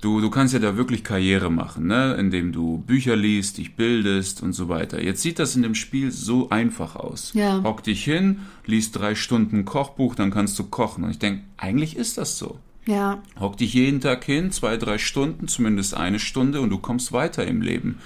Du, 0.00 0.20
du 0.20 0.30
kannst 0.30 0.54
ja 0.54 0.60
da 0.60 0.76
wirklich 0.76 1.02
Karriere 1.02 1.50
machen, 1.50 1.88
ne? 1.88 2.14
indem 2.14 2.52
du 2.52 2.78
Bücher 2.78 3.16
liest, 3.16 3.58
dich 3.58 3.74
bildest 3.74 4.42
und 4.42 4.52
so 4.52 4.68
weiter. 4.68 5.02
Jetzt 5.02 5.22
sieht 5.22 5.40
das 5.40 5.56
in 5.56 5.62
dem 5.62 5.74
Spiel 5.74 6.12
so 6.12 6.50
einfach 6.50 6.94
aus. 6.94 7.32
Ja. 7.34 7.62
Hock 7.64 7.82
dich 7.82 8.04
hin, 8.04 8.40
liest 8.64 8.96
drei 8.96 9.16
Stunden 9.16 9.64
Kochbuch, 9.64 10.14
dann 10.14 10.30
kannst 10.30 10.56
du 10.58 10.64
kochen. 10.64 11.02
Und 11.02 11.10
ich 11.10 11.18
denke, 11.18 11.42
eigentlich 11.56 11.96
ist 11.96 12.16
das 12.16 12.38
so. 12.38 12.58
Ja. 12.86 13.22
Hock 13.40 13.56
dich 13.56 13.74
jeden 13.74 14.00
Tag 14.00 14.24
hin, 14.24 14.52
zwei, 14.52 14.76
drei 14.76 14.98
Stunden, 14.98 15.48
zumindest 15.48 15.94
eine 15.94 16.20
Stunde 16.20 16.60
und 16.60 16.70
du 16.70 16.78
kommst 16.78 17.12
weiter 17.12 17.44
im 17.46 17.60
Leben. 17.60 17.98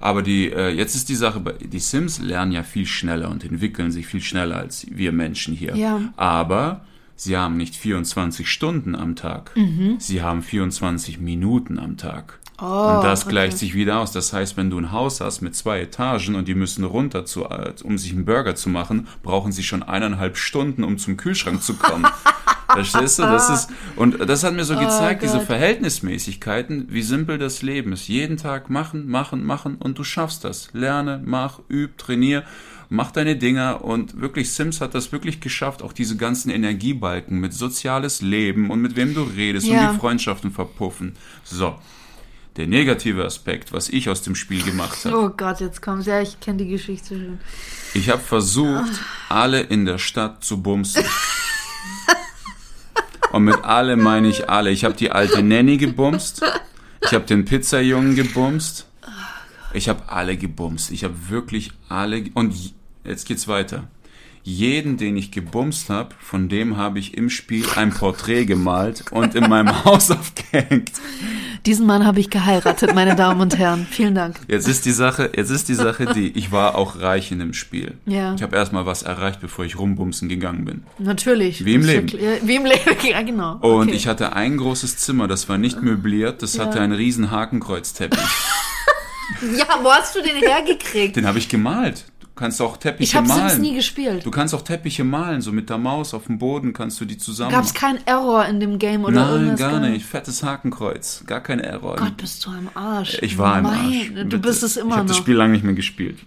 Aber 0.00 0.22
die, 0.22 0.50
äh, 0.50 0.70
jetzt 0.70 0.94
ist 0.94 1.08
die 1.08 1.14
Sache, 1.14 1.42
die 1.60 1.78
Sims 1.78 2.18
lernen 2.20 2.52
ja 2.52 2.62
viel 2.62 2.86
schneller 2.86 3.30
und 3.30 3.44
entwickeln 3.44 3.90
sich 3.90 4.06
viel 4.06 4.20
schneller 4.20 4.56
als 4.56 4.86
wir 4.90 5.12
Menschen 5.12 5.54
hier. 5.54 5.76
Ja. 5.76 6.00
Aber 6.16 6.84
Sie 7.20 7.36
haben 7.36 7.56
nicht 7.56 7.74
24 7.74 8.48
Stunden 8.48 8.94
am 8.94 9.16
Tag. 9.16 9.50
Mhm. 9.56 9.96
Sie 9.98 10.22
haben 10.22 10.40
24 10.40 11.18
Minuten 11.18 11.80
am 11.80 11.96
Tag. 11.96 12.38
Oh, 12.60 12.64
und 12.64 13.04
das 13.04 13.22
okay. 13.22 13.30
gleicht 13.30 13.58
sich 13.58 13.74
wieder 13.74 13.98
aus. 13.98 14.12
Das 14.12 14.32
heißt, 14.32 14.56
wenn 14.56 14.70
du 14.70 14.78
ein 14.78 14.92
Haus 14.92 15.20
hast 15.20 15.40
mit 15.40 15.56
zwei 15.56 15.80
Etagen 15.80 16.36
und 16.36 16.46
die 16.46 16.54
müssen 16.54 16.84
runter, 16.84 17.24
zu, 17.24 17.44
äh, 17.44 17.74
um 17.82 17.98
sich 17.98 18.12
einen 18.12 18.24
Burger 18.24 18.54
zu 18.54 18.68
machen, 18.68 19.08
brauchen 19.24 19.50
sie 19.50 19.64
schon 19.64 19.82
eineinhalb 19.82 20.36
Stunden, 20.36 20.84
um 20.84 20.96
zum 20.96 21.16
Kühlschrank 21.16 21.60
zu 21.60 21.74
kommen. 21.74 22.06
Verstehst 22.72 23.18
du? 23.18 23.22
Das 23.22 23.50
ist, 23.50 23.70
und 23.96 24.28
das 24.28 24.44
hat 24.44 24.54
mir 24.54 24.64
so 24.64 24.76
Oh 24.76 24.80
gezeigt, 24.80 25.22
diese 25.22 25.38
Gott. 25.38 25.46
Verhältnismäßigkeiten, 25.46 26.86
wie 26.90 27.02
simpel 27.02 27.38
das 27.38 27.62
Leben 27.62 27.92
ist. 27.92 28.06
Jeden 28.06 28.36
Tag 28.36 28.70
machen, 28.70 29.08
machen, 29.08 29.44
machen 29.44 29.76
und 29.76 29.98
du 29.98 30.04
schaffst 30.04 30.44
das. 30.44 30.68
Lerne, 30.72 31.20
mach, 31.24 31.60
üb, 31.68 31.98
trainier, 31.98 32.44
mach 32.88 33.10
deine 33.10 33.36
Dinger 33.36 33.84
und 33.84 34.20
wirklich 34.20 34.52
Sims 34.52 34.80
hat 34.80 34.94
das 34.94 35.12
wirklich 35.12 35.40
geschafft, 35.40 35.82
auch 35.82 35.92
diese 35.92 36.16
ganzen 36.16 36.50
Energiebalken 36.50 37.38
mit 37.38 37.52
soziales 37.52 38.22
Leben 38.22 38.70
und 38.70 38.80
mit 38.80 38.96
wem 38.96 39.14
du 39.14 39.22
redest 39.22 39.66
Ja. 39.66 39.88
und 39.88 39.94
die 39.94 40.00
Freundschaften 40.00 40.50
verpuffen. 40.52 41.14
So. 41.44 41.76
Der 42.56 42.66
negative 42.66 43.24
Aspekt, 43.24 43.72
was 43.72 43.88
ich 43.88 44.08
aus 44.08 44.22
dem 44.22 44.34
Spiel 44.34 44.62
gemacht 44.64 45.04
habe. 45.04 45.16
Oh 45.16 45.28
Gott, 45.28 45.60
jetzt 45.60 45.80
kommt's. 45.80 46.06
Ja, 46.06 46.20
ich 46.20 46.40
kenne 46.40 46.58
die 46.58 46.68
Geschichte 46.68 47.08
schon. 47.14 47.38
Ich 47.94 48.10
habe 48.10 48.20
versucht, 48.20 48.90
alle 49.28 49.60
in 49.60 49.84
der 49.84 49.98
Stadt 49.98 50.42
zu 50.42 50.60
bumsen. 50.60 51.04
Und 53.30 53.44
mit 53.44 53.62
alle 53.62 53.96
meine 53.96 54.28
ich 54.28 54.48
alle. 54.48 54.70
Ich 54.70 54.84
habe 54.84 54.94
die 54.94 55.10
alte 55.12 55.42
Nanny 55.42 55.76
gebumst. 55.76 56.42
Ich 57.02 57.12
habe 57.12 57.26
den 57.26 57.44
Pizzajungen 57.44 58.16
gebumst. 58.16 58.86
Ich 59.74 59.88
habe 59.88 60.08
alle 60.08 60.36
gebumst. 60.36 60.90
Ich 60.90 61.04
habe 61.04 61.14
wirklich 61.28 61.72
alle. 61.88 62.24
Und 62.34 62.54
jetzt 63.08 63.26
geht's 63.26 63.48
weiter. 63.48 63.88
Jeden, 64.42 64.96
den 64.96 65.16
ich 65.16 65.30
gebumst 65.30 65.90
habe, 65.90 66.14
von 66.18 66.48
dem 66.48 66.76
habe 66.78 66.98
ich 66.98 67.14
im 67.16 67.28
Spiel 67.28 67.66
ein 67.76 67.90
Porträt 67.90 68.46
gemalt 68.46 69.04
und 69.10 69.34
in 69.34 69.48
meinem 69.48 69.84
Haus 69.84 70.10
aufgehängt. 70.10 70.92
Diesen 71.66 71.86
Mann 71.86 72.06
habe 72.06 72.20
ich 72.20 72.30
geheiratet, 72.30 72.94
meine 72.94 73.14
Damen 73.14 73.40
und 73.42 73.58
Herren. 73.58 73.86
Vielen 73.90 74.14
Dank. 74.14 74.36
Jetzt 74.48 74.66
ist 74.66 74.86
die 74.86 74.92
Sache, 74.92 75.32
jetzt 75.36 75.50
ist 75.50 75.68
die 75.68 75.74
Sache 75.74 76.06
die, 76.14 76.28
ich 76.30 76.50
war 76.50 76.76
auch 76.76 77.00
reich 77.00 77.30
in 77.30 77.40
dem 77.40 77.52
Spiel. 77.52 77.98
Ja. 78.06 78.34
Ich 78.34 78.42
habe 78.42 78.56
erstmal 78.56 78.86
was 78.86 79.02
erreicht, 79.02 79.40
bevor 79.40 79.66
ich 79.66 79.78
rumbumsen 79.78 80.30
gegangen 80.30 80.64
bin. 80.64 80.84
Natürlich. 80.98 81.64
Wie 81.66 81.74
im 81.74 81.82
ja 81.82 81.92
Leben. 81.92 82.12
Wie 82.42 82.56
im 82.56 82.64
Leben, 82.64 82.96
ja 83.10 83.20
genau. 83.22 83.56
Und 83.56 83.88
okay. 83.88 83.90
ich 83.90 84.06
hatte 84.06 84.32
ein 84.32 84.56
großes 84.56 84.96
Zimmer, 84.96 85.28
das 85.28 85.48
war 85.50 85.58
nicht 85.58 85.82
möbliert, 85.82 86.42
das 86.42 86.58
hatte 86.58 86.80
einen 86.80 86.94
riesen 86.94 87.30
Hakenkreuzteppich. 87.30 88.18
Ja, 89.56 89.66
wo 89.82 89.90
hast 89.92 90.16
du 90.16 90.22
den 90.22 90.36
hergekriegt? 90.36 91.14
Den 91.14 91.26
habe 91.26 91.38
ich 91.38 91.48
gemalt. 91.50 92.06
Du 92.38 92.44
kannst 92.44 92.62
auch 92.62 92.76
Teppiche 92.76 93.02
Ich 93.02 93.16
habe 93.16 93.26
malen. 93.26 93.48
Sims 93.48 93.58
nie 93.60 93.74
gespielt. 93.74 94.24
Du 94.24 94.30
kannst 94.30 94.54
auch 94.54 94.62
Teppiche 94.62 95.02
malen, 95.02 95.40
so 95.40 95.50
mit 95.50 95.68
der 95.68 95.76
Maus 95.76 96.14
auf 96.14 96.26
dem 96.26 96.38
Boden 96.38 96.72
kannst 96.72 97.00
du 97.00 97.04
die 97.04 97.18
zusammen. 97.18 97.50
Gab 97.50 97.64
es 97.64 97.74
keinen 97.74 97.98
Error 98.06 98.46
in 98.46 98.60
dem 98.60 98.78
Game 98.78 99.02
oder 99.02 99.24
Nein, 99.26 99.32
irgendwas? 99.46 99.58
gar 99.58 99.80
nicht. 99.80 100.06
Fettes 100.06 100.44
Hakenkreuz. 100.44 101.24
Gar 101.26 101.40
kein 101.40 101.58
Error. 101.58 101.96
Gott, 101.96 102.16
bist 102.16 102.46
du 102.46 102.50
am 102.50 102.68
Arsch. 102.74 103.18
ich 103.22 103.38
war 103.38 103.58
im 103.58 103.64
Mein, 103.64 103.74
Arsch. 104.20 104.28
Du 104.28 104.38
bist 104.38 104.62
es 104.62 104.76
Ich 104.76 104.82
immer 104.84 104.92
habe 104.92 105.00
noch. 105.02 105.08
das 105.08 105.16
Spiel 105.16 105.34
lange 105.34 105.52
nicht 105.54 105.64
mehr 105.64 105.74
gespielt. 105.74 106.18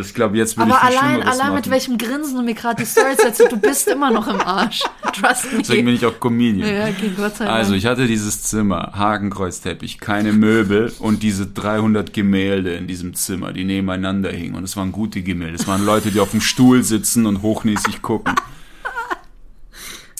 Ich 0.00 0.14
glaube, 0.14 0.36
jetzt 0.36 0.56
würde 0.56 0.72
Aber 0.72 0.88
ich 0.88 0.88
viel 0.88 0.98
allein, 0.98 1.22
allein 1.22 1.38
machen. 1.38 1.54
mit 1.54 1.70
welchem 1.70 1.98
Grinsen 1.98 2.36
du 2.36 2.42
mir 2.42 2.54
gerade 2.54 2.82
die 2.82 2.88
Story 2.88 3.10
erzählst, 3.10 3.40
du 3.50 3.56
bist 3.56 3.88
immer 3.88 4.10
noch 4.10 4.26
im 4.28 4.40
Arsch. 4.40 4.82
Trust 5.12 5.52
me. 5.52 5.58
Deswegen 5.58 5.86
bin 5.86 5.94
ich 5.94 6.04
auch 6.04 6.18
Comedian. 6.18 6.68
ja, 6.68 6.84
okay, 6.84 7.10
Gott 7.16 7.36
sei 7.36 7.44
Dank. 7.44 7.56
Also 7.56 7.74
ich 7.74 7.86
hatte 7.86 8.06
dieses 8.06 8.42
Zimmer, 8.42 8.92
Hakenkreuzteppich, 8.94 10.00
keine 10.00 10.32
Möbel 10.32 10.92
und 10.98 11.22
diese 11.22 11.46
300 11.46 12.12
Gemälde 12.12 12.74
in 12.74 12.86
diesem 12.86 13.14
Zimmer, 13.14 13.52
die 13.52 13.64
nebeneinander 13.64 14.30
hingen. 14.30 14.54
Und 14.54 14.64
es 14.64 14.76
waren 14.76 14.92
gute 14.92 15.22
Gemälde. 15.22 15.56
Es 15.56 15.66
waren 15.66 15.84
Leute, 15.84 16.10
die 16.10 16.20
auf 16.20 16.30
dem 16.30 16.40
Stuhl 16.40 16.82
sitzen 16.82 17.26
und 17.26 17.42
hochnäsig 17.42 18.02
gucken. 18.02 18.34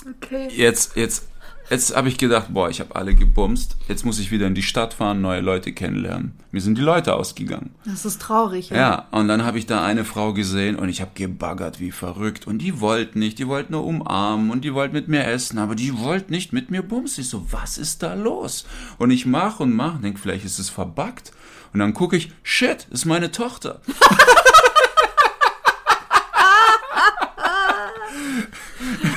okay. 0.22 0.48
Jetzt, 0.54 0.96
jetzt, 0.96 1.28
jetzt 1.70 1.94
habe 1.94 2.09
ich 2.09 2.18
gedacht, 2.18 2.48
boah, 2.50 2.68
ich 2.68 2.81
habe 2.81 2.96
alle 2.96 3.14
gebumst. 3.14 3.76
Jetzt 3.88 4.04
muss 4.04 4.18
ich 4.18 4.31
wieder 4.31 4.46
in 4.46 4.54
die 4.54 4.62
Stadt 4.62 4.94
fahren, 4.94 5.20
neue 5.20 5.40
Leute 5.40 5.72
kennenlernen. 5.72 6.33
Mir 6.50 6.61
sind 6.61 6.78
die 6.78 6.83
Leute 6.83 7.14
ausgegangen. 7.14 7.74
Das 7.85 8.04
ist 8.04 8.20
traurig. 8.20 8.70
Ja. 8.70 8.76
Ja, 8.76 9.09
und 9.11 9.28
dann 9.28 9.44
habe 9.44 9.59
ich 9.59 9.66
da 9.66 9.85
eine 9.85 10.04
Frau 10.04 10.33
gesehen 10.33 10.76
und 10.76 10.88
ich 10.88 11.00
habe 11.00 11.11
gebaggert 11.14 11.81
wie 11.81 11.90
verrückt. 11.90 12.46
Und 12.46 12.59
die 12.59 12.81
wollte 12.81 13.18
nicht, 13.18 13.38
die 13.38 13.48
wollte 13.48 13.72
nur 13.72 13.85
umarmen 13.85 14.50
und 14.50 14.64
die 14.64 14.74
wollte 14.74 14.94
mit 14.94 15.09
mir 15.09 15.24
essen, 15.24 15.59
aber 15.59 15.74
die 15.74 15.98
wollte 15.98 16.31
nicht 16.31 16.52
mit 16.52 16.70
mir 16.70 16.83
bumsen. 16.83 17.22
Ich 17.22 17.31
so, 17.31 17.46
was 17.50 17.78
ist 17.78 18.02
da 18.02 18.14
los? 18.14 18.64
Und 18.98 19.11
ich 19.11 19.26
mach 19.26 19.61
und 19.61 19.74
mach, 19.74 20.00
denk, 20.00 20.18
vielleicht 20.18 20.44
ist 20.44 20.59
es 20.59 20.70
verbuggt. 20.70 21.33
Und 21.72 21.81
dann 21.81 21.92
gucke 21.94 22.16
ich, 22.16 22.33
shit, 22.42 22.87
ist 22.90 23.04
meine 23.04 23.31
Tochter. 23.31 23.81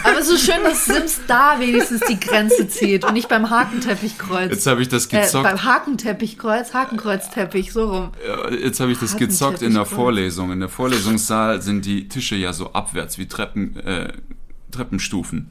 Aber 0.04 0.20
es 0.20 0.30
ist 0.30 0.46
schön, 0.46 0.64
dass 0.64 0.86
Sims 0.86 1.22
da 1.28 1.60
wenigstens 1.60 2.02
die 2.10 2.20
Grenze 2.20 2.68
zieht 2.68 3.06
und 3.06 3.14
nicht 3.14 3.30
beim 3.30 3.50
Hakenteppichkreuz. 3.50 4.52
Jetzt 4.52 4.68
habe 4.68 4.82
ich 4.82 4.90
das 4.90 5.08
äh, 5.08 5.22
gezockt. 5.22 5.44
beim 5.44 5.64
Hakenteppichkreuz, 5.64 6.74
Hakenkreuzteppich, 6.74 7.72
so 7.72 7.92
rum. 7.92 8.12
Ja, 8.28 8.52
Jetzt 8.52 8.80
habe 8.80 8.92
ich 8.92 9.00
das 9.00 9.18
gezockt 9.18 9.62
in 9.62 9.74
der 9.74 9.86
Vorlesung. 9.86 10.52
In 10.52 10.60
der 10.60 10.70
Vorlesungssaal 10.70 11.62
sind 11.62 11.86
die 11.86 12.08
Tische 12.08 12.36
ja 12.36 12.54
so 12.54 12.74
abwärts 12.74 13.18
wie 13.18 13.28
Treppen, 13.28 13.78
äh, 13.78 14.14
Treppenstufen. 14.72 15.50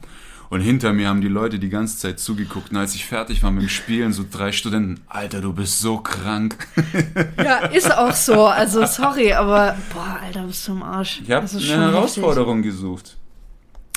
Und 0.49 0.59
hinter 0.59 0.91
mir 0.91 1.07
haben 1.07 1.21
die 1.21 1.29
Leute 1.29 1.59
die 1.59 1.69
ganze 1.69 1.97
Zeit 1.97 2.19
zugeguckt. 2.19 2.71
Und 2.71 2.77
als 2.77 2.93
ich 2.93 3.05
fertig 3.05 3.41
war 3.41 3.51
mit 3.51 3.63
dem 3.63 3.69
Spielen, 3.69 4.11
so 4.11 4.25
drei 4.29 4.51
Studenten, 4.51 4.99
Alter, 5.07 5.39
du 5.39 5.53
bist 5.53 5.79
so 5.79 5.99
krank. 5.99 6.67
Ja, 7.41 7.59
ist 7.67 7.95
auch 7.95 8.13
so. 8.13 8.45
Also 8.47 8.85
sorry, 8.85 9.31
aber 9.33 9.77
boah, 9.93 10.19
Alter, 10.21 10.43
bist 10.43 10.67
du 10.67 10.73
im 10.73 10.83
Arsch. 10.83 11.21
Ich 11.23 11.31
habe 11.31 11.47
eine 11.49 11.91
Herausforderung 11.91 12.57
heftig. 12.57 12.73
gesucht. 12.73 13.17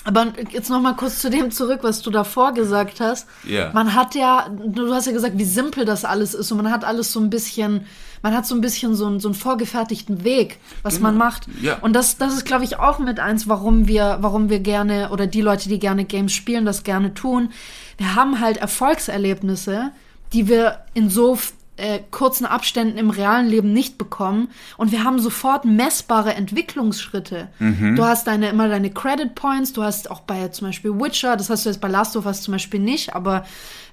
Aber 0.05 0.35
jetzt 0.51 0.69
noch 0.69 0.81
mal 0.81 0.95
kurz 0.95 1.19
zu 1.19 1.31
dem 1.31 1.51
zurück, 1.51 1.81
was 1.83 2.03
du 2.03 2.11
davor 2.11 2.53
gesagt 2.53 3.01
hast. 3.01 3.27
Ja. 3.45 3.71
Man 3.73 3.95
hat 3.95 4.15
ja, 4.15 4.51
du 4.51 4.93
hast 4.93 5.07
ja 5.07 5.13
gesagt, 5.13 5.39
wie 5.39 5.45
simpel 5.45 5.87
das 5.87 6.05
alles 6.05 6.35
ist 6.35 6.53
und 6.53 6.59
man 6.59 6.71
hat 6.71 6.85
alles 6.85 7.11
so 7.11 7.21
ein 7.21 7.31
bisschen, 7.31 7.87
man 8.23 8.35
hat 8.35 8.47
so 8.47 8.55
ein 8.55 8.61
bisschen 8.61 8.95
so 8.95 9.07
einen, 9.07 9.19
so 9.19 9.29
einen 9.29 9.35
vorgefertigten 9.35 10.23
Weg, 10.23 10.59
was 10.83 10.97
genau. 10.97 11.09
man 11.09 11.17
macht. 11.17 11.47
Ja. 11.63 11.79
Und 11.79 11.95
das, 11.95 12.19
das 12.19 12.35
ist, 12.35 12.45
glaube 12.45 12.65
ich, 12.65 12.79
auch 12.79 12.99
mit 12.99 13.19
eins, 13.19 13.49
warum 13.49 13.89
wir, 13.89 14.19
warum 14.21 14.51
wir 14.51 14.61
gerne 14.61 15.09
oder 15.11 15.27
die 15.27 15.41
Leute, 15.41 15.71
die 15.71 15.79
gerne 15.79 16.05
Games 16.05 16.35
spielen, 16.35 16.67
das 16.67 16.83
gerne 16.83 17.15
tun. 17.15 17.51
Wir 17.97 18.15
haben 18.15 18.41
halt 18.41 18.59
Erfolgserlebnisse, 18.59 19.91
die 20.35 20.49
wir 20.49 20.81
in 20.93 21.09
so 21.09 21.39
äh, 21.77 22.01
kurzen 22.11 22.47
Abständen 22.47 22.99
im 22.99 23.11
realen 23.11 23.49
Leben 23.49 23.73
nicht 23.73 23.99
bekommen. 23.99 24.49
Und 24.77 24.93
wir 24.93 25.05
haben 25.05 25.19
sofort 25.19 25.65
messbare 25.65 26.35
Entwicklungsschritte. 26.35 27.49
Mhm. 27.59 27.97
Du 27.97 28.05
hast 28.05 28.27
deine, 28.27 28.49
immer 28.49 28.69
deine 28.69 28.91
Credit 28.91 29.35
Points, 29.35 29.73
du 29.73 29.83
hast 29.83 30.11
auch 30.11 30.21
bei 30.21 30.49
zum 30.49 30.69
Beispiel 30.69 30.93
Witcher, 30.93 31.37
das 31.37 31.51
hast 31.51 31.65
du 31.65 31.71
jetzt 31.71 31.81
bei 31.81 31.89
Last 31.89 32.17
of 32.17 32.27
Us 32.27 32.43
zum 32.43 32.53
Beispiel 32.53 32.81
nicht, 32.81 33.15
aber 33.15 33.45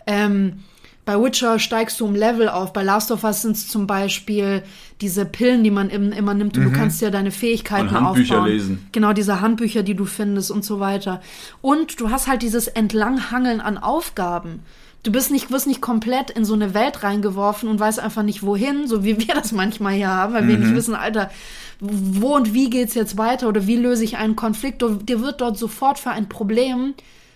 ähm, 0.05 0.59
bei 1.03 1.19
Witcher 1.19 1.57
steigst 1.57 1.99
du 1.99 2.05
um 2.05 2.13
Level 2.13 2.47
auf. 2.47 2.73
Bei 2.73 2.83
Last 2.83 3.11
of 3.11 3.23
Us 3.23 3.41
sind 3.41 3.55
es 3.55 3.67
zum 3.67 3.87
Beispiel 3.87 4.61
diese 5.01 5.25
Pillen, 5.25 5.63
die 5.63 5.71
man 5.71 5.89
im, 5.89 6.11
immer 6.11 6.35
nimmt 6.35 6.57
und 6.57 6.63
mhm. 6.63 6.71
du 6.71 6.77
kannst 6.77 7.01
ja 7.01 7.09
deine 7.09 7.31
Fähigkeiten 7.31 7.87
und 7.87 7.93
Handbücher 7.93 8.35
aufbauen. 8.35 8.51
lesen. 8.51 8.87
Genau, 8.91 9.11
diese 9.13 9.41
Handbücher, 9.41 9.81
die 9.81 9.95
du 9.95 10.05
findest 10.05 10.51
und 10.51 10.63
so 10.63 10.79
weiter. 10.79 11.21
Und 11.61 11.99
du 11.99 12.11
hast 12.11 12.27
halt 12.27 12.43
dieses 12.43 12.67
Entlanghangeln 12.67 13.59
an 13.61 13.79
Aufgaben. 13.79 14.59
Du 15.03 15.11
bist 15.11 15.31
nicht, 15.31 15.49
wirst 15.49 15.67
nicht 15.67 15.81
komplett 15.81 16.29
in 16.29 16.45
so 16.45 16.53
eine 16.53 16.73
Welt 16.73 17.03
reingeworfen 17.03 17.69
und 17.69 17.79
weißt 17.79 17.99
einfach 17.99 18.23
nicht 18.23 18.43
wohin, 18.43 18.87
so 18.87 19.03
wie 19.03 19.17
wir 19.17 19.33
das 19.35 19.51
manchmal 19.51 19.93
hier 19.93 20.09
haben, 20.09 20.33
weil 20.33 20.43
mhm. 20.43 20.47
wir 20.49 20.57
nicht 20.59 20.75
wissen, 20.75 20.95
Alter, 20.95 21.31
wo 21.79 22.35
und 22.35 22.53
wie 22.53 22.69
geht's 22.69 22.93
jetzt 22.93 23.17
weiter 23.17 23.47
oder 23.47 23.65
wie 23.65 23.77
löse 23.77 24.03
ich 24.03 24.17
einen 24.17 24.35
Konflikt. 24.35 24.81
Dir 24.81 25.21
wird 25.21 25.41
dort 25.41 25.57
sofort 25.57 25.97
für 25.97 26.11
ein 26.11 26.29
Problem 26.29 26.93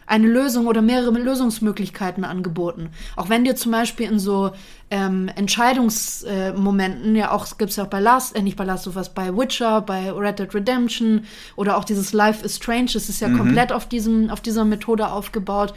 eine 0.07 0.27
Lösung 0.27 0.67
oder 0.67 0.81
mehrere 0.81 1.17
Lösungsmöglichkeiten 1.17 2.23
angeboten. 2.23 2.89
Auch 3.15 3.29
wenn 3.29 3.43
dir 3.43 3.55
zum 3.55 3.71
Beispiel 3.71 4.07
in 4.07 4.19
so 4.19 4.51
ähm, 4.91 5.29
Entscheidungsmomenten, 5.35 7.15
äh, 7.15 7.19
ja 7.19 7.31
auch, 7.31 7.57
gibt's 7.57 7.75
ja 7.75 7.85
auch 7.85 7.89
bei 7.89 7.99
Last, 7.99 8.35
äh, 8.35 8.41
nicht 8.41 8.55
bei 8.55 8.65
Last 8.65 8.87
of 8.87 8.97
Us, 8.97 9.09
bei 9.09 9.35
Witcher, 9.35 9.81
bei 9.81 10.11
Red 10.11 10.39
Dead 10.39 10.53
Redemption 10.53 11.25
oder 11.55 11.77
auch 11.77 11.83
dieses 11.83 12.13
Life 12.13 12.45
is 12.45 12.57
Strange, 12.57 12.91
das 12.93 13.09
ist 13.09 13.19
ja 13.19 13.29
mhm. 13.29 13.37
komplett 13.37 13.71
auf 13.71 13.89
diesem, 13.89 14.29
auf 14.29 14.41
dieser 14.41 14.63
Methode 14.63 15.07
aufgebaut 15.07 15.73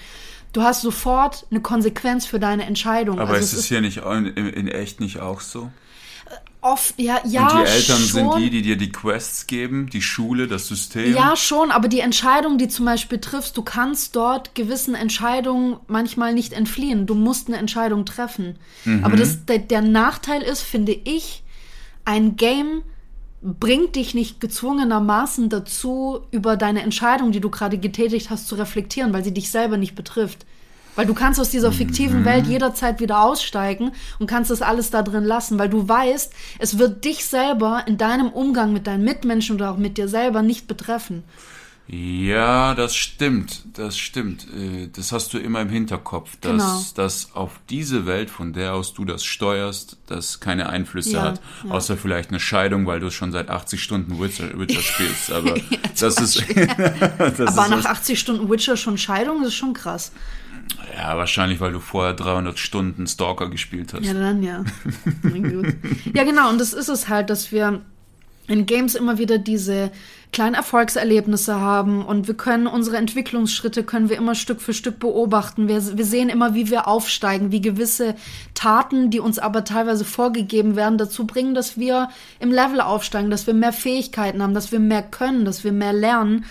du 0.52 0.62
hast 0.62 0.82
sofort 0.82 1.46
eine 1.50 1.60
Konsequenz 1.60 2.26
für 2.26 2.40
deine 2.40 2.66
Entscheidung. 2.66 3.18
Aber 3.18 3.34
also 3.34 3.42
ist 3.42 3.52
es 3.52 3.66
hier 3.66 3.80
nicht 3.80 3.98
in, 3.98 4.26
in, 4.34 4.68
echt 4.68 5.00
nicht 5.00 5.20
auch 5.20 5.40
so? 5.40 5.70
Oft, 6.60 6.94
ja, 6.98 7.20
ja. 7.24 7.48
Und 7.48 7.66
die 7.66 7.70
Eltern 7.70 7.98
schon. 7.98 8.32
sind 8.32 8.38
die, 8.38 8.50
die 8.50 8.62
dir 8.62 8.76
die 8.76 8.90
Quests 8.90 9.46
geben, 9.46 9.88
die 9.90 10.02
Schule, 10.02 10.48
das 10.48 10.66
System. 10.66 11.14
Ja, 11.14 11.36
schon, 11.36 11.70
aber 11.70 11.86
die 11.86 12.00
Entscheidung, 12.00 12.58
die 12.58 12.66
zum 12.66 12.84
Beispiel 12.84 13.18
triffst, 13.18 13.56
du 13.56 13.62
kannst 13.62 14.16
dort 14.16 14.56
gewissen 14.56 14.96
Entscheidungen 14.96 15.76
manchmal 15.86 16.34
nicht 16.34 16.52
entfliehen. 16.52 17.06
Du 17.06 17.14
musst 17.14 17.46
eine 17.46 17.58
Entscheidung 17.58 18.04
treffen. 18.04 18.58
Mhm. 18.84 19.04
Aber 19.04 19.16
das, 19.16 19.44
der, 19.44 19.58
der 19.58 19.82
Nachteil 19.82 20.42
ist, 20.42 20.62
finde 20.62 20.92
ich, 20.92 21.44
ein 22.04 22.36
Game 22.36 22.82
bringt 23.42 23.96
dich 23.96 24.14
nicht 24.14 24.40
gezwungenermaßen 24.40 25.48
dazu, 25.48 26.20
über 26.30 26.56
deine 26.56 26.82
Entscheidung, 26.82 27.32
die 27.32 27.40
du 27.40 27.50
gerade 27.50 27.78
getätigt 27.78 28.30
hast, 28.30 28.48
zu 28.48 28.56
reflektieren, 28.56 29.12
weil 29.12 29.24
sie 29.24 29.34
dich 29.34 29.50
selber 29.50 29.76
nicht 29.76 29.94
betrifft. 29.94 30.44
Weil 30.96 31.06
du 31.06 31.14
kannst 31.14 31.38
aus 31.38 31.50
dieser 31.50 31.70
fiktiven 31.70 32.22
mhm. 32.22 32.24
Welt 32.24 32.46
jederzeit 32.48 32.98
wieder 32.98 33.22
aussteigen 33.22 33.92
und 34.18 34.26
kannst 34.26 34.50
das 34.50 34.62
alles 34.62 34.90
da 34.90 35.02
drin 35.02 35.22
lassen, 35.22 35.56
weil 35.56 35.68
du 35.68 35.88
weißt, 35.88 36.32
es 36.58 36.78
wird 36.78 37.04
dich 37.04 37.24
selber 37.24 37.84
in 37.86 37.98
deinem 37.98 38.30
Umgang 38.30 38.72
mit 38.72 38.88
deinen 38.88 39.04
Mitmenschen 39.04 39.54
oder 39.54 39.70
auch 39.70 39.76
mit 39.76 39.96
dir 39.96 40.08
selber 40.08 40.42
nicht 40.42 40.66
betreffen. 40.66 41.22
Ja, 41.90 42.74
das 42.74 42.94
stimmt, 42.94 43.62
das 43.72 43.96
stimmt. 43.96 44.46
Äh, 44.54 44.88
das 44.88 45.10
hast 45.10 45.32
du 45.32 45.38
immer 45.38 45.62
im 45.62 45.70
Hinterkopf, 45.70 46.36
dass, 46.36 46.52
genau. 46.52 46.84
dass 46.94 47.34
auf 47.34 47.60
diese 47.70 48.04
Welt, 48.04 48.28
von 48.28 48.52
der 48.52 48.74
aus 48.74 48.92
du 48.92 49.06
das 49.06 49.24
steuerst, 49.24 49.96
das 50.06 50.38
keine 50.38 50.68
Einflüsse 50.68 51.12
ja, 51.12 51.22
hat, 51.22 51.40
ja. 51.64 51.70
außer 51.70 51.96
vielleicht 51.96 52.28
eine 52.28 52.40
Scheidung, 52.40 52.86
weil 52.86 53.00
du 53.00 53.10
schon 53.10 53.32
seit 53.32 53.48
80 53.48 53.82
Stunden 53.82 54.20
Witcher, 54.20 54.58
Witcher 54.58 54.82
spielst. 54.82 55.32
Aber 55.32 55.56
ja, 55.56 55.78
das 55.98 56.20
ist. 56.20 56.44
das 57.18 57.40
Aber 57.40 57.76
ist 57.76 57.84
nach 57.84 57.84
80 57.86 58.20
Stunden 58.20 58.50
Witcher 58.50 58.76
schon 58.76 58.98
Scheidung, 58.98 59.38
das 59.38 59.48
ist 59.48 59.56
schon 59.56 59.72
krass. 59.72 60.12
Ja, 60.94 61.16
wahrscheinlich, 61.16 61.60
weil 61.60 61.72
du 61.72 61.80
vorher 61.80 62.12
300 62.12 62.58
Stunden 62.58 63.06
Stalker 63.06 63.48
gespielt 63.48 63.94
hast. 63.94 64.04
Ja, 64.04 64.12
dann 64.12 64.42
ja. 64.42 64.62
ja, 66.12 66.24
genau. 66.24 66.50
Und 66.50 66.60
das 66.60 66.74
ist 66.74 66.88
es 66.88 67.08
halt, 67.08 67.30
dass 67.30 67.50
wir 67.50 67.80
in 68.48 68.66
Games 68.66 68.94
immer 68.94 69.18
wieder 69.18 69.38
diese 69.38 69.90
kleinen 70.32 70.54
Erfolgserlebnisse 70.54 71.60
haben 71.60 72.04
und 72.04 72.28
wir 72.28 72.34
können 72.34 72.66
unsere 72.66 72.96
Entwicklungsschritte 72.96 73.84
können 73.84 74.08
wir 74.08 74.16
immer 74.16 74.34
Stück 74.34 74.60
für 74.60 74.74
Stück 74.74 74.98
beobachten. 74.98 75.68
Wir, 75.68 75.96
wir 75.96 76.04
sehen 76.04 76.28
immer, 76.28 76.54
wie 76.54 76.70
wir 76.70 76.86
aufsteigen, 76.86 77.52
wie 77.52 77.60
gewisse 77.60 78.14
Taten, 78.54 79.10
die 79.10 79.20
uns 79.20 79.38
aber 79.38 79.64
teilweise 79.64 80.04
vorgegeben 80.04 80.76
werden, 80.76 80.98
dazu 80.98 81.26
bringen, 81.26 81.54
dass 81.54 81.78
wir 81.78 82.08
im 82.40 82.50
Level 82.50 82.80
aufsteigen, 82.80 83.30
dass 83.30 83.46
wir 83.46 83.54
mehr 83.54 83.72
Fähigkeiten 83.72 84.42
haben, 84.42 84.54
dass 84.54 84.72
wir 84.72 84.80
mehr 84.80 85.02
können, 85.02 85.44
dass 85.44 85.64
wir 85.64 85.72
mehr 85.72 85.92
lernen 85.92 86.44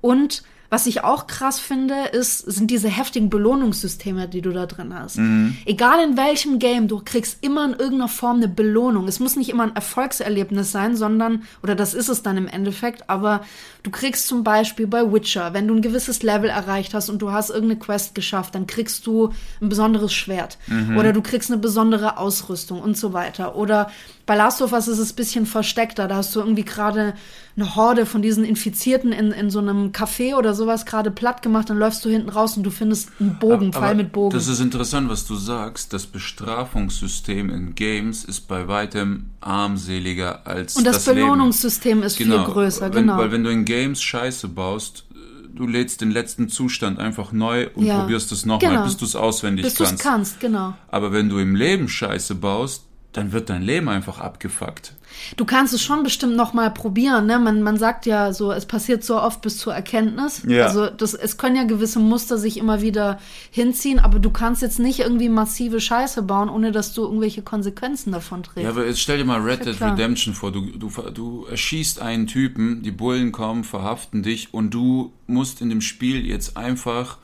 und 0.00 0.42
was 0.70 0.86
ich 0.86 1.02
auch 1.02 1.26
krass 1.26 1.58
finde, 1.58 1.94
ist, 2.12 2.40
sind 2.40 2.70
diese 2.70 2.88
heftigen 2.88 3.30
Belohnungssysteme, 3.30 4.28
die 4.28 4.42
du 4.42 4.50
da 4.50 4.66
drin 4.66 4.94
hast. 4.94 5.16
Mhm. 5.16 5.56
Egal 5.64 6.04
in 6.04 6.16
welchem 6.18 6.58
Game, 6.58 6.88
du 6.88 7.00
kriegst 7.02 7.38
immer 7.42 7.64
in 7.64 7.72
irgendeiner 7.72 8.08
Form 8.08 8.36
eine 8.36 8.48
Belohnung. 8.48 9.08
Es 9.08 9.18
muss 9.18 9.36
nicht 9.36 9.48
immer 9.48 9.62
ein 9.62 9.74
Erfolgserlebnis 9.74 10.70
sein, 10.70 10.94
sondern, 10.94 11.44
oder 11.62 11.74
das 11.74 11.94
ist 11.94 12.08
es 12.08 12.22
dann 12.22 12.36
im 12.36 12.46
Endeffekt, 12.48 13.08
aber 13.08 13.44
du 13.82 13.90
kriegst 13.90 14.26
zum 14.26 14.44
Beispiel 14.44 14.86
bei 14.86 15.10
Witcher, 15.10 15.54
wenn 15.54 15.66
du 15.66 15.74
ein 15.74 15.80
gewisses 15.80 16.22
Level 16.22 16.50
erreicht 16.50 16.92
hast 16.92 17.08
und 17.08 17.22
du 17.22 17.32
hast 17.32 17.48
irgendeine 17.48 17.80
Quest 17.80 18.14
geschafft, 18.14 18.54
dann 18.54 18.66
kriegst 18.66 19.06
du 19.06 19.32
ein 19.62 19.70
besonderes 19.70 20.12
Schwert. 20.12 20.58
Mhm. 20.66 20.98
Oder 20.98 21.14
du 21.14 21.22
kriegst 21.22 21.50
eine 21.50 21.60
besondere 21.60 22.18
Ausrüstung 22.18 22.82
und 22.82 22.98
so 22.98 23.14
weiter. 23.14 23.56
Oder 23.56 23.90
bei 24.26 24.36
Last 24.36 24.60
of 24.60 24.72
Us 24.72 24.88
ist 24.88 24.98
es 24.98 25.12
ein 25.12 25.16
bisschen 25.16 25.46
versteckter. 25.46 26.08
Da 26.08 26.16
hast 26.16 26.36
du 26.36 26.40
irgendwie 26.40 26.64
gerade 26.64 27.14
eine 27.58 27.74
Horde 27.74 28.06
von 28.06 28.22
diesen 28.22 28.44
Infizierten 28.44 29.12
in, 29.12 29.32
in 29.32 29.50
so 29.50 29.58
einem 29.58 29.90
Café 29.90 30.36
oder 30.36 30.54
sowas 30.54 30.86
gerade 30.86 31.10
platt 31.10 31.42
gemacht. 31.42 31.68
Dann 31.68 31.78
läufst 31.78 32.04
du 32.04 32.08
hinten 32.08 32.28
raus 32.28 32.56
und 32.56 32.62
du 32.62 32.70
findest 32.70 33.10
einen 33.18 33.38
Bogen, 33.38 33.72
Pfeil 33.72 33.96
mit 33.96 34.12
Bogen. 34.12 34.34
Das 34.34 34.46
ist 34.46 34.60
interessant, 34.60 35.08
was 35.08 35.26
du 35.26 35.34
sagst. 35.34 35.92
Das 35.92 36.06
Bestrafungssystem 36.06 37.50
in 37.50 37.74
Games 37.74 38.24
ist 38.24 38.42
bei 38.42 38.68
weitem 38.68 39.26
armseliger 39.40 40.46
als 40.46 40.76
Und 40.76 40.86
das, 40.86 41.04
das 41.04 41.14
Belohnungssystem 41.14 42.02
ist 42.02 42.16
genau. 42.16 42.44
viel 42.44 42.52
größer, 42.52 42.94
wenn, 42.94 43.06
genau. 43.06 43.18
Weil 43.18 43.32
wenn 43.32 43.42
du 43.42 43.50
in 43.50 43.64
Games 43.64 44.00
Scheiße 44.02 44.46
baust, 44.48 45.04
du 45.52 45.66
lädst 45.66 46.00
den 46.00 46.12
letzten 46.12 46.48
Zustand 46.48 47.00
einfach 47.00 47.32
neu 47.32 47.68
und 47.74 47.84
ja. 47.84 48.00
probierst 48.00 48.30
es 48.30 48.46
nochmal, 48.46 48.70
genau. 48.70 48.84
bis 48.84 48.96
du 48.96 49.04
es 49.04 49.16
auswendig 49.16 49.64
bis 49.64 49.74
kannst. 49.74 49.92
Bis 49.94 50.02
du 50.02 50.08
es 50.08 50.12
kannst, 50.12 50.40
genau. 50.40 50.74
Aber 50.88 51.12
wenn 51.12 51.28
du 51.28 51.38
im 51.38 51.56
Leben 51.56 51.88
Scheiße 51.88 52.36
baust, 52.36 52.84
dann 53.12 53.32
wird 53.32 53.50
dein 53.50 53.62
Leben 53.62 53.88
einfach 53.88 54.20
abgefuckt. 54.20 54.94
Du 55.36 55.44
kannst 55.44 55.74
es 55.74 55.82
schon 55.82 56.02
bestimmt 56.02 56.36
noch 56.36 56.52
mal 56.52 56.70
probieren, 56.70 57.26
ne? 57.26 57.38
Man, 57.38 57.62
man 57.62 57.76
sagt 57.76 58.06
ja 58.06 58.32
so, 58.32 58.52
es 58.52 58.66
passiert 58.66 59.04
so 59.04 59.20
oft 59.20 59.40
bis 59.40 59.58
zur 59.58 59.74
Erkenntnis. 59.74 60.42
Ja. 60.46 60.66
Also 60.66 60.86
das, 60.86 61.14
es 61.14 61.36
können 61.36 61.56
ja 61.56 61.64
gewisse 61.64 61.98
Muster 61.98 62.38
sich 62.38 62.56
immer 62.56 62.82
wieder 62.82 63.18
hinziehen, 63.50 63.98
aber 63.98 64.18
du 64.18 64.30
kannst 64.30 64.62
jetzt 64.62 64.78
nicht 64.78 65.00
irgendwie 65.00 65.28
massive 65.28 65.80
Scheiße 65.80 66.22
bauen, 66.22 66.48
ohne 66.48 66.72
dass 66.72 66.92
du 66.94 67.02
irgendwelche 67.02 67.42
Konsequenzen 67.42 68.12
davon 68.12 68.42
trägst. 68.42 68.64
Ja, 68.64 68.70
aber 68.70 68.86
jetzt 68.86 69.00
stell 69.00 69.18
dir 69.18 69.24
mal 69.24 69.40
Red 69.40 69.66
Dead 69.66 69.78
ja 69.78 69.90
Redemption 69.90 70.34
vor. 70.34 70.52
Du, 70.52 70.66
du, 70.66 70.90
du 71.12 71.46
erschießt 71.46 72.00
einen 72.00 72.26
Typen, 72.26 72.82
die 72.82 72.90
Bullen 72.90 73.32
kommen, 73.32 73.64
verhaften 73.64 74.22
dich 74.22 74.52
und 74.52 74.70
du 74.70 75.12
musst 75.26 75.60
in 75.60 75.68
dem 75.68 75.80
Spiel 75.80 76.26
jetzt 76.26 76.56
einfach 76.56 77.18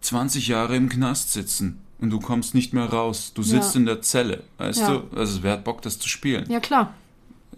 20 0.00 0.48
Jahre 0.48 0.76
im 0.76 0.88
Knast 0.88 1.32
sitzen 1.32 1.80
und 1.98 2.10
du 2.10 2.20
kommst 2.20 2.54
nicht 2.54 2.72
mehr 2.72 2.86
raus. 2.86 3.32
Du 3.34 3.42
sitzt 3.42 3.74
ja. 3.74 3.80
in 3.80 3.86
der 3.86 4.02
Zelle, 4.02 4.42
weißt 4.58 4.80
ja. 4.80 4.90
du? 4.96 5.16
Also 5.16 5.42
wer 5.42 5.52
hat 5.52 5.64
Bock, 5.64 5.82
das 5.82 5.98
zu 5.98 6.08
spielen? 6.08 6.44
Ja, 6.48 6.60
klar. 6.60 6.94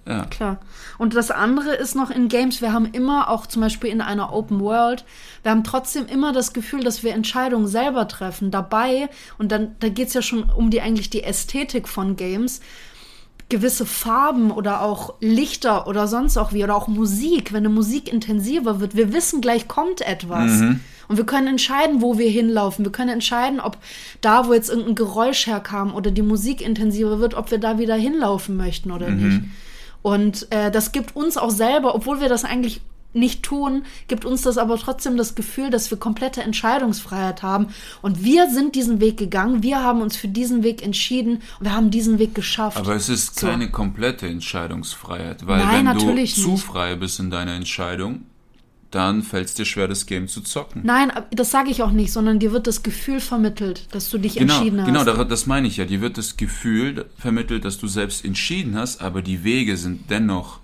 Ja. 0.09 0.25
Klar. 0.25 0.59
Und 0.97 1.15
das 1.15 1.31
andere 1.31 1.75
ist 1.75 1.95
noch 1.95 2.11
in 2.11 2.29
Games, 2.29 2.63
wir 2.63 2.73
haben 2.73 2.87
immer, 2.87 3.29
auch 3.29 3.47
zum 3.47 3.61
Beispiel 3.61 3.91
in 3.91 4.01
einer 4.01 4.33
Open 4.33 4.61
World, 4.61 5.05
wir 5.43 5.51
haben 5.51 5.65
trotzdem 5.65 6.07
immer 6.07 6.33
das 6.33 6.55
Gefühl, 6.55 6.83
dass 6.83 7.03
wir 7.03 7.13
Entscheidungen 7.13 7.69
selber 7.69 8.09
treffen. 8.09 8.51
Dabei, 8.51 9.11
und 9.37 9.53
dann, 9.53 9.77
da 9.81 9.91
geht's 9.91 10.15
ja 10.15 10.23
schon 10.23 10.45
um 10.45 10.71
die 10.71 10.81
eigentlich 10.81 11.11
die 11.11 11.25
Ästhetik 11.25 11.89
von 11.89 12.17
Games, 12.17 12.61
gewisse 13.51 13.87
Farben 13.87 14.51
oder 14.51 14.83
auch 14.83 15.15
Lichter 15.21 15.87
oder 15.87 16.07
sonst 16.07 16.37
auch 16.37 16.53
wie, 16.53 16.65
oder 16.65 16.77
auch 16.77 16.89
Musik, 16.89 17.53
wenn 17.53 17.65
eine 17.65 17.71
Musik 17.71 18.11
intensiver 18.13 18.81
wird, 18.81 18.97
wir 18.97 19.13
wissen 19.13 19.41
gleich 19.41 19.69
kommt 19.69 20.01
etwas. 20.01 20.51
Mhm. 20.53 20.81
Und 21.09 21.17
wir 21.17 21.25
können 21.25 21.47
entscheiden, 21.47 22.03
wo 22.03 22.19
wir 22.19 22.29
hinlaufen. 22.29 22.85
Wir 22.85 22.93
können 22.93 23.09
entscheiden, 23.09 23.61
ob 23.61 23.79
da, 24.21 24.47
wo 24.47 24.53
jetzt 24.53 24.69
irgendein 24.69 24.95
Geräusch 24.95 25.47
herkam 25.47 25.95
oder 25.95 26.11
die 26.11 26.23
Musik 26.23 26.61
intensiver 26.61 27.19
wird, 27.19 27.33
ob 27.33 27.51
wir 27.51 27.57
da 27.57 27.79
wieder 27.79 27.95
hinlaufen 27.95 28.59
möchten 28.59 28.91
oder 28.91 29.09
mhm. 29.09 29.29
nicht. 29.29 29.43
Und 30.03 30.51
äh, 30.51 30.71
das 30.71 30.93
gibt 30.93 31.17
uns 31.17 31.37
auch 31.37 31.51
selber, 31.51 31.95
obwohl 31.95 32.21
wir 32.21 32.29
das 32.29 32.45
eigentlich 32.45 32.81
nicht 33.15 33.43
tun, 33.43 33.85
gibt 34.07 34.25
uns 34.25 34.43
das 34.43 34.59
aber 34.59 34.79
trotzdem 34.79 35.17
das 35.17 35.35
Gefühl, 35.35 35.71
dass 35.71 35.91
wir 35.91 35.99
komplette 35.99 36.43
Entscheidungsfreiheit 36.43 37.43
haben. 37.43 37.69
Und 38.03 38.23
wir 38.23 38.51
sind 38.51 38.75
diesen 38.75 39.01
Weg 39.01 39.17
gegangen, 39.17 39.63
wir 39.63 39.83
haben 39.83 40.03
uns 40.03 40.17
für 40.17 40.29
diesen 40.29 40.63
Weg 40.63 40.83
entschieden 40.83 41.43
und 41.59 41.67
wir 41.67 41.73
haben 41.73 41.91
diesen 41.91 42.19
Weg 42.19 42.35
geschafft. 42.35 42.77
Aber 42.77 42.95
es 42.95 43.09
ist 43.09 43.37
keine 43.37 43.67
so. 43.67 43.71
komplette 43.71 44.27
Entscheidungsfreiheit, 44.27 45.47
weil 45.47 45.65
Nein, 45.65 45.87
wenn 45.87 45.99
du 45.99 46.13
nicht. 46.13 46.37
zu 46.37 46.57
frei 46.57 46.97
bist 46.97 47.19
in 47.19 47.31
deiner 47.31 47.55
Entscheidung, 47.55 48.27
dann 48.91 49.23
fällt 49.23 49.49
es 49.49 49.55
dir 49.55 49.65
schwer, 49.65 49.89
das 49.89 50.07
Game 50.07 50.29
zu 50.29 50.41
zocken. 50.41 50.83
Nein, 50.85 51.13
das 51.31 51.51
sage 51.51 51.71
ich 51.71 51.83
auch 51.83 51.91
nicht, 51.91 52.13
sondern 52.13 52.39
dir 52.39 52.53
wird 52.53 52.67
das 52.67 52.83
Gefühl 52.83 53.21
vermittelt, 53.21 53.87
dass 53.93 54.09
du 54.11 54.19
dich 54.19 54.37
genau, 54.37 54.55
entschieden 54.55 54.81
hast. 54.81 54.87
Genau, 54.87 55.25
das 55.25 55.47
meine 55.47 55.69
ich 55.69 55.77
ja. 55.77 55.85
Dir 55.85 56.01
wird 56.01 56.17
das 56.17 56.37
Gefühl 56.37 57.07
vermittelt, 57.19 57.65
dass 57.65 57.79
du 57.79 57.87
selbst 57.87 58.25
entschieden 58.25 58.77
hast, 58.77 59.03
aber 59.03 59.23
die 59.23 59.45
Wege 59.45 59.77
sind 59.77 60.11
dennoch 60.11 60.61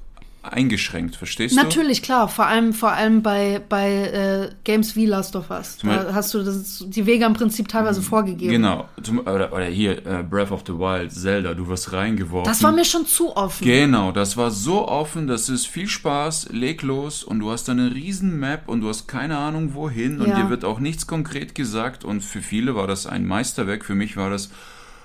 eingeschränkt, 0.53 1.17
verstehst 1.17 1.57
Natürlich, 1.57 1.75
du? 1.75 1.81
Natürlich, 1.81 2.03
klar. 2.03 2.29
Vor 2.29 2.47
allem, 2.47 2.73
vor 2.73 2.93
allem 2.93 3.23
bei, 3.23 3.61
bei 3.69 3.91
äh, 3.91 4.51
Games 4.65 4.97
wie 4.97 5.07
Last 5.07 5.37
of 5.37 5.51
Us. 5.51 5.79
Da 5.83 6.15
hast 6.15 6.35
du 6.35 6.43
das, 6.43 6.85
die 6.87 7.07
Wege 7.07 7.25
im 7.25 7.35
Prinzip 7.35 7.69
teilweise 7.69 8.01
mhm. 8.01 8.05
vorgegeben. 8.05 8.53
Genau. 8.53 8.89
Oder, 9.21 9.53
oder 9.53 9.65
hier, 9.65 10.07
äh, 10.07 10.23
Breath 10.23 10.51
of 10.51 10.63
the 10.67 10.73
Wild, 10.73 11.13
Zelda, 11.13 11.55
du 11.55 11.69
wirst 11.69 11.93
reingeworfen. 11.93 12.51
Das 12.51 12.63
war 12.63 12.73
mir 12.73 12.85
schon 12.85 13.07
zu 13.07 13.37
offen. 13.37 13.65
Genau, 13.65 14.13
das 14.13 14.37
war 14.37 14.51
so 14.51 14.87
offen, 14.89 15.27
das 15.27 15.49
ist 15.49 15.67
viel 15.67 15.89
Spaß, 15.89 16.49
leg 16.53 16.83
los 16.83 17.25
und 17.25 17.41
du 17.41 17.51
hast 17.51 17.69
eine 17.69 17.95
riesen 17.95 18.39
Map 18.39 18.69
und 18.69 18.81
du 18.81 18.89
hast 18.89 19.09
keine 19.09 19.39
Ahnung 19.39 19.75
wohin 19.75 20.21
und 20.21 20.29
ja. 20.29 20.37
dir 20.37 20.51
wird 20.51 20.65
auch 20.65 20.81
nichts 20.81 21.07
konkret 21.07 21.55
gesagt 21.55 22.05
und 22.05 22.21
für 22.21 22.41
viele 22.41 22.75
war 22.75 22.87
das 22.87 23.07
ein 23.07 23.27
Meisterwerk, 23.27 23.85
für 23.85 23.95
mich 23.95 24.17
war 24.17 24.31
das, 24.31 24.51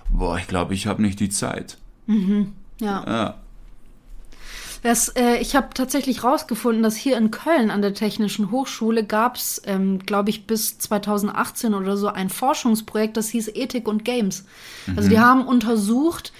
boah, 0.09 0.37
ich 0.37 0.47
glaube, 0.47 0.73
ich 0.73 0.87
habe 0.87 1.01
nicht 1.01 1.19
die 1.19 1.29
Zeit. 1.29 1.77
Mhm. 2.07 2.53
Ja. 2.79 3.03
ja. 3.05 3.35
Das, 4.81 5.09
äh, 5.09 5.37
ich 5.37 5.55
habe 5.55 5.69
tatsächlich 5.73 6.23
rausgefunden, 6.23 6.83
dass 6.83 6.95
hier 6.95 7.17
in 7.17 7.31
Köln 7.31 7.71
an 7.71 7.81
der 7.81 7.93
Technischen 7.93 8.51
Hochschule 8.51 9.03
gab 9.03 9.35
es, 9.35 9.61
ähm, 9.65 9.99
glaube 9.99 10.29
ich, 10.29 10.47
bis 10.47 10.77
2018 10.77 11.73
oder 11.73 11.97
so 11.97 12.07
ein 12.07 12.29
Forschungsprojekt, 12.29 13.17
das 13.17 13.29
hieß 13.29 13.49
Ethik 13.55 13.87
und 13.87 14.05
Games. 14.05 14.45
Mhm. 14.87 14.97
Also 14.97 15.09
die 15.09 15.17
mhm. 15.17 15.21
haben 15.21 15.47
untersucht, 15.47 16.31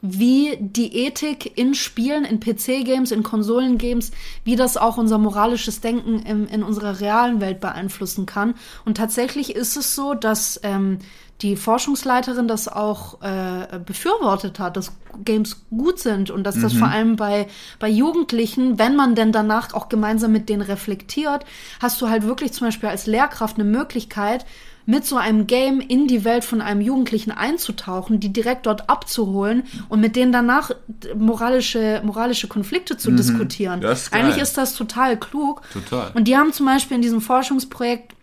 wie 0.00 0.56
die 0.60 1.06
Ethik 1.06 1.58
in 1.58 1.74
Spielen, 1.74 2.24
in 2.24 2.38
PC-Games, 2.40 3.10
in 3.10 3.22
Konsolengames, 3.22 4.12
wie 4.44 4.54
das 4.54 4.76
auch 4.76 4.96
unser 4.96 5.18
moralisches 5.18 5.80
Denken 5.80 6.20
im, 6.20 6.46
in 6.46 6.62
unserer 6.62 7.00
realen 7.00 7.40
Welt 7.40 7.60
beeinflussen 7.60 8.26
kann. 8.26 8.54
Und 8.84 8.96
tatsächlich 8.96 9.56
ist 9.56 9.76
es 9.76 9.94
so, 9.96 10.14
dass 10.14 10.60
ähm, 10.62 10.98
die 11.42 11.54
Forschungsleiterin 11.56 12.48
das 12.48 12.66
auch 12.66 13.22
äh, 13.22 13.78
befürwortet 13.78 14.58
hat, 14.58 14.76
dass 14.76 14.92
Games 15.24 15.64
gut 15.70 15.98
sind 16.00 16.30
und 16.30 16.44
dass 16.44 16.56
mhm. 16.56 16.62
das 16.62 16.72
vor 16.72 16.88
allem 16.88 17.16
bei, 17.16 17.46
bei 17.78 17.88
Jugendlichen, 17.88 18.78
wenn 18.78 18.96
man 18.96 19.14
denn 19.14 19.30
danach 19.32 19.72
auch 19.72 19.88
gemeinsam 19.88 20.32
mit 20.32 20.48
denen 20.48 20.62
reflektiert, 20.62 21.44
hast 21.80 22.00
du 22.00 22.08
halt 22.08 22.24
wirklich 22.24 22.52
zum 22.52 22.66
Beispiel 22.66 22.88
als 22.88 23.06
Lehrkraft 23.06 23.56
eine 23.56 23.64
Möglichkeit, 23.64 24.44
mit 24.88 25.04
so 25.04 25.16
einem 25.18 25.46
Game 25.46 25.80
in 25.80 26.06
die 26.06 26.24
Welt 26.24 26.44
von 26.46 26.62
einem 26.62 26.80
Jugendlichen 26.80 27.30
einzutauchen, 27.30 28.20
die 28.20 28.32
direkt 28.32 28.64
dort 28.64 28.88
abzuholen 28.88 29.64
und 29.90 30.00
mit 30.00 30.16
denen 30.16 30.32
danach 30.32 30.70
moralische, 31.14 32.00
moralische 32.02 32.48
Konflikte 32.48 32.96
zu 32.96 33.10
mhm. 33.10 33.18
diskutieren. 33.18 33.82
Ist 33.82 34.14
Eigentlich 34.14 34.38
ist 34.38 34.56
das 34.56 34.74
total 34.74 35.18
klug. 35.18 35.60
Total. 35.74 36.10
Und 36.14 36.24
die 36.24 36.38
haben 36.38 36.54
zum 36.54 36.64
Beispiel 36.64 36.94
in 36.94 37.02
diesem 37.02 37.20
Forschungsprojekt 37.20 38.14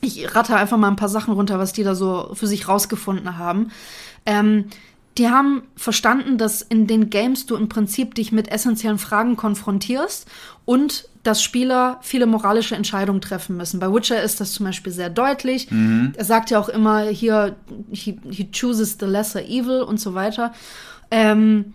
ich 0.00 0.34
ratte 0.34 0.56
einfach 0.56 0.76
mal 0.76 0.88
ein 0.88 0.96
paar 0.96 1.08
Sachen 1.08 1.34
runter, 1.34 1.58
was 1.58 1.72
die 1.72 1.82
da 1.82 1.94
so 1.94 2.30
für 2.34 2.46
sich 2.46 2.68
rausgefunden 2.68 3.38
haben. 3.38 3.70
Ähm, 4.26 4.66
die 5.18 5.28
haben 5.28 5.62
verstanden, 5.76 6.38
dass 6.38 6.62
in 6.62 6.86
den 6.86 7.10
Games 7.10 7.44
du 7.46 7.56
im 7.56 7.68
Prinzip 7.68 8.14
dich 8.14 8.32
mit 8.32 8.50
essentiellen 8.50 8.98
Fragen 8.98 9.36
konfrontierst 9.36 10.26
und 10.64 11.08
dass 11.22 11.42
Spieler 11.42 11.98
viele 12.00 12.26
moralische 12.26 12.76
Entscheidungen 12.76 13.20
treffen 13.20 13.56
müssen. 13.56 13.80
Bei 13.80 13.92
Witcher 13.92 14.22
ist 14.22 14.40
das 14.40 14.52
zum 14.52 14.64
Beispiel 14.66 14.92
sehr 14.92 15.10
deutlich. 15.10 15.70
Mhm. 15.70 16.12
Er 16.16 16.24
sagt 16.24 16.50
ja 16.50 16.58
auch 16.58 16.68
immer 16.68 17.02
hier, 17.02 17.56
he, 17.90 18.18
he 18.30 18.50
chooses 18.50 18.96
the 18.98 19.06
lesser 19.06 19.44
evil 19.44 19.82
und 19.82 20.00
so 20.00 20.14
weiter. 20.14 20.52
Ähm, 21.10 21.74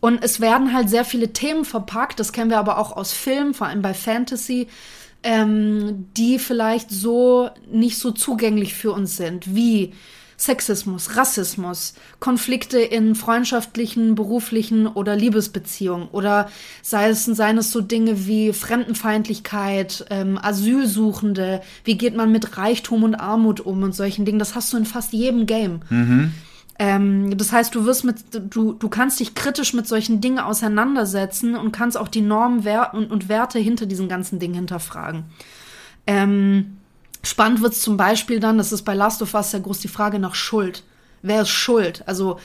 und 0.00 0.22
es 0.22 0.38
werden 0.38 0.74
halt 0.74 0.90
sehr 0.90 1.04
viele 1.04 1.32
Themen 1.32 1.64
verpackt, 1.64 2.20
das 2.20 2.32
kennen 2.32 2.50
wir 2.50 2.58
aber 2.58 2.76
auch 2.76 2.94
aus 2.94 3.14
Filmen, 3.14 3.54
vor 3.54 3.68
allem 3.68 3.80
bei 3.80 3.94
Fantasy, 3.94 4.68
ähm, 5.24 6.06
die 6.16 6.38
vielleicht 6.38 6.90
so 6.90 7.50
nicht 7.70 7.98
so 7.98 8.12
zugänglich 8.12 8.74
für 8.74 8.92
uns 8.92 9.16
sind, 9.16 9.54
wie 9.54 9.92
Sexismus, 10.36 11.16
Rassismus, 11.16 11.94
Konflikte 12.20 12.78
in 12.78 13.14
freundschaftlichen, 13.14 14.14
beruflichen 14.14 14.86
oder 14.86 15.16
Liebesbeziehungen 15.16 16.08
oder 16.08 16.50
sei 16.82 17.08
es, 17.08 17.24
seien 17.24 17.58
es 17.58 17.70
so 17.70 17.80
Dinge 17.80 18.26
wie 18.26 18.52
Fremdenfeindlichkeit, 18.52 20.04
ähm, 20.10 20.38
Asylsuchende, 20.40 21.62
wie 21.84 21.96
geht 21.96 22.16
man 22.16 22.32
mit 22.32 22.56
Reichtum 22.56 23.04
und 23.04 23.14
Armut 23.14 23.60
um 23.60 23.82
und 23.82 23.94
solchen 23.94 24.24
Dingen. 24.24 24.38
Das 24.38 24.54
hast 24.54 24.72
du 24.72 24.76
in 24.76 24.86
fast 24.86 25.12
jedem 25.12 25.46
Game. 25.46 25.80
Mhm. 25.88 26.34
Ähm, 26.78 27.36
das 27.36 27.52
heißt, 27.52 27.74
du 27.74 27.84
wirst 27.86 28.04
mit, 28.04 28.16
du, 28.32 28.72
du 28.72 28.88
kannst 28.88 29.20
dich 29.20 29.34
kritisch 29.34 29.74
mit 29.74 29.86
solchen 29.86 30.20
Dingen 30.20 30.40
auseinandersetzen 30.40 31.54
und 31.54 31.72
kannst 31.72 31.96
auch 31.96 32.08
die 32.08 32.20
Normen 32.20 32.66
und, 32.92 33.10
und 33.10 33.28
Werte 33.28 33.58
hinter 33.58 33.86
diesen 33.86 34.08
ganzen 34.08 34.38
Dingen 34.38 34.54
hinterfragen. 34.54 35.24
Ähm, 36.06 36.78
spannend 37.22 37.62
wird 37.62 37.74
es 37.74 37.80
zum 37.80 37.96
Beispiel 37.96 38.40
dann, 38.40 38.58
das 38.58 38.72
ist 38.72 38.82
bei 38.82 38.94
Last 38.94 39.22
of 39.22 39.34
Us 39.34 39.52
sehr 39.52 39.60
groß 39.60 39.80
die 39.80 39.88
Frage 39.88 40.18
nach 40.18 40.34
Schuld. 40.34 40.82
Wer 41.22 41.42
ist 41.42 41.50
schuld? 41.50 42.02
Also 42.06 42.38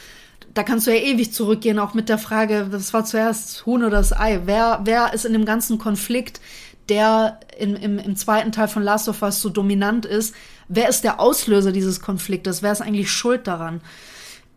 da 0.53 0.63
kannst 0.63 0.87
du 0.87 0.95
ja 0.95 1.01
ewig 1.01 1.33
zurückgehen, 1.33 1.79
auch 1.79 1.93
mit 1.93 2.07
der 2.07 2.17
Frage, 2.17 2.67
was 2.69 2.93
war 2.93 3.05
zuerst 3.05 3.65
Huhn 3.65 3.81
oder 3.81 3.97
das 3.97 4.17
Ei? 4.17 4.41
Wer, 4.45 4.81
wer 4.83 5.13
ist 5.13 5.25
in 5.25 5.33
dem 5.33 5.45
ganzen 5.45 5.79
Konflikt, 5.79 6.39
der 6.87 7.39
in, 7.57 7.75
im, 7.75 7.99
im 7.99 8.15
zweiten 8.15 8.51
Teil 8.51 8.67
von 8.67 8.83
Last 8.83 9.09
of 9.09 9.21
Us 9.21 9.41
so 9.41 9.49
dominant 9.49 10.05
ist? 10.05 10.33
Wer 10.67 10.87
ist 10.87 11.03
der 11.03 11.19
Auslöser 11.19 11.71
dieses 11.71 11.99
Konfliktes? 11.99 12.61
Wer 12.61 12.71
ist 12.71 12.81
eigentlich 12.81 13.11
schuld 13.11 13.47
daran? 13.47 13.81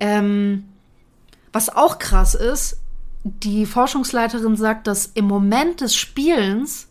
Ähm, 0.03 0.65
was 1.53 1.69
auch 1.69 2.01
krass 2.01 2.35
ist, 2.35 2.81
die 3.23 3.67
Forschungsleiterin 3.67 4.57
sagt, 4.57 4.89
dass 4.89 5.07
im 5.07 5.27
Moment 5.27 5.81
des 5.81 5.95
Spielens 5.95 6.89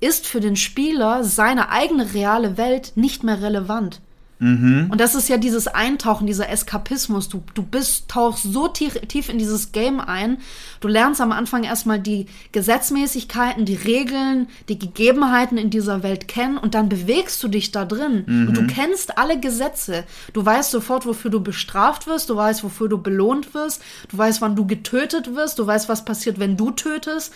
ist 0.00 0.26
für 0.26 0.40
den 0.40 0.56
Spieler 0.56 1.22
seine 1.22 1.68
eigene 1.68 2.12
reale 2.12 2.56
Welt 2.56 2.92
nicht 2.96 3.22
mehr 3.22 3.40
relevant. 3.40 4.00
Mhm. 4.40 4.88
Und 4.90 5.00
das 5.00 5.14
ist 5.14 5.28
ja 5.28 5.36
dieses 5.36 5.68
Eintauchen, 5.68 6.26
dieser 6.26 6.48
Eskapismus. 6.48 7.28
Du, 7.28 7.42
du 7.54 7.62
bist, 7.62 8.08
tauchst 8.08 8.42
so 8.42 8.68
tief, 8.68 8.94
tief 9.06 9.28
in 9.28 9.38
dieses 9.38 9.72
Game 9.72 10.00
ein. 10.00 10.38
Du 10.80 10.88
lernst 10.88 11.20
am 11.20 11.30
Anfang 11.30 11.62
erstmal 11.62 12.00
die 12.00 12.26
Gesetzmäßigkeiten, 12.52 13.66
die 13.66 13.74
Regeln, 13.74 14.48
die 14.68 14.78
Gegebenheiten 14.78 15.58
in 15.58 15.68
dieser 15.68 16.02
Welt 16.02 16.26
kennen 16.26 16.56
und 16.56 16.74
dann 16.74 16.88
bewegst 16.88 17.42
du 17.42 17.48
dich 17.48 17.70
da 17.70 17.84
drin. 17.84 18.24
Mhm. 18.26 18.48
Und 18.48 18.56
du 18.56 18.66
kennst 18.66 19.18
alle 19.18 19.38
Gesetze. 19.38 20.04
Du 20.32 20.44
weißt 20.44 20.70
sofort, 20.70 21.04
wofür 21.04 21.30
du 21.30 21.40
bestraft 21.40 22.06
wirst. 22.06 22.30
Du 22.30 22.36
weißt, 22.36 22.64
wofür 22.64 22.88
du 22.88 22.96
belohnt 22.96 23.52
wirst. 23.52 23.82
Du 24.08 24.16
weißt, 24.16 24.40
wann 24.40 24.56
du 24.56 24.66
getötet 24.66 25.34
wirst. 25.34 25.58
Du 25.58 25.66
weißt, 25.66 25.90
was 25.90 26.06
passiert, 26.06 26.38
wenn 26.40 26.56
du 26.56 26.70
tötest 26.70 27.32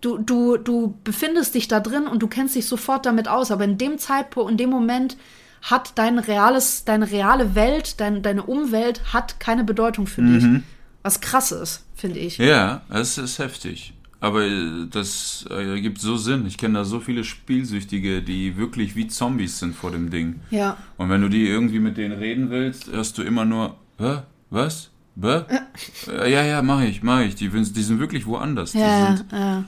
du, 0.00 0.16
du, 0.16 0.56
du 0.56 0.94
befindest 1.04 1.56
dich 1.56 1.68
da 1.68 1.80
drin 1.80 2.06
und 2.06 2.22
du 2.22 2.28
kennst 2.28 2.54
dich 2.54 2.66
sofort 2.66 3.04
damit 3.04 3.28
aus. 3.28 3.50
Aber 3.50 3.64
in 3.64 3.78
dem 3.78 3.98
Zeitpunkt, 3.98 4.50
in 4.50 4.56
dem 4.56 4.70
Moment 4.70 5.16
hat 5.62 5.92
dein 5.96 6.18
reales, 6.18 6.84
deine 6.84 7.10
reale 7.10 7.54
Welt, 7.54 8.00
dein, 8.00 8.22
deine 8.22 8.44
Umwelt 8.44 9.12
hat 9.12 9.40
keine 9.40 9.64
Bedeutung 9.64 10.06
für 10.06 10.22
mhm. 10.22 10.34
dich. 10.34 10.62
Was 11.02 11.20
krass 11.20 11.52
ist, 11.52 11.84
finde 11.94 12.18
ich. 12.18 12.38
Ja, 12.38 12.82
es 12.90 13.18
ist 13.18 13.38
heftig. 13.38 13.94
Aber 14.20 14.42
äh, 14.42 14.86
das 14.90 15.46
äh, 15.50 15.80
gibt 15.80 16.00
so 16.00 16.16
Sinn. 16.16 16.46
Ich 16.46 16.58
kenne 16.58 16.78
da 16.80 16.84
so 16.84 17.00
viele 17.00 17.22
Spielsüchtige, 17.22 18.22
die 18.22 18.56
wirklich 18.56 18.96
wie 18.96 19.06
Zombies 19.06 19.58
sind 19.58 19.76
vor 19.76 19.92
dem 19.92 20.10
Ding. 20.10 20.40
Ja. 20.50 20.76
Und 20.96 21.08
wenn 21.08 21.22
du 21.22 21.28
die 21.28 21.46
irgendwie 21.46 21.78
mit 21.78 21.96
denen 21.96 22.18
reden 22.18 22.50
willst, 22.50 22.90
hörst 22.90 23.16
du 23.18 23.22
immer 23.22 23.44
nur, 23.44 23.76
Hä? 23.98 24.22
was? 24.50 24.90
Bäh? 25.14 25.42
Äh. 26.08 26.32
Ja, 26.32 26.44
ja, 26.44 26.62
mach 26.62 26.82
ich, 26.82 27.02
mach 27.02 27.20
ich. 27.20 27.34
Die, 27.34 27.48
die 27.48 27.82
sind 27.82 28.00
wirklich 28.00 28.26
woanders. 28.26 28.72
Ja, 28.72 29.18
ja. 29.30 29.64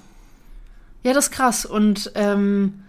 ja, 1.03 1.12
das 1.12 1.26
ist 1.26 1.31
krass. 1.33 1.64
Und 1.64 2.11
ähm, 2.14 2.83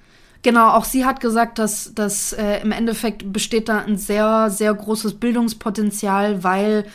Genau, 0.44 0.70
auch 0.70 0.86
sie 0.86 1.06
hat 1.06 1.20
gesagt, 1.20 1.60
dass, 1.60 1.94
dass 1.94 2.34
äh, 2.34 2.62
im 2.62 2.72
Endeffekt 2.72 3.32
besteht 3.32 3.70
da 3.70 3.80
ein 3.80 3.98
sehr, 3.98 4.50
sehr 4.50 4.74
großes 4.74 5.16
Bildungspotenzial, 5.16 6.44
weil 6.44 6.86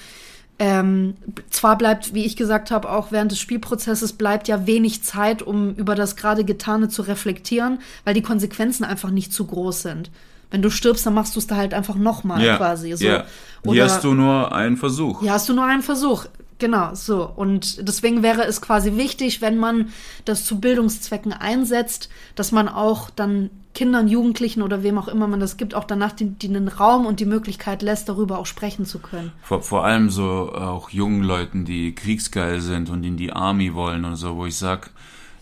ähm, 0.58 1.14
zwar 1.50 1.76
bleibt, 1.76 2.14
wie 2.14 2.24
ich 2.24 2.36
gesagt 2.36 2.70
habe, 2.70 2.90
auch 2.90 3.12
während 3.12 3.30
des 3.30 3.38
Spielprozesses 3.38 4.14
bleibt 4.14 4.48
ja 4.48 4.66
wenig 4.66 5.02
Zeit, 5.02 5.42
um 5.42 5.74
über 5.74 5.94
das 5.94 6.16
gerade 6.16 6.44
Getane 6.44 6.88
zu 6.88 7.02
reflektieren, 7.02 7.78
weil 8.04 8.14
die 8.14 8.22
Konsequenzen 8.22 8.84
einfach 8.84 9.10
nicht 9.10 9.32
zu 9.32 9.46
groß 9.46 9.82
sind. 9.82 10.10
Wenn 10.50 10.62
du 10.62 10.70
stirbst, 10.70 11.04
dann 11.04 11.14
machst 11.14 11.34
du 11.34 11.40
es 11.40 11.46
da 11.46 11.56
halt 11.56 11.74
einfach 11.74 11.96
nochmal 11.96 12.42
ja, 12.42 12.56
quasi. 12.56 12.94
So. 12.96 13.04
Ja. 13.04 13.24
Hier 13.64 13.84
hast 13.84 14.04
du 14.04 14.14
nur 14.14 14.52
einen 14.52 14.76
Versuch. 14.76 15.20
Hier 15.20 15.32
hast 15.32 15.48
du 15.48 15.54
nur 15.54 15.64
einen 15.64 15.82
Versuch. 15.82 16.26
Genau, 16.58 16.94
so. 16.94 17.30
Und 17.36 17.86
deswegen 17.86 18.22
wäre 18.22 18.44
es 18.44 18.60
quasi 18.60 18.96
wichtig, 18.96 19.42
wenn 19.42 19.58
man 19.58 19.90
das 20.24 20.44
zu 20.44 20.58
Bildungszwecken 20.60 21.32
einsetzt, 21.32 22.08
dass 22.34 22.50
man 22.50 22.68
auch 22.68 23.10
dann 23.10 23.50
Kindern, 23.74 24.08
Jugendlichen 24.08 24.62
oder 24.62 24.82
wem 24.82 24.96
auch 24.96 25.08
immer 25.08 25.26
man 25.28 25.40
das 25.40 25.58
gibt, 25.58 25.74
auch 25.74 25.84
danach 25.84 26.12
den, 26.12 26.38
den 26.38 26.68
Raum 26.68 27.04
und 27.04 27.20
die 27.20 27.26
Möglichkeit 27.26 27.82
lässt, 27.82 28.08
darüber 28.08 28.38
auch 28.38 28.46
sprechen 28.46 28.86
zu 28.86 29.00
können. 29.00 29.32
Vor, 29.42 29.62
vor 29.62 29.84
allem 29.84 30.08
so 30.08 30.52
auch 30.54 30.88
jungen 30.88 31.22
Leuten, 31.22 31.66
die 31.66 31.94
kriegsgeil 31.94 32.60
sind 32.60 32.88
und 32.88 33.04
in 33.04 33.18
die 33.18 33.32
Army 33.32 33.74
wollen 33.74 34.06
und 34.06 34.16
so, 34.16 34.36
wo 34.36 34.46
ich 34.46 34.56
sag, 34.56 34.90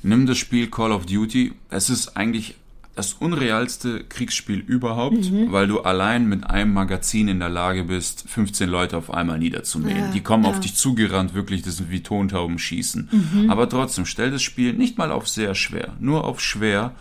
Nimm 0.07 0.27
das 0.27 0.37
Spiel 0.37 0.69
Call 0.69 0.93
of 0.93 1.07
Duty. 1.07 1.55
Es 1.71 1.89
ist 1.89 2.15
eigentlich 2.15 2.57
das 2.95 3.15
unrealste 3.15 4.05
Kriegsspiel 4.05 4.61
überhaupt, 4.61 5.31
mhm. 5.31 5.51
weil 5.51 5.67
du 5.67 5.81
allein 5.81 6.29
mit 6.29 6.49
einem 6.49 6.73
Magazin 6.73 7.29
in 7.29 7.41
der 7.41 7.49
Lage 7.49 7.85
bist, 7.85 8.25
15 8.29 8.69
Leute 8.69 8.97
auf 8.97 9.13
einmal 9.13 9.39
niederzumähen. 9.39 9.99
Ja, 9.99 10.11
die 10.13 10.21
kommen 10.21 10.45
ja. 10.45 10.51
auf 10.51 10.61
dich 10.61 10.77
zugerannt, 10.77 11.35
wirklich, 11.35 11.63
das 11.63 11.79
sind 11.79 11.91
wie 11.91 12.03
Tontauben 12.03 12.59
schießen. 12.59 13.09
Mhm. 13.11 13.51
Aber 13.51 13.69
trotzdem, 13.69 14.07
stell 14.07 14.31
das 14.31 14.43
Spiel 14.43 14.75
nicht 14.75 14.97
mal 14.97 15.11
auf 15.11 15.29
sehr 15.29 15.55
schwer, 15.55 15.95
nur 15.99 16.25
auf 16.25 16.41
schwer. 16.41 16.95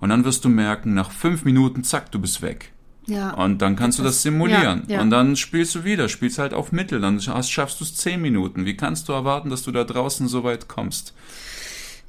Und 0.00 0.10
dann 0.10 0.24
wirst 0.24 0.44
du 0.44 0.48
merken, 0.48 0.94
nach 0.94 1.10
fünf 1.10 1.44
Minuten, 1.44 1.84
zack, 1.84 2.10
du 2.10 2.18
bist 2.20 2.42
weg. 2.42 2.72
Ja. 3.06 3.30
Und 3.30 3.62
dann 3.62 3.74
kannst 3.74 3.98
du 3.98 4.02
das 4.02 4.22
simulieren. 4.22 4.82
Ja, 4.86 4.96
ja. 4.96 5.00
Und 5.00 5.10
dann 5.10 5.34
spielst 5.36 5.74
du 5.74 5.84
wieder, 5.84 6.08
spielst 6.08 6.38
halt 6.38 6.52
auf 6.52 6.72
Mittel, 6.72 7.00
dann 7.00 7.20
schaffst 7.20 7.80
du 7.80 7.84
es 7.84 7.94
zehn 7.94 8.20
Minuten. 8.20 8.64
Wie 8.64 8.76
kannst 8.76 9.08
du 9.08 9.12
erwarten, 9.12 9.50
dass 9.50 9.62
du 9.62 9.72
da 9.72 9.84
draußen 9.84 10.28
so 10.28 10.44
weit 10.44 10.68
kommst? 10.68 11.14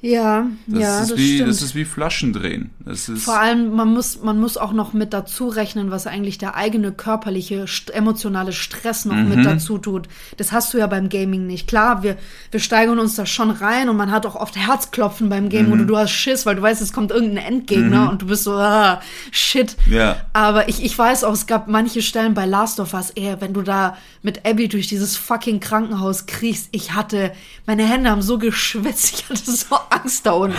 Ja, 0.02 0.46
das 0.66 0.80
ja, 0.80 1.02
ist 1.02 1.10
das 1.10 1.18
wie, 1.18 1.34
stimmt. 1.34 1.50
Das 1.50 1.62
ist 1.62 1.74
wie 1.74 1.84
Flaschendrehen. 1.84 2.70
Das 2.86 3.10
ist 3.10 3.24
Vor 3.24 3.38
allem, 3.38 3.72
man 3.72 3.88
muss, 3.88 4.22
man 4.22 4.40
muss 4.40 4.56
auch 4.56 4.72
noch 4.72 4.94
mit 4.94 5.12
dazu 5.12 5.48
rechnen, 5.48 5.90
was 5.90 6.06
eigentlich 6.06 6.38
der 6.38 6.56
eigene 6.56 6.90
körperliche, 6.90 7.66
emotionale 7.92 8.52
Stress 8.52 9.04
noch 9.04 9.14
mhm. 9.14 9.28
mit 9.28 9.44
dazu 9.44 9.76
tut. 9.76 10.08
Das 10.38 10.52
hast 10.52 10.72
du 10.72 10.78
ja 10.78 10.86
beim 10.86 11.10
Gaming 11.10 11.46
nicht. 11.46 11.68
Klar, 11.68 12.02
wir, 12.02 12.16
wir 12.50 12.60
steigern 12.60 12.98
uns 12.98 13.14
da 13.14 13.26
schon 13.26 13.50
rein 13.50 13.90
und 13.90 13.96
man 13.98 14.10
hat 14.10 14.24
auch 14.24 14.36
oft 14.36 14.56
Herzklopfen 14.56 15.28
beim 15.28 15.50
Game 15.50 15.66
mhm. 15.66 15.72
oder 15.72 15.84
du 15.84 15.96
hast 15.98 16.12
Schiss, 16.12 16.46
weil 16.46 16.56
du 16.56 16.62
weißt, 16.62 16.80
es 16.80 16.94
kommt 16.94 17.10
irgendein 17.10 17.44
Endgegner 17.44 18.04
mhm. 18.04 18.08
und 18.08 18.22
du 18.22 18.26
bist 18.26 18.44
so, 18.44 18.54
ah, 18.54 19.02
shit. 19.30 19.76
Ja. 19.86 20.16
Aber 20.32 20.70
ich, 20.70 20.82
ich 20.82 20.98
weiß 20.98 21.24
auch, 21.24 21.34
es 21.34 21.46
gab 21.46 21.68
manche 21.68 22.00
Stellen 22.00 22.32
bei 22.32 22.46
Last 22.46 22.80
of 22.80 22.94
Us, 22.94 23.10
ey, 23.16 23.36
wenn 23.40 23.52
du 23.52 23.60
da 23.60 23.98
mit 24.22 24.46
Abby 24.46 24.68
durch 24.68 24.86
dieses 24.86 25.18
fucking 25.18 25.60
Krankenhaus 25.60 26.24
kriegst, 26.24 26.70
ich 26.72 26.94
hatte, 26.94 27.32
meine 27.66 27.86
Hände 27.86 28.08
haben 28.08 28.22
so 28.22 28.38
geschwitzt, 28.38 29.12
ich 29.14 29.28
hatte 29.28 29.50
so 29.50 29.76
Angst 29.90 30.24
da 30.24 30.32
unten. 30.32 30.56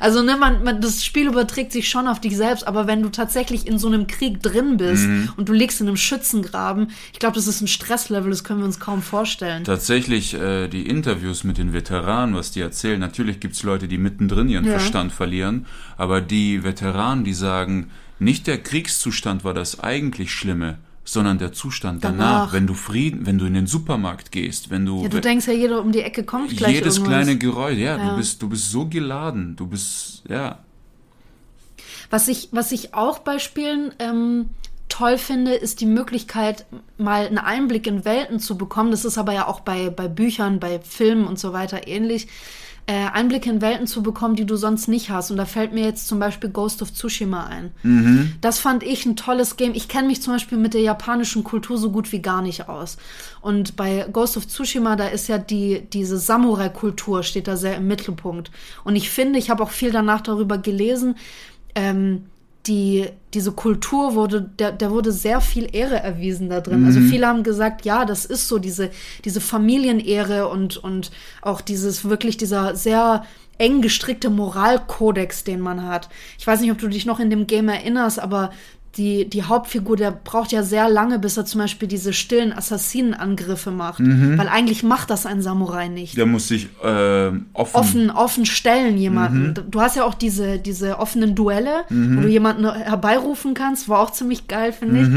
Also, 0.00 0.22
ne, 0.22 0.36
man, 0.36 0.62
man, 0.62 0.80
das 0.80 1.04
Spiel 1.04 1.26
überträgt 1.26 1.72
sich 1.72 1.88
schon 1.88 2.06
auf 2.06 2.20
dich 2.20 2.36
selbst, 2.36 2.66
aber 2.66 2.86
wenn 2.86 3.02
du 3.02 3.08
tatsächlich 3.08 3.66
in 3.66 3.78
so 3.78 3.88
einem 3.88 4.06
Krieg 4.06 4.42
drin 4.42 4.76
bist 4.76 5.06
mhm. 5.06 5.30
und 5.36 5.48
du 5.48 5.52
liegst 5.52 5.80
in 5.80 5.88
einem 5.88 5.96
Schützengraben, 5.96 6.90
ich 7.12 7.18
glaube, 7.18 7.34
das 7.34 7.46
ist 7.46 7.60
ein 7.60 7.68
Stresslevel, 7.68 8.30
das 8.30 8.44
können 8.44 8.60
wir 8.60 8.66
uns 8.66 8.80
kaum 8.80 9.02
vorstellen. 9.02 9.64
Tatsächlich, 9.64 10.34
äh, 10.34 10.68
die 10.68 10.86
Interviews 10.86 11.44
mit 11.44 11.58
den 11.58 11.72
Veteranen, 11.72 12.34
was 12.34 12.50
die 12.50 12.60
erzählen, 12.60 13.00
natürlich 13.00 13.40
gibt's 13.40 13.62
Leute, 13.62 13.88
die 13.88 13.98
mittendrin 13.98 14.48
ihren 14.48 14.64
ja. 14.64 14.72
Verstand 14.72 15.12
verlieren, 15.12 15.66
aber 15.96 16.20
die 16.20 16.62
Veteranen, 16.62 17.24
die 17.24 17.34
sagen, 17.34 17.90
nicht 18.18 18.46
der 18.46 18.58
Kriegszustand 18.58 19.44
war 19.44 19.54
das 19.54 19.80
eigentlich 19.80 20.32
Schlimme, 20.32 20.78
sondern 21.04 21.38
der 21.38 21.52
Zustand 21.52 22.02
danach, 22.02 22.18
danach, 22.18 22.52
wenn 22.52 22.66
du 22.66 22.74
Frieden, 22.74 23.26
wenn 23.26 23.38
du 23.38 23.44
in 23.44 23.54
den 23.54 23.66
Supermarkt 23.66 24.32
gehst, 24.32 24.70
wenn 24.70 24.86
du 24.86 25.02
ja, 25.02 25.08
du 25.08 25.20
denkst 25.20 25.46
ja 25.46 25.52
jeder 25.52 25.80
um 25.80 25.92
die 25.92 26.00
Ecke 26.00 26.24
kommt 26.24 26.56
gleich 26.56 26.74
jedes 26.74 26.96
irgendwas. 26.96 27.24
kleine 27.24 27.38
Geräusch, 27.38 27.78
ja, 27.78 27.96
ja, 27.96 28.10
du 28.10 28.16
bist 28.16 28.42
du 28.42 28.48
bist 28.48 28.70
so 28.70 28.86
geladen, 28.86 29.54
du 29.56 29.66
bist 29.66 30.24
ja. 30.28 30.60
Was 32.10 32.28
ich 32.28 32.48
was 32.52 32.72
ich 32.72 32.94
auch 32.94 33.18
bei 33.18 33.38
Spielen 33.38 33.92
ähm, 33.98 34.46
toll 34.88 35.18
finde, 35.18 35.54
ist 35.54 35.80
die 35.80 35.86
Möglichkeit, 35.86 36.64
mal 36.96 37.26
einen 37.26 37.38
Einblick 37.38 37.86
in 37.86 38.04
Welten 38.04 38.40
zu 38.40 38.56
bekommen. 38.56 38.90
Das 38.90 39.04
ist 39.04 39.18
aber 39.18 39.32
ja 39.32 39.46
auch 39.46 39.60
bei 39.60 39.90
bei 39.90 40.08
Büchern, 40.08 40.58
bei 40.58 40.80
Filmen 40.80 41.26
und 41.26 41.38
so 41.38 41.52
weiter 41.52 41.86
ähnlich 41.86 42.28
äh, 42.86 43.06
Einblicke 43.12 43.48
in 43.48 43.62
Welten 43.62 43.86
zu 43.86 44.02
bekommen, 44.02 44.36
die 44.36 44.44
du 44.44 44.56
sonst 44.56 44.88
nicht 44.88 45.08
hast. 45.08 45.30
Und 45.30 45.38
da 45.38 45.46
fällt 45.46 45.72
mir 45.72 45.84
jetzt 45.84 46.06
zum 46.06 46.18
Beispiel 46.18 46.50
Ghost 46.50 46.82
of 46.82 46.92
Tsushima 46.92 47.44
ein. 47.44 47.70
Mhm. 47.82 48.34
Das 48.42 48.58
fand 48.58 48.82
ich 48.82 49.06
ein 49.06 49.16
tolles 49.16 49.56
Game. 49.56 49.72
Ich 49.74 49.88
kenne 49.88 50.08
mich 50.08 50.20
zum 50.20 50.34
Beispiel 50.34 50.58
mit 50.58 50.74
der 50.74 50.82
japanischen 50.82 51.44
Kultur 51.44 51.78
so 51.78 51.90
gut 51.90 52.12
wie 52.12 52.20
gar 52.20 52.42
nicht 52.42 52.68
aus. 52.68 52.98
Und 53.40 53.76
bei 53.76 54.06
Ghost 54.12 54.36
of 54.36 54.46
Tsushima, 54.46 54.96
da 54.96 55.06
ist 55.06 55.28
ja 55.28 55.38
die, 55.38 55.86
diese 55.92 56.18
Samurai-Kultur 56.18 57.22
steht 57.22 57.48
da 57.48 57.56
sehr 57.56 57.76
im 57.76 57.86
Mittelpunkt. 57.86 58.50
Und 58.84 58.96
ich 58.96 59.08
finde, 59.08 59.38
ich 59.38 59.48
habe 59.48 59.62
auch 59.62 59.70
viel 59.70 59.90
danach 59.90 60.20
darüber 60.20 60.58
gelesen, 60.58 61.16
ähm, 61.74 62.26
die, 62.66 63.06
diese 63.34 63.52
Kultur 63.52 64.14
wurde, 64.14 64.50
der, 64.58 64.72
der 64.72 64.90
wurde 64.90 65.12
sehr 65.12 65.40
viel 65.40 65.68
Ehre 65.74 65.96
erwiesen 65.96 66.48
da 66.48 66.60
drin. 66.60 66.84
Also 66.84 66.98
mhm. 66.98 67.04
Also 67.04 67.10
viele 67.10 67.26
haben 67.26 67.42
gesagt, 67.42 67.84
ja, 67.84 68.04
das 68.04 68.24
ist 68.24 68.48
so, 68.48 68.58
diese, 68.58 68.90
diese 69.24 69.40
Familienehre 69.40 70.48
und, 70.48 70.76
und 70.76 71.10
auch 71.42 71.60
dieses 71.60 72.08
wirklich 72.08 72.36
dieser 72.36 72.74
sehr 72.76 73.24
eng 73.58 73.82
gestrickte 73.82 74.30
Moralkodex, 74.30 75.44
den 75.44 75.60
man 75.60 75.86
hat. 75.86 76.08
Ich 76.38 76.46
weiß 76.46 76.60
nicht, 76.60 76.72
ob 76.72 76.78
du 76.78 76.88
dich 76.88 77.06
noch 77.06 77.20
in 77.20 77.30
dem 77.30 77.46
Game 77.46 77.68
erinnerst, 77.68 78.18
aber 78.18 78.50
die, 78.96 79.28
die 79.28 79.42
Hauptfigur, 79.42 79.96
der 79.96 80.10
braucht 80.10 80.52
ja 80.52 80.62
sehr 80.62 80.88
lange, 80.88 81.18
bis 81.18 81.36
er 81.36 81.44
zum 81.44 81.60
Beispiel 81.60 81.88
diese 81.88 82.12
stillen 82.12 82.52
Assassinenangriffe 82.52 83.70
macht. 83.70 84.00
Mhm. 84.00 84.38
Weil 84.38 84.48
eigentlich 84.48 84.82
macht 84.82 85.10
das 85.10 85.26
ein 85.26 85.42
Samurai 85.42 85.88
nicht. 85.88 86.16
Der 86.16 86.26
muss 86.26 86.48
sich 86.48 86.68
äh, 86.82 87.28
offen... 87.52 87.74
offen... 87.74 88.10
Offen 88.10 88.46
stellen 88.46 88.96
jemanden. 88.96 89.48
Mhm. 89.48 89.70
Du 89.70 89.80
hast 89.80 89.96
ja 89.96 90.04
auch 90.04 90.14
diese, 90.14 90.58
diese 90.58 90.98
offenen 90.98 91.34
Duelle, 91.34 91.84
mhm. 91.90 92.16
wo 92.16 92.20
du 92.22 92.28
jemanden 92.28 92.72
herbeirufen 92.72 93.54
kannst. 93.54 93.88
War 93.88 94.00
auch 94.00 94.10
ziemlich 94.10 94.48
geil, 94.48 94.72
finde 94.72 95.02
ich. 95.02 95.08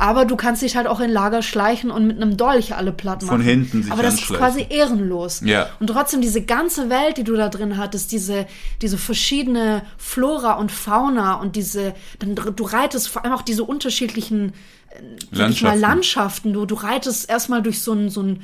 Aber 0.00 0.24
du 0.24 0.34
kannst 0.34 0.62
dich 0.62 0.76
halt 0.76 0.86
auch 0.86 0.98
in 0.98 1.10
Lager 1.10 1.42
schleichen 1.42 1.90
und 1.90 2.06
mit 2.06 2.16
einem 2.16 2.38
Dolch 2.38 2.74
alle 2.74 2.90
platt 2.90 3.20
machen. 3.20 3.36
Von 3.36 3.40
hinten 3.42 3.82
sich 3.82 3.92
Aber 3.92 4.02
das 4.02 4.14
ist 4.14 4.28
quasi 4.28 4.66
ehrenlos. 4.70 5.42
Ja. 5.44 5.68
Und 5.78 5.88
trotzdem 5.88 6.22
diese 6.22 6.40
ganze 6.40 6.88
Welt, 6.88 7.18
die 7.18 7.24
du 7.24 7.36
da 7.36 7.50
drin 7.50 7.76
hattest, 7.76 8.10
diese, 8.10 8.46
diese 8.80 8.96
verschiedene 8.96 9.82
Flora 9.98 10.54
und 10.54 10.72
Fauna 10.72 11.34
und 11.34 11.54
diese, 11.54 11.92
dann, 12.18 12.34
du 12.34 12.64
reitest 12.64 13.08
vor 13.08 13.26
allem 13.26 13.34
auch 13.34 13.42
diese 13.42 13.62
unterschiedlichen 13.62 14.54
äh, 14.88 15.36
Landschaften. 15.36 15.80
Landschaften. 15.80 16.52
Du, 16.54 16.64
du 16.64 16.76
reitest 16.76 17.28
erstmal 17.28 17.60
durch 17.60 17.82
so 17.82 17.92
ein, 17.92 18.08
so 18.08 18.22
ein 18.22 18.40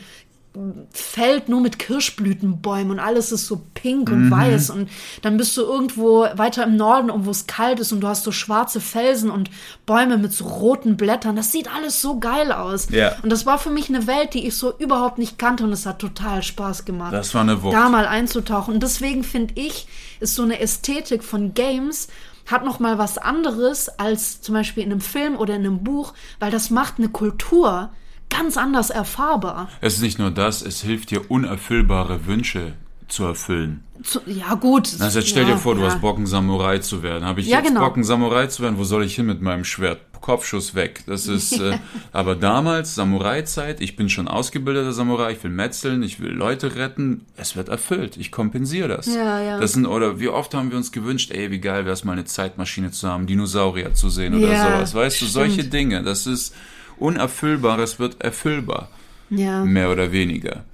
Feld 0.92 1.48
nur 1.48 1.60
mit 1.60 1.78
Kirschblütenbäumen 1.78 2.92
und 2.92 2.98
alles 2.98 3.32
ist 3.32 3.46
so 3.46 3.62
pink 3.74 4.10
und 4.10 4.26
mhm. 4.26 4.30
weiß 4.30 4.70
und 4.70 4.88
dann 5.22 5.36
bist 5.36 5.56
du 5.56 5.62
irgendwo 5.62 6.26
weiter 6.34 6.64
im 6.64 6.76
Norden, 6.76 7.10
wo 7.26 7.30
es 7.30 7.46
kalt 7.46 7.80
ist 7.80 7.92
und 7.92 8.00
du 8.00 8.08
hast 8.08 8.24
so 8.24 8.32
schwarze 8.32 8.80
Felsen 8.80 9.30
und 9.30 9.50
Bäume 9.84 10.18
mit 10.18 10.32
so 10.32 10.46
roten 10.46 10.96
Blättern. 10.96 11.36
Das 11.36 11.52
sieht 11.52 11.72
alles 11.72 12.00
so 12.00 12.18
geil 12.18 12.52
aus. 12.52 12.88
Ja. 12.90 13.16
Und 13.22 13.30
das 13.30 13.46
war 13.46 13.58
für 13.58 13.70
mich 13.70 13.88
eine 13.88 14.06
Welt, 14.06 14.34
die 14.34 14.46
ich 14.46 14.56
so 14.56 14.76
überhaupt 14.78 15.18
nicht 15.18 15.38
kannte 15.38 15.64
und 15.64 15.72
es 15.72 15.86
hat 15.86 15.98
total 15.98 16.42
Spaß 16.42 16.84
gemacht. 16.84 17.12
Das 17.12 17.34
war 17.34 17.42
eine 17.42 17.62
Wucht. 17.62 17.74
Da 17.74 17.88
mal 17.88 18.06
einzutauchen. 18.06 18.74
Und 18.74 18.82
deswegen 18.82 19.24
finde 19.24 19.54
ich, 19.56 19.86
ist 20.20 20.34
so 20.34 20.42
eine 20.42 20.60
Ästhetik 20.60 21.22
von 21.22 21.54
Games 21.54 22.08
hat 22.46 22.64
noch 22.64 22.78
mal 22.78 22.96
was 22.96 23.18
anderes 23.18 23.88
als 23.88 24.40
zum 24.40 24.54
Beispiel 24.54 24.84
in 24.84 24.92
einem 24.92 25.00
Film 25.00 25.36
oder 25.36 25.54
in 25.54 25.66
einem 25.66 25.82
Buch, 25.82 26.14
weil 26.38 26.52
das 26.52 26.70
macht 26.70 26.94
eine 26.98 27.08
Kultur 27.08 27.90
ganz 28.30 28.56
anders 28.56 28.90
erfahrbar. 28.90 29.68
Es 29.80 29.94
ist 29.94 30.02
nicht 30.02 30.18
nur 30.18 30.30
das, 30.30 30.62
es 30.62 30.82
hilft 30.82 31.10
dir 31.10 31.30
unerfüllbare 31.30 32.26
Wünsche 32.26 32.74
zu 33.08 33.24
erfüllen. 33.24 33.84
Zu, 34.02 34.20
ja, 34.26 34.54
gut. 34.54 34.88
Also 35.00 35.20
jetzt 35.20 35.28
stell 35.28 35.44
ja, 35.44 35.54
dir 35.54 35.58
vor, 35.58 35.74
du 35.74 35.80
ja. 35.80 35.88
hast 35.88 36.00
Bock, 36.00 36.18
ein 36.18 36.26
Samurai 36.26 36.78
zu 36.78 37.02
werden. 37.02 37.24
Habe 37.24 37.40
ich 37.40 37.46
ja, 37.46 37.58
jetzt 37.58 37.68
genau. 37.68 37.80
Bock, 37.80 37.96
ein 37.96 38.04
Samurai 38.04 38.46
zu 38.46 38.62
werden? 38.62 38.78
Wo 38.78 38.84
soll 38.84 39.04
ich 39.04 39.14
hin 39.14 39.26
mit 39.26 39.40
meinem 39.40 39.64
Schwert? 39.64 40.00
Kopfschuss 40.20 40.74
weg. 40.74 41.04
Das 41.06 41.26
ist, 41.28 41.60
äh, 41.60 41.78
aber 42.12 42.34
damals, 42.34 42.94
Samurai-Zeit, 42.94 43.80
ich 43.80 43.96
bin 43.96 44.08
schon 44.08 44.28
ausgebildeter 44.28 44.92
Samurai, 44.92 45.32
ich 45.32 45.44
will 45.44 45.50
metzeln, 45.50 46.02
ich 46.02 46.20
will 46.20 46.32
Leute 46.32 46.74
retten. 46.74 47.26
Es 47.36 47.56
wird 47.56 47.68
erfüllt. 47.68 48.16
Ich 48.16 48.32
kompensiere 48.32 48.88
das. 48.88 49.06
Ja, 49.06 49.40
ja. 49.40 49.60
Das 49.60 49.74
sind, 49.74 49.86
oder 49.86 50.18
wie 50.18 50.28
oft 50.28 50.52
haben 50.54 50.70
wir 50.70 50.76
uns 50.76 50.90
gewünscht, 50.90 51.30
ey, 51.30 51.50
wie 51.50 51.60
geil 51.60 51.84
wäre 51.84 51.94
es 51.94 52.04
mal 52.04 52.12
eine 52.12 52.24
Zeitmaschine 52.24 52.90
zu 52.90 53.08
haben, 53.08 53.26
Dinosaurier 53.26 53.94
zu 53.94 54.08
sehen 54.08 54.34
oder 54.34 54.52
ja, 54.52 54.64
sowas. 54.64 54.94
Weißt 54.94 55.20
du, 55.22 55.26
solche 55.26 55.64
Dinge. 55.64 56.02
Das 56.02 56.26
ist, 56.26 56.54
Unerfüllbares 56.98 57.98
wird 57.98 58.22
erfüllbar. 58.22 58.90
Ja. 59.30 59.64
Mehr 59.64 59.90
oder 59.90 60.12
weniger. 60.12 60.64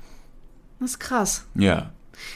Das 0.80 0.90
ist 0.90 0.98
krass. 0.98 1.44
Ja. 1.54 1.90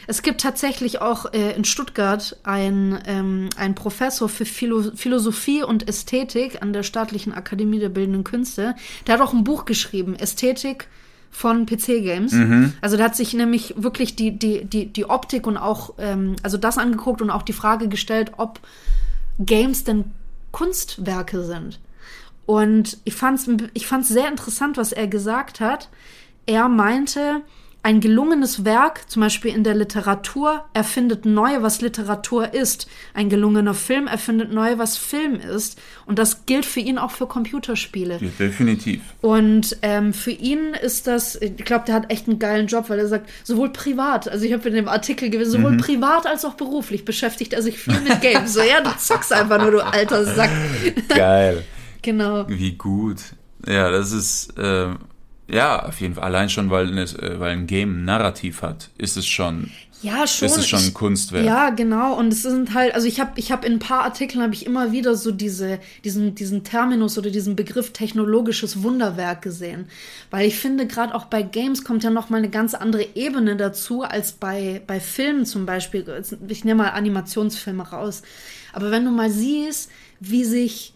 Es 0.07 0.23
gibt 0.23 0.41
tatsächlich 0.41 1.01
auch 1.01 1.33
äh, 1.33 1.53
in 1.53 1.65
Stuttgart 1.65 2.37
ein, 2.43 2.99
ähm, 3.07 3.49
ein 3.57 3.75
Professor 3.75 4.29
für 4.29 4.45
Philo 4.45 4.83
Philosophie 4.95 5.63
und 5.63 5.89
Ästhetik 5.89 6.63
an 6.63 6.73
der 6.73 6.83
Staatlichen 6.83 7.33
Akademie 7.33 7.79
der 7.79 7.89
Bildenden 7.89 8.25
Künste. 8.25 8.75
Der 9.07 9.15
hat 9.15 9.21
auch 9.21 9.33
ein 9.33 9.45
Buch 9.45 9.65
geschrieben, 9.65 10.15
Ästhetik 10.17 10.89
von 11.31 11.67
PC-Games. 11.67 12.33
Mhm. 12.33 12.73
Also 12.81 12.97
der 12.97 13.07
hat 13.07 13.17
sich 13.17 13.35
nämlich 13.35 13.75
wirklich 13.77 14.17
die, 14.17 14.39
die, 14.39 14.65
die, 14.65 14.87
die 14.87 15.05
Optik 15.05 15.47
und 15.47 15.57
auch, 15.57 15.95
ähm, 15.99 16.37
also 16.43 16.57
das 16.57 16.79
angeguckt 16.79 17.21
und 17.21 17.31
auch 17.31 17.43
die 17.43 17.53
Frage 17.53 17.89
gestellt, 17.89 18.33
ob 18.39 18.61
Games 19.39 19.85
denn 19.85 20.13
Kunstwerke 20.53 21.45
sind. 21.45 21.79
Und 22.47 22.99
ich 23.05 23.15
fand 23.15 23.39
es 23.39 23.49
ich 23.75 23.87
fand's 23.87 24.09
sehr 24.09 24.29
interessant, 24.29 24.77
was 24.77 24.93
er 24.93 25.09
gesagt 25.09 25.61
hat. 25.61 25.89
Er 26.47 26.69
meinte, 26.69 27.43
ein 27.87 28.01
gelungenes 28.01 28.65
Werk, 28.65 29.09
zum 29.09 29.23
Beispiel 29.23 29.55
in 29.55 29.63
der 29.63 29.77
Literatur, 29.77 30.65
erfindet 30.75 31.25
neu, 31.25 31.63
was 31.63 31.83
Literatur 31.83 32.53
ist. 32.53 32.89
Ein 33.15 33.29
gelungener 33.29 33.75
Film 33.75 34.09
erfindet 34.09 34.53
neu, 34.53 34.77
was 34.79 34.97
Film 34.97 35.37
ist. 35.37 35.81
Und 36.05 36.19
das 36.19 36.47
gilt 36.47 36.67
für 36.67 36.81
ihn 36.81 36.99
auch 36.99 37.13
für 37.13 37.29
Computerspiele. 37.29 38.19
Ja, 38.21 38.29
definitiv. 38.41 39.03
Und 39.21 39.77
ähm, 39.83 40.13
für 40.13 40.33
ihn 40.33 40.75
ist 40.75 41.07
das, 41.07 41.41
ich 41.41 41.59
glaube, 41.59 41.85
der 41.87 41.95
hat 41.95 42.11
echt 42.11 42.27
einen 42.27 42.41
geilen 42.41 42.67
Job, 42.67 42.91
weil 42.91 42.99
er 42.99 43.07
sagt, 43.07 43.31
sowohl 43.45 43.69
privat, 43.69 44.27
also 44.27 44.45
ich 44.45 44.53
habe 44.53 44.69
in 44.69 44.75
dem 44.75 44.89
Artikel 44.89 45.31
gewesen, 45.31 45.53
sowohl 45.53 45.73
mhm. 45.73 45.79
privat 45.79 46.27
als 46.27 46.45
auch 46.45 46.55
beruflich 46.55 47.05
beschäftigt 47.05 47.53
er 47.53 47.63
sich 47.63 47.79
viel 47.79 48.01
mit 48.01 48.21
Games. 48.21 48.53
so, 48.53 48.63
ja, 48.63 48.81
du 48.81 48.91
zockst 48.99 49.33
einfach 49.33 49.63
nur, 49.63 49.71
du 49.71 49.85
alter 49.85 50.25
Sack. 50.25 50.51
Geil. 51.09 51.63
Genau. 52.07 52.49
Wie 52.49 52.73
gut. 52.75 53.21
Ja, 53.67 53.91
das 53.91 54.13
ist, 54.13 54.57
äh, 54.57 54.95
ja, 55.49 55.85
auf 55.85 56.01
jeden 56.01 56.15
Fall. 56.15 56.23
Allein 56.23 56.49
schon, 56.49 56.71
weil, 56.71 56.97
es, 56.99 57.15
äh, 57.15 57.41
weil 57.41 57.51
ein 57.51 57.67
Game 57.67 57.99
ein 57.99 58.05
Narrativ 58.05 58.63
hat, 58.63 58.91
ist 58.97 59.17
es 59.17 59.27
schon 59.27 59.73
Ja, 60.03 60.25
schon. 60.25 60.47
Ist 60.47 60.69
schon 60.69 60.85
ein 60.85 60.95
Kunstwerk. 60.95 61.45
Ja, 61.45 61.71
genau. 61.71 62.15
Und 62.17 62.33
es 62.33 62.43
sind 62.43 62.75
halt, 62.75 62.95
also 62.95 63.09
ich 63.09 63.19
habe 63.19 63.33
ich 63.35 63.51
hab 63.51 63.65
in 63.65 63.73
ein 63.73 63.79
paar 63.81 64.05
Artikeln 64.05 64.41
habe 64.41 64.55
ich 64.55 64.67
immer 64.67 64.93
wieder 64.93 65.17
so 65.17 65.33
diese, 65.33 65.81
diesen, 66.05 66.37
diesen 66.37 66.63
Terminus 66.63 67.19
oder 67.19 67.31
diesen 67.31 67.57
Begriff 67.57 67.93
technologisches 67.93 68.85
Wunderwerk 68.85 69.43
gesehen. 69.43 69.89
Weil 70.31 70.47
ich 70.47 70.57
finde, 70.57 70.87
gerade 70.87 71.13
auch 71.13 71.25
bei 71.25 71.43
Games 71.43 71.83
kommt 71.83 72.05
ja 72.05 72.11
noch 72.11 72.31
mal 72.31 72.37
eine 72.37 72.51
ganz 72.51 72.75
andere 72.75 73.05
Ebene 73.17 73.57
dazu, 73.57 74.03
als 74.03 74.31
bei, 74.31 74.81
bei 74.87 75.01
Filmen 75.01 75.45
zum 75.45 75.67
Beispiel. 75.67 76.05
Ich 76.47 76.65
nehme 76.65 76.85
mal 76.85 76.91
Animationsfilme 76.91 77.89
raus. 77.89 78.23
Aber 78.73 78.93
wenn 78.93 79.05
du 79.05 79.11
mal 79.11 79.31
siehst, 79.31 79.91
wie 80.21 80.45
sich 80.45 80.93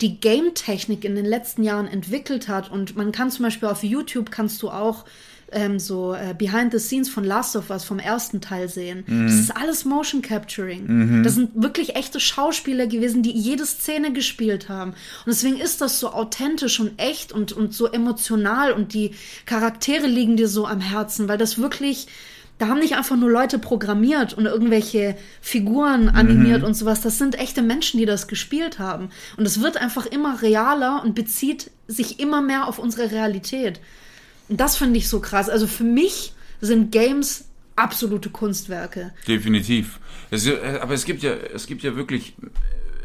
die 0.00 0.20
Game-Technik 0.20 1.04
in 1.04 1.16
den 1.16 1.26
letzten 1.26 1.62
Jahren 1.62 1.88
entwickelt 1.88 2.48
hat 2.48 2.70
und 2.70 2.96
man 2.96 3.12
kann 3.12 3.30
zum 3.30 3.44
Beispiel 3.44 3.68
auf 3.68 3.82
YouTube 3.82 4.30
kannst 4.30 4.62
du 4.62 4.70
auch 4.70 5.04
ähm, 5.52 5.78
so 5.78 6.14
äh, 6.14 6.34
Behind 6.36 6.72
the 6.72 6.78
Scenes 6.78 7.08
von 7.08 7.24
Last 7.24 7.56
of 7.56 7.70
Us 7.70 7.84
vom 7.84 7.98
ersten 7.98 8.40
Teil 8.40 8.68
sehen. 8.68 9.04
Mhm. 9.06 9.26
Das 9.26 9.34
ist 9.34 9.56
alles 9.56 9.84
Motion 9.84 10.22
Capturing. 10.22 10.86
Mhm. 10.86 11.22
Das 11.22 11.34
sind 11.34 11.50
wirklich 11.54 11.96
echte 11.96 12.20
Schauspieler 12.20 12.86
gewesen, 12.86 13.22
die 13.22 13.32
jede 13.32 13.64
Szene 13.64 14.12
gespielt 14.12 14.68
haben. 14.68 14.90
Und 14.90 15.28
deswegen 15.28 15.58
ist 15.58 15.80
das 15.80 16.00
so 16.00 16.10
authentisch 16.10 16.80
und 16.80 16.98
echt 16.98 17.32
und, 17.32 17.52
und 17.52 17.74
so 17.74 17.86
emotional 17.86 18.72
und 18.72 18.94
die 18.94 19.12
Charaktere 19.46 20.06
liegen 20.06 20.36
dir 20.36 20.48
so 20.48 20.66
am 20.66 20.80
Herzen, 20.80 21.28
weil 21.28 21.38
das 21.38 21.58
wirklich 21.58 22.08
da 22.58 22.68
haben 22.68 22.80
nicht 22.80 22.96
einfach 22.96 23.16
nur 23.16 23.30
Leute 23.30 23.58
programmiert 23.58 24.34
und 24.34 24.46
irgendwelche 24.46 25.16
Figuren 25.40 26.08
animiert 26.08 26.60
mhm. 26.60 26.66
und 26.66 26.74
sowas. 26.74 27.00
Das 27.00 27.16
sind 27.16 27.38
echte 27.38 27.62
Menschen, 27.62 27.98
die 27.98 28.06
das 28.06 28.26
gespielt 28.26 28.80
haben. 28.80 29.10
Und 29.36 29.46
es 29.46 29.62
wird 29.62 29.76
einfach 29.76 30.06
immer 30.06 30.42
realer 30.42 31.02
und 31.04 31.14
bezieht 31.14 31.70
sich 31.86 32.18
immer 32.18 32.42
mehr 32.42 32.66
auf 32.66 32.78
unsere 32.78 33.12
Realität. 33.12 33.80
Und 34.48 34.60
das 34.60 34.76
finde 34.76 34.98
ich 34.98 35.08
so 35.08 35.20
krass. 35.20 35.48
Also 35.48 35.66
für 35.68 35.84
mich 35.84 36.32
sind 36.60 36.90
Games 36.90 37.44
absolute 37.76 38.30
Kunstwerke. 38.30 39.12
Definitiv. 39.28 40.00
Es, 40.30 40.46
äh, 40.46 40.80
aber 40.80 40.94
es 40.94 41.04
gibt 41.04 41.22
ja, 41.22 41.32
es 41.32 41.66
gibt 41.66 41.82
ja 41.82 41.94
wirklich 41.94 42.34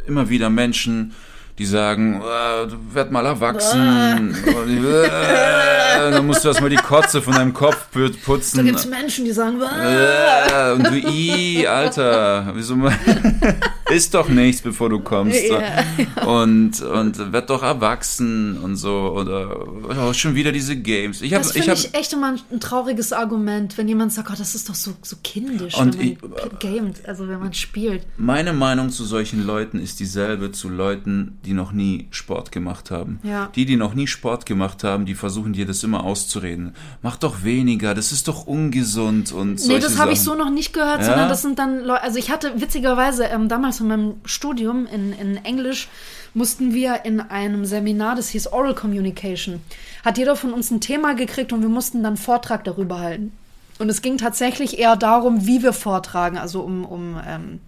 immer 0.08 0.30
wieder 0.30 0.50
Menschen, 0.50 1.14
die 1.60 1.66
sagen, 1.66 2.16
äh, 2.16 2.68
du 2.68 2.78
werd 2.94 3.12
mal 3.12 3.26
erwachsen. 3.26 4.36
äh, 4.68 6.12
dann 6.12 6.26
musst 6.26 6.44
du 6.44 6.48
erstmal 6.48 6.72
die 6.72 6.78
Kotze 6.78 7.22
von 7.22 7.34
deinem 7.34 7.54
Kopf 7.54 7.90
putzen. 8.26 8.58
Da 8.58 8.64
gibt's 8.64 8.88
Menschen, 8.88 9.26
die 9.26 9.32
sagen, 9.32 9.62
äh, 9.62 10.72
und 10.72 10.88
du, 10.88 10.96
i, 10.96 11.68
Alter, 11.68 12.52
wieso 12.56 12.76
mal, 12.76 12.92
ist 13.90 14.14
doch 14.14 14.30
nichts, 14.30 14.62
bevor 14.62 14.90
du 14.90 15.00
kommst. 15.00 15.38
Yeah. 15.44 15.84
Und, 16.26 16.82
und 16.82 17.32
werd 17.32 17.50
doch 17.50 17.64
erwachsen 17.64 18.58
und 18.58 18.76
so. 18.76 19.16
Oder 19.18 19.68
oh, 19.68 20.14
schon 20.14 20.36
wieder 20.36 20.52
diese 20.52 20.76
Games. 20.76 21.22
Ich 21.22 21.34
hab, 21.34 21.44
das 21.44 21.52
finde 21.52 21.74
ich, 21.74 21.86
ich 21.86 21.94
echt 21.94 22.14
immer 22.14 22.36
ein 22.52 22.60
trauriges 22.60 23.14
Argument, 23.14 23.78
wenn 23.78 23.88
jemand 23.88 24.14
sagt, 24.14 24.30
oh, 24.32 24.36
das 24.38 24.56
ist 24.56 24.70
doch 24.70 24.76
so, 24.76 24.94
so 25.02 25.18
kindisch, 25.24 25.76
und 25.76 25.98
wenn 25.98 26.18
man 26.22 26.38
ich, 26.54 26.60
gamet, 26.60 27.06
also 27.08 27.28
wenn 27.28 27.40
man 27.40 27.54
spielt. 27.54 28.06
Meine 28.18 28.54
Meinung 28.54 28.90
zu 28.90 29.04
solchen 29.04 29.46
Leuten 29.46 29.80
ist 29.80 30.00
dieselbe 30.00 30.52
zu 30.52 30.70
Leuten, 30.70 31.40
die 31.46 31.54
noch 31.54 31.72
nie 31.72 32.08
Sport 32.12 32.52
gemacht 32.52 32.92
haben. 32.92 33.20
Ja. 33.24 33.50
Die, 33.56 33.66
die 33.66 33.76
noch 33.76 33.94
nie 33.94 34.08
Sport 34.08 34.46
gemacht 34.46 34.84
haben, 34.84 35.06
die 35.06 35.16
versuchen 35.16 35.54
dir 35.54 35.66
das 35.66 35.84
immer 35.84 36.04
auszureden. 36.04 36.76
Mach 37.02 37.18
doch 37.18 37.44
weniger, 37.44 37.94
das 37.94 38.12
ist 38.12 38.28
doch 38.28 38.48
ungesund 38.48 39.32
und 39.32 39.66
Nee, 39.68 39.80
das 39.80 39.98
habe 39.98 40.14
ich 40.14 40.22
so 40.22 40.36
noch 40.36 40.50
nicht 40.50 40.74
gehört, 40.74 41.00
ja? 41.00 41.06
sondern 41.06 41.30
das 41.30 41.42
sind 41.42 41.60
dann 41.60 41.84
Leute, 41.84 42.04
also 42.04 42.18
ich 42.18 42.30
hatte 42.30 42.60
witzigerweise 42.60 43.26
ähm, 43.34 43.50
damals 43.50 43.80
in 43.80 43.88
meinem 43.88 44.22
Studium 44.26 44.86
in, 44.86 45.14
in 45.14 45.44
Englisch 45.44 45.90
mussten 46.34 46.74
wir 46.74 47.06
in 47.06 47.20
einem 47.20 47.66
Seminar, 47.66 48.16
das 48.16 48.30
hieß 48.30 48.48
Oral 48.48 48.76
Communication, 48.76 49.62
hat 50.04 50.18
jeder 50.18 50.36
von 50.36 50.54
uns 50.54 50.72
ein 50.72 50.82
Thema 50.82 51.14
gekriegt 51.16 51.54
und 51.54 51.62
wir 51.62 51.70
mussten 51.70 52.04
dann 52.04 52.18
Vortrag 52.18 52.64
darüber 52.64 53.00
halten. 53.00 53.34
Und 53.80 53.90
es 53.90 54.02
ging 54.02 54.18
tatsächlich 54.18 54.80
eher 54.80 54.96
darum, 54.96 55.48
wie 55.48 55.64
wir 55.64 55.74
vortragen, 55.74 56.38
also 56.38 56.62
um, 56.62 56.86
um 56.86 57.20
ähm, 57.26 57.60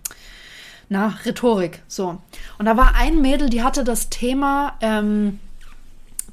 na, 0.89 1.17
Rhetorik. 1.25 1.81
So. 1.87 2.17
Und 2.57 2.65
da 2.65 2.77
war 2.77 2.95
ein 2.95 3.21
Mädel, 3.21 3.49
die 3.49 3.63
hatte 3.63 3.83
das 3.83 4.09
Thema, 4.09 4.73
ähm, 4.81 5.39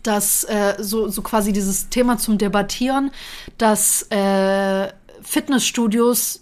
das, 0.02 0.44
äh, 0.44 0.74
so, 0.78 1.08
so 1.08 1.22
quasi 1.22 1.52
dieses 1.52 1.88
Thema 1.88 2.18
zum 2.18 2.36
Debattieren, 2.36 3.10
dass 3.56 4.02
äh, 4.10 4.88
Fitnessstudios 5.22 6.41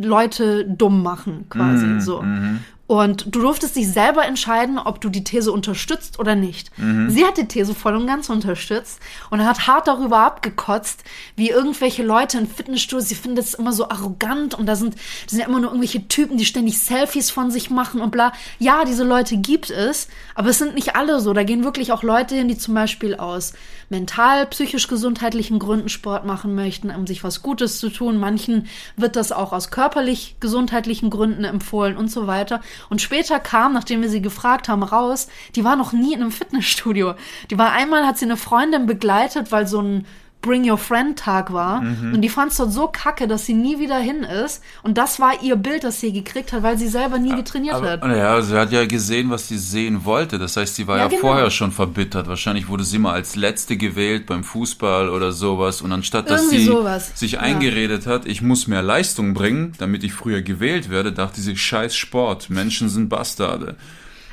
Leute 0.00 0.64
dumm 0.64 1.02
machen, 1.02 1.46
quasi 1.50 1.86
mm, 1.86 2.00
so. 2.00 2.22
Mm. 2.22 2.60
Und 2.90 3.26
du 3.26 3.42
durftest 3.42 3.76
dich 3.76 3.86
selber 3.86 4.26
entscheiden, 4.26 4.76
ob 4.76 5.00
du 5.00 5.10
die 5.10 5.22
These 5.22 5.52
unterstützt 5.52 6.18
oder 6.18 6.34
nicht. 6.34 6.76
Mhm. 6.76 7.08
Sie 7.08 7.24
hat 7.24 7.36
die 7.36 7.46
These 7.46 7.72
voll 7.72 7.94
und 7.94 8.08
ganz 8.08 8.28
unterstützt 8.28 8.98
und 9.30 9.46
hat 9.46 9.68
hart 9.68 9.86
darüber 9.86 10.18
abgekotzt, 10.24 11.04
wie 11.36 11.50
irgendwelche 11.50 12.02
Leute 12.02 12.38
in 12.38 12.48
Fitnessstudios, 12.48 13.08
sie 13.08 13.14
finden 13.14 13.36
das 13.36 13.54
immer 13.54 13.72
so 13.72 13.88
arrogant 13.88 14.58
und 14.58 14.66
da 14.66 14.74
sind, 14.74 14.96
das 14.96 15.30
sind 15.30 15.38
ja 15.38 15.46
immer 15.46 15.60
nur 15.60 15.70
irgendwelche 15.70 16.08
Typen, 16.08 16.36
die 16.36 16.44
ständig 16.44 16.80
Selfies 16.80 17.30
von 17.30 17.52
sich 17.52 17.70
machen 17.70 18.00
und 18.00 18.10
bla. 18.10 18.32
Ja, 18.58 18.84
diese 18.84 19.04
Leute 19.04 19.36
gibt 19.36 19.70
es, 19.70 20.08
aber 20.34 20.48
es 20.48 20.58
sind 20.58 20.74
nicht 20.74 20.96
alle 20.96 21.20
so. 21.20 21.32
Da 21.32 21.44
gehen 21.44 21.62
wirklich 21.62 21.92
auch 21.92 22.02
Leute 22.02 22.34
hin, 22.34 22.48
die 22.48 22.58
zum 22.58 22.74
Beispiel 22.74 23.14
aus 23.14 23.52
mental, 23.88 24.46
psychisch 24.46 24.88
gesundheitlichen 24.88 25.60
Gründen 25.60 25.90
Sport 25.90 26.26
machen 26.26 26.56
möchten, 26.56 26.90
um 26.90 27.06
sich 27.06 27.22
was 27.22 27.40
Gutes 27.40 27.78
zu 27.78 27.88
tun. 27.88 28.16
Manchen 28.16 28.66
wird 28.96 29.14
das 29.14 29.30
auch 29.30 29.52
aus 29.52 29.70
körperlich 29.70 30.34
gesundheitlichen 30.40 31.10
Gründen 31.10 31.44
empfohlen 31.44 31.96
und 31.96 32.10
so 32.10 32.26
weiter. 32.26 32.60
Und 32.88 33.02
später 33.02 33.40
kam, 33.40 33.72
nachdem 33.72 34.02
wir 34.02 34.08
sie 34.08 34.22
gefragt 34.22 34.68
haben, 34.68 34.82
raus, 34.82 35.28
die 35.54 35.64
war 35.64 35.76
noch 35.76 35.92
nie 35.92 36.14
in 36.14 36.22
einem 36.22 36.32
Fitnessstudio. 36.32 37.14
Die 37.50 37.58
war 37.58 37.72
einmal, 37.72 38.06
hat 38.06 38.18
sie 38.18 38.24
eine 38.24 38.36
Freundin 38.36 38.86
begleitet, 38.86 39.52
weil 39.52 39.66
so 39.66 39.80
ein 39.80 40.06
Bring 40.42 40.68
Your 40.70 40.78
Friend 40.78 41.18
Tag 41.18 41.52
war. 41.52 41.82
Mhm. 41.82 42.14
Und 42.14 42.22
die 42.22 42.28
fand 42.28 42.52
es 42.52 42.58
dort 42.58 42.72
so 42.72 42.88
kacke, 42.88 43.28
dass 43.28 43.46
sie 43.46 43.52
nie 43.52 43.78
wieder 43.78 43.98
hin 43.98 44.22
ist. 44.22 44.62
Und 44.82 44.96
das 44.96 45.20
war 45.20 45.42
ihr 45.42 45.56
Bild, 45.56 45.84
das 45.84 46.00
sie 46.00 46.12
gekriegt 46.12 46.52
hat, 46.52 46.62
weil 46.62 46.78
sie 46.78 46.88
selber 46.88 47.18
nie 47.18 47.34
getrainiert 47.34 47.74
aber, 47.74 47.90
hat. 47.90 48.04
Ja, 48.04 48.40
sie 48.40 48.56
hat 48.56 48.72
ja 48.72 48.86
gesehen, 48.86 49.30
was 49.30 49.48
sie 49.48 49.58
sehen 49.58 50.04
wollte. 50.04 50.38
Das 50.38 50.56
heißt, 50.56 50.74
sie 50.74 50.86
war 50.86 50.96
ja, 50.96 51.04
ja 51.04 51.08
genau. 51.08 51.20
vorher 51.20 51.50
schon 51.50 51.72
verbittert. 51.72 52.26
Wahrscheinlich 52.26 52.68
wurde 52.68 52.84
sie 52.84 52.98
mal 52.98 53.12
als 53.12 53.36
Letzte 53.36 53.76
gewählt 53.76 54.26
beim 54.26 54.44
Fußball 54.44 55.10
oder 55.10 55.32
sowas. 55.32 55.82
Und 55.82 55.92
anstatt, 55.92 56.30
dass 56.30 56.42
Irgendwie 56.42 56.58
sie 56.58 56.64
sowas. 56.64 57.12
sich 57.14 57.32
ja. 57.32 57.40
eingeredet 57.40 58.06
hat, 58.06 58.26
ich 58.26 58.40
muss 58.40 58.66
mehr 58.66 58.82
Leistung 58.82 59.34
bringen, 59.34 59.72
damit 59.78 60.04
ich 60.04 60.12
früher 60.12 60.40
gewählt 60.40 60.90
werde, 60.90 61.12
dachte 61.12 61.40
sie, 61.40 61.56
scheiß 61.56 61.94
Sport. 61.94 62.48
Menschen 62.48 62.88
sind 62.88 63.08
Bastarde. 63.08 63.76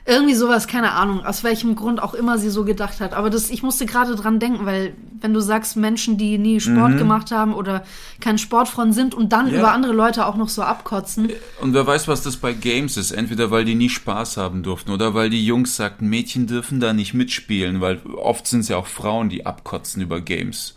Irgendwie 0.10 0.36
sowas, 0.36 0.68
keine 0.68 0.93
Ahnung, 0.93 1.26
aus 1.26 1.43
welchem 1.43 1.76
Grund 1.76 2.01
auch 2.01 2.14
immer 2.14 2.38
sie 2.38 2.49
so 2.49 2.64
gedacht 2.64 3.01
hat. 3.01 3.14
Aber 3.14 3.30
das, 3.30 3.49
ich 3.49 3.62
musste 3.62 3.86
gerade 3.86 4.16
dran 4.16 4.39
denken, 4.39 4.66
weil 4.66 4.93
wenn 5.20 5.34
du 5.34 5.41
sagst, 5.41 5.76
Menschen, 5.76 6.18
die 6.18 6.38
nie 6.38 6.62
Sport 6.62 6.93
mhm. 6.93 6.97
gemacht 6.97 7.32
haben 7.32 7.53
oder 7.53 7.84
kein 8.22 8.38
Sportfreund 8.38 8.95
sind 8.95 9.14
und 9.14 9.34
dann 9.34 9.51
ja. 9.51 9.60
über 9.60 9.74
andere 9.74 9.91
Leute 9.91 10.26
auch 10.26 10.38
noch 10.38 10.47
so 10.47 10.62
abkotzen. 10.62 11.30
Und 11.60 11.74
wer 11.74 11.86
weiß, 11.86 12.08
was 12.08 12.22
das 12.22 12.38
bei 12.38 12.53
Games 12.53 12.95
ist. 12.95 13.12
Entweder 13.12 13.51
weil 13.51 13.66
die 13.66 13.76
nie 13.76 13.89
Spaß 13.89 14.38
haben 14.38 14.64
durften 14.64 14.91
oder 14.91 15.14
weil 15.14 15.30
die 15.30 15.45
Jungs 15.45 15.76
sagten, 15.76 16.08
Mädchen 16.08 16.47
dürfen 16.47 16.80
da 16.80 16.93
nicht 16.93 17.14
mitspielen, 17.14 17.82
weil 17.82 17.99
oft 18.16 18.47
sind 18.47 18.62
es 18.62 18.70
ja 18.70 18.78
auch 18.78 18.88
Frauen, 18.88 19.28
die 19.28 19.45
abkotzen 19.45 20.01
über 20.01 20.22
Games. 20.22 20.76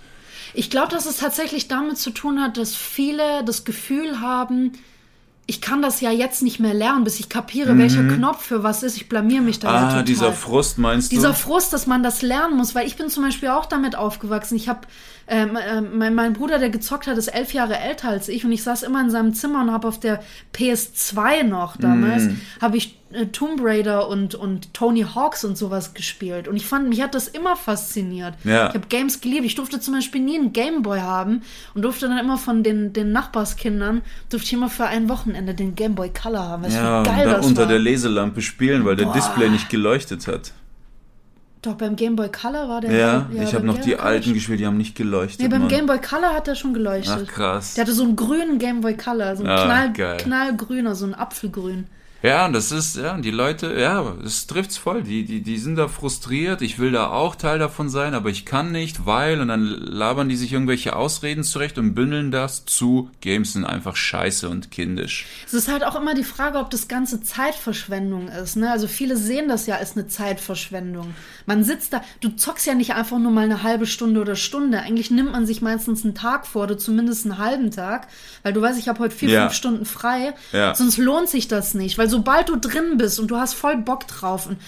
Ich 0.55 0.70
glaube, 0.70 0.91
dass 0.91 1.07
es 1.07 1.18
tatsächlich 1.18 1.68
damit 1.68 1.99
zu 1.99 2.11
tun 2.11 2.41
hat, 2.41 2.57
dass 2.57 2.74
viele 2.74 3.45
das 3.45 3.64
Gefühl 3.64 4.20
haben, 4.20 4.72
ich 5.51 5.61
kann 5.61 5.82
das 5.82 6.01
ja 6.01 6.12
jetzt 6.12 6.44
nicht 6.44 6.61
mehr 6.61 6.74
lernen, 6.74 7.03
bis 7.03 7.18
ich 7.18 7.28
kapiere, 7.28 7.74
mhm. 7.74 7.78
welcher 7.80 8.05
Knopf 8.05 8.44
für 8.44 8.62
was 8.62 8.84
ist. 8.84 8.96
Ich 8.96 9.09
blamier 9.09 9.40
mich 9.40 9.59
da 9.59 9.68
ah, 9.68 9.74
ja 9.74 9.88
total. 9.88 10.05
dieser 10.05 10.32
Frust 10.32 10.78
meinst 10.78 11.11
du? 11.11 11.16
Dieser 11.16 11.34
Frust, 11.34 11.72
dass 11.72 11.88
man 11.88 12.05
das 12.05 12.22
lernen 12.22 12.57
muss, 12.57 12.76
weil 12.76 12.86
ich 12.86 12.96
bin 12.96 13.09
zum 13.09 13.24
Beispiel 13.24 13.48
auch 13.48 13.66
damit 13.66 13.96
aufgewachsen. 13.96 14.55
Ich 14.55 14.68
habe 14.68 14.82
ähm, 15.26 15.57
äh, 15.57 15.80
mein, 15.80 16.14
mein, 16.14 16.34
Bruder, 16.34 16.61
der 16.61 16.70
gezockt 16.70 17.09
hat, 17.09 17.18
ist 17.18 17.26
elf 17.26 17.53
Jahre 17.53 17.76
älter 17.76 18.11
als 18.11 18.28
ich 18.28 18.44
und 18.44 18.53
ich 18.53 18.62
saß 18.62 18.84
immer 18.84 19.01
in 19.01 19.11
seinem 19.11 19.34
Zimmer 19.34 19.61
und 19.62 19.72
habe 19.72 19.88
auf 19.88 19.98
der 19.98 20.22
PS2 20.55 21.42
noch 21.42 21.76
damals, 21.76 22.26
mm. 22.26 22.36
habe 22.61 22.76
ich 22.76 22.99
Tomb 23.33 23.61
Raider 23.63 24.09
und, 24.09 24.37
und 24.37 24.73
Tony 24.73 25.03
Hawks 25.03 25.45
und 25.45 25.59
sowas 25.59 25.95
gespielt. 25.95 26.47
Und 26.47 26.57
ich 26.57 26.67
fand, 26.67 26.89
mich 26.89 27.03
hat 27.03 27.15
das 27.15 27.27
immer 27.27 27.57
fasziniert. 27.57 28.35
Ja. 28.45 28.69
Ich 28.69 28.75
habe 28.75 28.87
Games 28.89 29.21
geliebt. 29.21 29.45
Ich 29.45 29.57
durfte 29.57 29.81
zum 29.81 29.95
Beispiel 29.95 30.21
nie 30.21 30.39
einen 30.39 30.53
Gameboy 30.53 31.01
haben 31.01 31.43
und 31.75 31.83
durfte 31.83 32.09
dann 32.09 32.19
immer 32.19 32.39
von 32.39 32.63
den, 32.63 32.93
den 32.93 33.11
Nachbarskindern, 33.11 34.03
durfte 34.29 34.47
ich 34.47 34.53
immer 34.53 34.71
für 34.71 34.87
ein 34.87 35.09
Wochenende 35.09 35.55
den 35.55 35.75
Gameboy 35.75 36.11
Color 36.11 36.49
haben. 36.49 36.63
Weißt 36.65 36.77
ja, 36.77 37.03
geil 37.03 37.27
und 37.27 37.33
dann 37.33 37.45
unter 37.45 37.63
war. 37.63 37.69
der 37.69 37.79
Leselampe 37.81 38.43
spielen, 38.43 38.85
weil 38.85 38.95
der 38.95 39.07
Boah. 39.07 39.15
Display 39.15 39.49
nicht 39.49 39.69
geleuchtet 39.71 40.29
hat. 40.29 40.53
Doch, 41.63 41.75
beim 41.75 41.95
Game 41.97 42.17
Boy 42.17 42.31
Color 42.31 42.69
war 42.69 42.81
der. 42.81 42.93
Ja, 42.93 43.27
ja 43.33 43.43
ich 43.43 43.55
habe 43.55 43.67
noch 43.67 43.79
die 43.79 43.97
alten 43.97 44.33
gespielt, 44.33 44.61
die 44.61 44.67
haben 44.67 44.79
nicht 44.79 44.95
geleuchtet. 44.95 45.41
Nee, 45.41 45.49
beim 45.49 45.63
Mann. 45.63 45.69
Game 45.69 45.87
Boy 45.87 46.01
Color 46.01 46.33
hat 46.33 46.49
er 46.49 46.55
schon 46.55 46.73
geleuchtet. 46.73 47.27
Ach, 47.29 47.35
krass. 47.35 47.75
Der 47.75 47.85
hatte 47.85 47.93
so 47.93 48.05
einen 48.05 48.17
grünen 48.17 48.59
Game 48.59 48.81
Boy 48.81 48.97
Color, 48.97 49.37
so 49.37 49.45
ein 49.45 49.51
ah, 49.51 49.89
knall, 49.89 50.17
knallgrüner, 50.17 50.95
so 50.95 51.05
ein 51.05 51.15
Apfelgrün. 51.15 51.87
Ja, 52.23 52.45
und 52.45 52.53
das 52.53 52.71
ist, 52.71 52.97
ja, 52.97 53.16
die 53.16 53.31
Leute, 53.31 53.75
ja, 53.81 54.14
es 54.25 54.47
trifft's 54.47 54.77
voll. 54.77 55.03
Die, 55.03 55.25
die, 55.25 55.41
die 55.41 55.57
sind 55.57 55.77
da 55.77 55.89
frustriert. 55.89 56.61
Ich 56.61 56.79
will 56.79 56.93
da 56.93 57.09
auch 57.09 57.35
Teil 57.35 57.59
davon 57.59 57.89
sein, 57.89 58.12
aber 58.12 58.29
ich 58.29 58.45
kann 58.45 58.73
nicht, 58.73 59.07
weil, 59.07 59.41
und 59.41 59.49
dann 59.49 59.62
labern 59.64 60.29
die 60.29 60.37
sich 60.37 60.53
irgendwelche 60.53 60.95
Ausreden 60.97 61.45
zurecht 61.45 61.79
und 61.79 61.95
bündeln 61.95 62.31
das 62.31 62.66
zu 62.66 63.11
Games 63.23 63.55
sind 63.55 63.64
einfach 63.64 63.97
scheiße 63.97 64.51
und 64.51 64.71
kindisch. 64.71 65.25
Es 65.47 65.55
ist 65.55 65.68
halt 65.73 65.83
auch 65.83 65.97
immer 65.97 66.12
die 66.14 66.23
Frage, 66.25 66.59
ob 66.59 66.68
das 66.68 66.89
Ganze 66.89 67.23
Zeitverschwendung 67.23 68.29
ist, 68.29 68.57
ne? 68.57 68.71
Also 68.71 68.87
viele 68.87 69.16
sehen 69.16 69.49
das 69.49 69.66
ja 69.66 69.77
als 69.77 69.97
eine 69.97 70.07
Zeitverschwendung. 70.07 71.14
Man 71.47 71.64
sitzt 71.64 71.95
da, 71.95 72.03
du 72.21 72.29
zockst 72.37 72.66
ja 72.66 72.75
nicht 72.75 72.93
einfach 72.95 73.18
nur 73.18 73.33
mal 73.33 73.45
eine 73.45 73.62
halbe 73.62 73.87
Stunde 73.87 74.21
oder 74.21 74.37
Stunde. 74.37 74.81
Eigentlich 74.81 75.11
nimmt 75.11 75.33
man 75.33 75.47
sich 75.47 75.62
meistens 75.62 76.05
einen 76.05 76.14
Tag 76.14 76.47
vor 76.47 76.64
oder 76.64 76.77
zumindest 76.77 77.25
einen 77.25 77.39
halben 77.39 77.71
Tag, 77.71 78.09
weil 78.43 78.53
du 78.53 78.61
weißt, 78.61 78.79
ich 78.79 78.89
habe 78.89 78.99
heute 78.99 79.14
vier, 79.16 79.31
Ja. 79.31 79.41
fünf 79.45 79.55
Stunden 79.55 79.85
frei. 79.87 80.35
Ja. 80.53 80.75
Sonst 80.75 80.99
lohnt 80.99 81.31
sich 81.31 81.49
das 81.49 81.73
nicht, 81.73 81.97
weil 81.97 82.10
sobald 82.11 82.49
du 82.49 82.57
drin 82.57 82.97
bist 82.99 83.19
und 83.21 83.29
du 83.31 83.37
hast 83.37 83.55
voll 83.55 83.77
Bock 83.79 84.07
drauf 84.09 84.47
und 84.47 84.59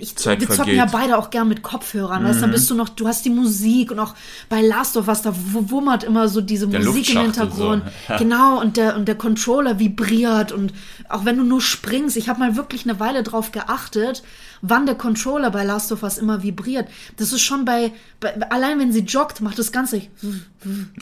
ich, 0.00 0.16
Zeit 0.16 0.40
wir 0.40 0.46
zocken 0.48 0.74
vergeht. 0.74 0.76
ja 0.76 0.86
beide 0.86 1.18
auch 1.18 1.28
gern 1.28 1.46
mit 1.46 1.62
Kopfhörern, 1.62 2.24
weißt 2.24 2.38
du, 2.38 2.40
dann 2.42 2.50
bist 2.52 2.70
du 2.70 2.74
noch, 2.74 2.88
du 2.88 3.06
hast 3.06 3.24
die 3.26 3.30
Musik 3.30 3.90
und 3.90 3.98
auch 3.98 4.14
bei 4.48 4.62
Last 4.62 4.96
of 4.96 5.08
Us, 5.08 5.20
da 5.20 5.34
wu- 5.52 5.70
wummert 5.70 6.04
immer 6.04 6.26
so 6.28 6.40
diese 6.40 6.66
Der 6.68 6.80
Musik 6.82 7.10
im 7.10 7.16
Luftschachtel 7.26 7.52
so. 7.54 7.70
Hintergrund. 7.72 7.82
Genau, 8.18 8.60
und 8.60 8.78
der, 8.78 8.96
und 8.96 9.06
der 9.08 9.14
Controller 9.16 9.78
vibriert 9.78 10.52
und 10.52 10.72
auch 11.10 11.26
wenn 11.26 11.36
du 11.36 11.44
nur 11.44 11.60
springst, 11.60 12.16
ich 12.16 12.30
habe 12.30 12.40
mal 12.40 12.56
wirklich 12.56 12.84
eine 12.88 12.98
Weile 12.98 13.22
drauf 13.22 13.52
geachtet, 13.52 14.22
wann 14.62 14.86
der 14.86 14.94
Controller 14.94 15.50
bei 15.50 15.64
Last 15.64 15.92
of 15.92 16.02
Us 16.02 16.16
immer 16.16 16.42
vibriert. 16.42 16.88
Das 17.18 17.32
ist 17.32 17.42
schon 17.42 17.66
bei, 17.66 17.92
bei 18.20 18.34
allein 18.50 18.78
wenn 18.78 18.90
sie 18.92 19.00
joggt, 19.00 19.42
macht 19.42 19.58
das 19.58 19.70
Ganze 19.70 20.00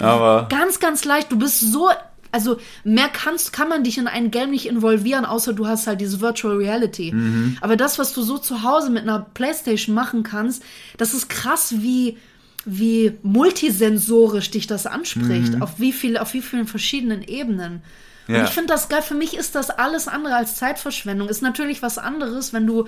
Aber 0.00 0.48
ganz, 0.48 0.80
ganz 0.80 1.04
leicht. 1.04 1.30
Du 1.30 1.38
bist 1.38 1.60
so, 1.60 1.88
also 2.32 2.58
mehr 2.82 3.08
kannst, 3.08 3.52
kann 3.52 3.68
man 3.68 3.84
dich 3.84 3.98
in 3.98 4.08
ein 4.08 4.30
Game 4.30 4.50
nicht 4.50 4.66
involvieren, 4.66 5.24
außer 5.24 5.52
du 5.52 5.66
hast 5.66 5.86
halt 5.86 6.00
diese 6.00 6.20
Virtual 6.20 6.56
Reality. 6.56 7.14
Aber 7.60 7.76
das, 7.76 7.98
was 7.98 8.12
du 8.14 8.22
so 8.22 8.38
zu 8.38 8.62
Hause 8.62 8.90
mit 8.90 9.02
einer 9.02 9.20
Playstation 9.34 9.94
machen 9.94 10.22
kannst, 10.22 10.62
das 10.96 11.14
ist 11.14 11.28
krass, 11.28 11.74
wie 11.78 12.16
wie 12.64 13.18
multisensorisch 13.24 14.50
dich 14.52 14.66
das 14.68 14.86
anspricht, 14.86 15.60
auf 15.60 15.78
wie 15.80 15.92
viel, 15.92 16.16
auf 16.16 16.32
wie 16.32 16.42
vielen 16.42 16.66
verschiedenen 16.68 17.22
Ebenen. 17.22 17.82
Und 18.28 18.36
Ja. 18.36 18.44
ich 18.44 18.50
finde 18.50 18.68
das 18.68 18.88
geil. 18.88 19.02
Für 19.02 19.14
mich 19.16 19.36
ist 19.36 19.56
das 19.56 19.68
alles 19.70 20.06
andere 20.06 20.36
als 20.36 20.54
Zeitverschwendung. 20.54 21.28
Ist 21.28 21.42
natürlich 21.42 21.82
was 21.82 21.98
anderes, 21.98 22.52
wenn 22.52 22.66
du 22.68 22.86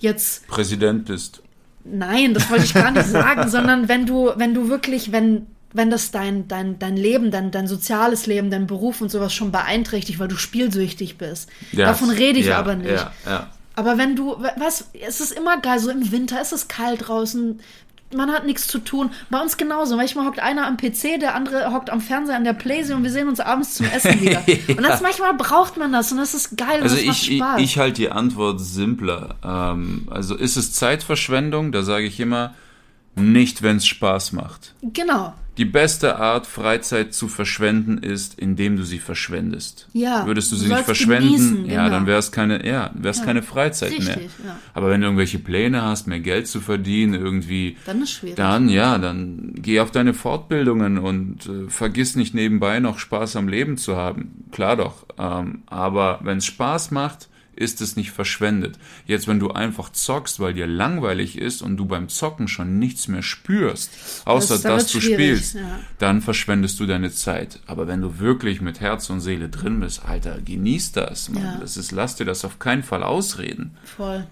jetzt 0.00 0.46
Präsident 0.48 1.04
bist. 1.04 1.40
Nein, 1.84 2.34
das 2.34 2.50
wollte 2.50 2.64
ich 2.64 2.74
gar 2.74 2.90
nicht 2.90 3.06
sagen, 3.08 3.48
sondern 3.48 3.88
wenn 3.88 4.06
du, 4.06 4.32
wenn 4.36 4.54
du 4.54 4.68
wirklich, 4.68 5.12
wenn, 5.12 5.46
wenn 5.72 5.90
das 5.90 6.10
dein, 6.10 6.48
dein, 6.48 6.78
dein 6.78 6.96
Leben, 6.96 7.30
dein, 7.30 7.50
dein 7.50 7.66
soziales 7.66 8.26
Leben, 8.26 8.50
dein 8.50 8.66
Beruf 8.66 9.00
und 9.00 9.10
sowas 9.10 9.32
schon 9.32 9.52
beeinträchtigt, 9.52 10.18
weil 10.18 10.28
du 10.28 10.36
spielsüchtig 10.36 11.18
bist. 11.18 11.48
Ja, 11.72 11.86
Davon 11.86 12.10
rede 12.10 12.38
ich 12.38 12.46
ja, 12.46 12.58
aber 12.58 12.74
nicht. 12.76 12.90
Ja, 12.90 13.12
ja. 13.26 13.46
Aber 13.74 13.96
wenn 13.96 14.16
du, 14.16 14.36
was, 14.58 14.90
es 15.06 15.20
ist 15.20 15.32
immer 15.32 15.58
geil, 15.60 15.78
so 15.78 15.90
im 15.90 16.12
Winter, 16.12 16.38
es 16.42 16.52
ist 16.52 16.68
kalt 16.68 17.08
draußen, 17.08 17.60
man 18.14 18.30
hat 18.30 18.44
nichts 18.44 18.66
zu 18.66 18.78
tun. 18.78 19.10
Bei 19.30 19.40
uns 19.40 19.56
genauso. 19.56 19.96
Manchmal 19.96 20.26
hockt 20.26 20.40
einer 20.40 20.66
am 20.66 20.76
PC, 20.76 21.18
der 21.18 21.34
andere 21.34 21.72
hockt 21.72 21.88
am 21.88 22.02
Fernseher 22.02 22.36
an 22.36 22.44
der 22.44 22.52
Playsee 22.52 22.92
und 22.92 23.02
wir 23.02 23.10
sehen 23.10 23.28
uns 23.28 23.40
abends 23.40 23.74
zum 23.74 23.86
Essen 23.86 24.20
wieder. 24.20 24.42
Und 24.68 24.82
das 24.82 25.00
manchmal 25.00 25.32
braucht 25.34 25.78
man 25.78 25.92
das 25.92 26.12
und 26.12 26.18
das 26.18 26.34
ist 26.34 26.56
geil 26.58 26.78
und 26.78 26.82
Also 26.82 26.96
das 26.96 27.06
macht 27.06 27.22
ich, 27.22 27.30
ich, 27.30 27.36
Spaß. 27.38 27.60
ich 27.62 27.78
halte 27.78 27.94
die 28.02 28.10
Antwort 28.10 28.60
simpler. 28.60 29.36
Ähm, 29.42 30.08
also 30.10 30.34
ist 30.36 30.56
es 30.56 30.74
Zeitverschwendung? 30.74 31.72
Da 31.72 31.82
sage 31.82 32.04
ich 32.04 32.20
immer, 32.20 32.54
nicht, 33.14 33.62
wenn 33.62 33.76
es 33.78 33.86
Spaß 33.86 34.32
macht. 34.32 34.74
genau. 34.82 35.32
Die 35.58 35.66
beste 35.66 36.16
Art, 36.16 36.46
Freizeit 36.46 37.12
zu 37.12 37.28
verschwenden, 37.28 37.98
ist, 37.98 38.38
indem 38.38 38.76
du 38.76 38.84
sie 38.84 38.98
verschwendest. 38.98 39.86
Ja, 39.92 40.24
Würdest 40.26 40.50
du 40.50 40.56
du 40.56 40.62
sie 40.62 40.68
nicht 40.68 40.84
verschwenden, 40.84 41.26
genießen, 41.28 41.66
ja, 41.66 41.84
genau. 41.84 41.90
dann 41.90 42.06
wäre 42.06 42.18
es 42.18 42.32
keine, 42.32 42.66
ja, 42.66 42.90
wär's 42.94 43.22
keine 43.22 43.42
Freizeit 43.42 43.90
richtig, 43.90 44.06
mehr. 44.16 44.18
ja. 44.46 44.58
Aber 44.72 44.88
wenn 44.88 45.02
du 45.02 45.08
irgendwelche 45.08 45.38
Pläne 45.38 45.82
hast, 45.82 46.06
mehr 46.06 46.20
Geld 46.20 46.46
zu 46.48 46.62
verdienen, 46.62 47.12
irgendwie, 47.12 47.76
Dann 47.84 48.00
ist 48.00 48.12
schwierig. 48.12 48.36
dann, 48.36 48.70
ja, 48.70 48.96
dann 48.96 49.52
geh 49.56 49.80
auf 49.80 49.90
deine 49.90 50.14
Fortbildungen 50.14 50.96
und 50.96 51.44
äh, 51.46 51.68
vergiss 51.68 52.16
nicht 52.16 52.34
nebenbei 52.34 52.80
noch 52.80 52.98
Spaß 52.98 53.36
am 53.36 53.46
Leben 53.48 53.76
zu 53.76 53.94
haben. 53.94 54.46
Klar 54.52 54.76
doch. 54.76 55.06
Ähm, 55.18 55.64
aber 55.66 56.20
wenn 56.22 56.38
es 56.38 56.46
Spaß 56.46 56.92
macht, 56.92 57.28
ist 57.54 57.80
es 57.80 57.96
nicht 57.96 58.10
verschwendet. 58.10 58.78
Jetzt, 59.06 59.28
wenn 59.28 59.38
du 59.38 59.50
einfach 59.50 59.90
zockst, 59.90 60.40
weil 60.40 60.54
dir 60.54 60.66
langweilig 60.66 61.38
ist 61.38 61.62
und 61.62 61.76
du 61.76 61.84
beim 61.84 62.08
Zocken 62.08 62.48
schon 62.48 62.78
nichts 62.78 63.08
mehr 63.08 63.22
spürst, 63.22 63.90
außer 64.24 64.58
da 64.58 64.70
dass 64.70 64.90
du 64.90 65.00
spielst, 65.00 65.54
ja. 65.54 65.80
dann 65.98 66.22
verschwendest 66.22 66.80
du 66.80 66.86
deine 66.86 67.12
Zeit. 67.12 67.60
Aber 67.66 67.86
wenn 67.86 68.00
du 68.00 68.18
wirklich 68.18 68.60
mit 68.60 68.80
Herz 68.80 69.10
und 69.10 69.20
Seele 69.20 69.48
drin 69.48 69.80
bist, 69.80 70.04
Alter, 70.04 70.38
genieß 70.40 70.92
das. 70.92 71.28
Mann. 71.28 71.42
Ja. 71.42 71.56
Das 71.60 71.76
ist, 71.76 71.92
lass 71.92 72.16
dir 72.16 72.24
das 72.24 72.44
auf 72.44 72.58
keinen 72.58 72.82
Fall 72.82 73.02
ausreden. 73.02 73.76
Voll. 73.84 74.26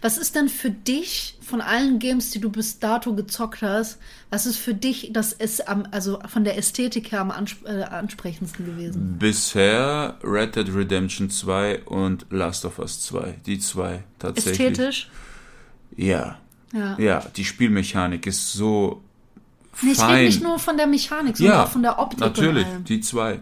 Was 0.00 0.18
ist 0.18 0.34
denn 0.34 0.48
für 0.48 0.70
dich 0.70 1.38
von 1.42 1.60
allen 1.60 1.98
Games, 1.98 2.30
die 2.30 2.40
du 2.40 2.50
bis 2.50 2.78
dato 2.78 3.14
gezockt 3.14 3.62
hast, 3.62 3.98
was 4.30 4.46
ist 4.46 4.56
für 4.56 4.74
dich 4.74 5.10
das 5.12 5.32
ist 5.32 5.68
am, 5.68 5.86
also 5.90 6.18
von 6.28 6.44
der 6.44 6.58
Ästhetik 6.58 7.12
her 7.12 7.20
am 7.20 7.30
ansp 7.30 7.66
äh, 7.66 7.82
ansprechendsten 7.82 8.66
gewesen? 8.66 9.16
Bisher 9.18 10.16
Red 10.22 10.56
Dead 10.56 10.68
Redemption 10.74 11.30
2 11.30 11.84
und 11.84 12.26
Last 12.30 12.64
of 12.64 12.78
Us 12.78 13.00
2. 13.02 13.40
Die 13.46 13.58
zwei 13.58 14.04
tatsächlich. 14.18 14.60
Ästhetisch? 14.60 15.10
Ja. 15.96 16.38
Ja. 16.72 16.98
Ja, 16.98 17.24
die 17.36 17.44
Spielmechanik 17.44 18.26
ist 18.26 18.52
so 18.52 19.02
Nee, 19.82 19.92
ich 19.92 20.02
rede 20.02 20.24
nicht 20.24 20.42
nur 20.42 20.58
von 20.58 20.76
der 20.76 20.86
Mechanik, 20.86 21.36
sondern 21.36 21.56
ja, 21.56 21.64
auch 21.64 21.70
von 21.70 21.82
der 21.82 21.98
Optik. 21.98 22.20
Natürlich, 22.20 22.66
die 22.88 23.00
zwei. 23.00 23.40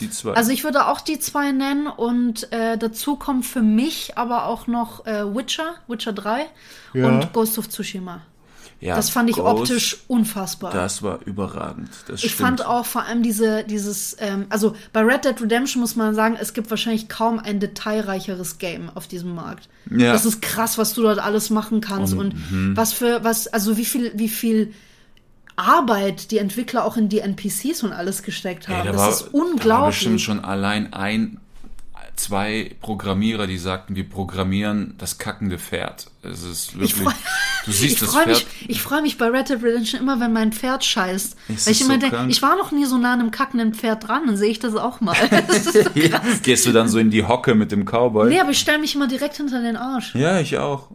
Die 0.00 0.10
zwei. 0.10 0.32
Also 0.34 0.50
ich 0.52 0.64
würde 0.64 0.86
auch 0.86 1.00
die 1.00 1.18
zwei 1.18 1.52
nennen 1.52 1.86
und 1.86 2.52
äh, 2.52 2.76
dazu 2.76 3.16
kommt 3.16 3.46
für 3.46 3.62
mich 3.62 4.16
aber 4.16 4.46
auch 4.46 4.66
noch 4.66 5.06
äh, 5.06 5.24
Witcher, 5.34 5.74
Witcher 5.88 6.12
3 6.12 6.46
und 6.94 7.32
Ghost 7.32 7.58
of 7.58 7.68
Tsushima. 7.68 8.20
ja, 8.80 8.96
Das 8.96 9.10
fand 9.10 9.30
ich 9.30 9.36
Ghost, 9.36 9.60
optisch 9.60 9.96
unfassbar. 10.08 10.72
Das 10.72 11.02
war 11.02 11.20
überragend. 11.24 11.88
Das 12.08 12.22
Ich 12.22 12.32
stimmt. 12.32 12.46
fand 12.48 12.66
auch 12.66 12.84
vor 12.86 13.04
allem 13.04 13.22
diese, 13.22 13.64
dieses, 13.64 14.16
ähm, 14.20 14.46
also 14.50 14.74
bei 14.92 15.00
Red 15.00 15.24
Dead 15.24 15.40
Redemption 15.40 15.80
muss 15.80 15.96
man 15.96 16.14
sagen, 16.14 16.36
es 16.38 16.52
gibt 16.52 16.70
wahrscheinlich 16.70 17.08
kaum 17.08 17.38
ein 17.38 17.60
detailreicheres 17.60 18.58
Game 18.58 18.90
auf 18.94 19.06
diesem 19.06 19.34
Markt. 19.34 19.68
Ja. 19.90 20.12
Das 20.12 20.24
ist 20.24 20.42
krass, 20.42 20.78
was 20.78 20.94
du 20.94 21.02
dort 21.02 21.18
alles 21.18 21.50
machen 21.50 21.80
kannst 21.80 22.14
und, 22.14 22.34
mhm. 22.50 22.76
was 22.76 22.92
für, 22.92 23.24
was, 23.24 23.46
also 23.46 23.76
wie 23.76 23.84
viel, 23.84 24.12
wie 24.14 24.28
viel 24.28 24.74
Arbeit 25.56 26.30
die 26.30 26.38
Entwickler 26.38 26.84
auch 26.84 26.96
in 26.96 27.08
die 27.08 27.20
NPCs 27.20 27.82
und 27.82 27.92
alles 27.92 28.22
gesteckt 28.22 28.68
haben. 28.68 28.80
Ey, 28.80 28.86
da 28.86 28.92
das 28.92 29.00
war, 29.00 29.10
ist 29.10 29.20
Da 29.22 29.32
war 29.32 29.34
unglaublich. 29.46 29.94
bestimmt 29.96 30.20
schon 30.20 30.44
allein 30.44 30.92
ein, 30.92 31.38
zwei 32.14 32.74
Programmierer, 32.80 33.46
die 33.46 33.58
sagten, 33.58 33.94
wir 33.96 34.08
programmieren 34.08 34.94
das 34.98 35.18
kackende 35.18 35.58
Pferd. 35.58 36.06
Es 36.22 36.42
ist 36.42 36.74
wirklich. 36.74 36.96
Ich 36.96 37.02
freu- 37.02 37.12
du 37.66 37.72
siehst 37.72 38.00
das 38.02 38.10
freue 38.10 38.24
Pferd. 38.24 38.36
mich, 38.36 38.46
ich 38.70 38.82
freu 38.82 39.02
mich 39.02 39.18
bei 39.18 39.26
Red 39.28 39.48
Dead 39.50 39.62
Redemption 39.62 40.00
immer, 40.00 40.18
wenn 40.20 40.32
mein 40.32 40.52
Pferd 40.52 40.84
scheißt. 40.84 41.36
Weil 41.48 41.72
ich 41.72 41.80
immer 41.82 41.94
so 41.94 42.00
denke, 42.00 42.26
ich 42.28 42.40
war 42.42 42.56
noch 42.56 42.72
nie 42.72 42.86
so 42.86 42.96
nah 42.96 43.12
an 43.12 43.20
einem 43.20 43.30
kackenden 43.30 43.74
Pferd 43.74 44.08
dran, 44.08 44.26
dann 44.26 44.36
sehe 44.36 44.50
ich 44.50 44.58
das 44.58 44.74
auch 44.76 45.00
mal. 45.00 45.14
Das 45.48 45.64
so 45.64 45.80
Gehst 46.42 46.64
du 46.66 46.72
dann 46.72 46.88
so 46.88 46.98
in 46.98 47.10
die 47.10 47.24
Hocke 47.24 47.54
mit 47.54 47.70
dem 47.72 47.84
Cowboy? 47.84 48.28
nee, 48.30 48.40
aber 48.40 48.50
ich 48.50 48.58
stelle 48.58 48.78
mich 48.78 48.94
immer 48.94 49.08
direkt 49.08 49.36
hinter 49.36 49.60
den 49.60 49.76
Arsch. 49.76 50.14
Ja, 50.14 50.40
ich 50.40 50.56
auch. 50.58 50.88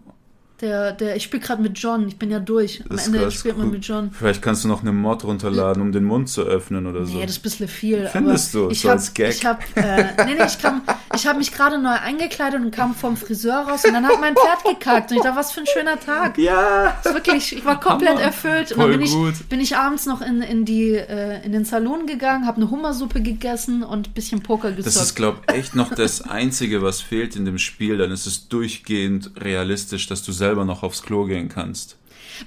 Der, 0.62 0.92
der, 0.92 1.16
ich 1.16 1.24
spiele 1.24 1.42
gerade 1.42 1.62
mit 1.62 1.78
John, 1.80 2.08
ich 2.08 2.18
bin 2.18 2.30
ja 2.30 2.40
durch. 2.40 2.82
Am 2.82 2.96
Das 2.96 3.08
Ende 3.08 3.32
spielt 3.32 3.58
man 3.58 3.72
mit 3.72 3.84
John. 3.84 4.12
Vielleicht 4.12 4.44
kannst 4.44 4.64
du 4.64 4.68
noch 4.68 4.82
eine 4.82 4.92
Mod 4.92 5.24
runterladen, 5.24 5.82
um 5.82 5.92
den 5.92 6.04
Mund 6.04 6.30
zu 6.30 6.44
öffnen 6.44 6.86
oder 6.86 7.04
so. 7.06 7.16
Nee, 7.18 7.24
das 7.24 7.32
ist 7.32 7.40
ein 7.40 7.42
bisschen 7.42 7.68
viel. 7.68 8.08
Findest 8.12 8.54
du? 8.54 8.70
Ich 8.70 8.82
So 8.82 8.90
hab, 8.90 8.96
als 8.98 9.14
Gag? 9.16 9.30
Ich 9.32 9.44
hab, 9.46 9.62
äh, 9.76 10.04
nee, 10.26 10.36
nee, 10.38 10.46
ich, 10.46 10.60
kam, 10.62 10.84
ich 11.16 11.26
hab 11.26 11.38
mich 11.38 11.52
gerade 11.52 11.80
neu 11.82 11.90
eingekleidet 11.90 12.62
und 12.62 12.70
kam 12.70 12.94
vom 12.94 13.18
Friseur 13.18 13.68
raus 13.68 13.84
und 13.86 13.94
dann 13.94 14.06
hat 14.06 14.22
mein 14.22 14.36
Pferd 14.36 14.64
gekackt. 14.80 15.10
Und 15.12 15.18
ich 15.18 15.24
dachte, 15.24 15.36
was 15.40 15.52
für 15.52 15.62
ein 15.62 15.66
schöner 15.68 16.00
Tag. 16.00 16.38
ja! 16.38 16.96
Das 17.04 17.14
wirklich, 17.16 17.56
ich 17.58 17.66
war 17.66 17.80
komplett 17.80 18.12
Hammer. 18.12 18.22
erfüllt. 18.22 18.72
Und 18.72 18.78
Voll 18.82 18.92
dann 18.92 19.00
bin 19.00 19.08
ich, 19.08 19.14
gut. 19.14 19.50
bin 19.50 19.60
ich 19.60 19.76
abends 19.78 20.06
noch 20.06 20.22
in, 20.22 20.44
in, 20.44 20.66
die, 20.66 20.92
äh, 20.94 21.44
in 21.44 21.54
den 21.54 21.66
Salon 21.66 22.06
gegangen, 22.06 22.46
habe 22.46 22.58
eine 22.58 22.70
Hummersuppe 22.70 23.22
gegessen 23.22 23.82
und 23.82 24.10
ein 24.10 24.14
bisschen 24.14 24.44
Poker 24.44 24.70
gezockt. 24.70 24.86
Das 24.96 25.02
ist, 25.02 25.16
glaube 25.16 25.40
ich, 25.48 25.56
echt 25.56 25.76
noch 25.76 25.90
das 25.94 26.22
Einzige, 26.22 26.84
was 26.84 27.02
fehlt 27.02 27.36
in 27.36 27.46
dem 27.46 27.58
Spiel. 27.58 27.98
Dann 27.98 28.12
ist 28.12 28.28
es 28.28 28.48
durchgehend 28.48 29.32
realistisch, 29.40 30.08
dass 30.08 30.22
du 30.24 30.32
selber 30.52 30.66
noch 30.66 30.84
aufs 30.84 31.02
Klo 31.02 31.24
gehen 31.24 31.48
kannst. 31.48 31.98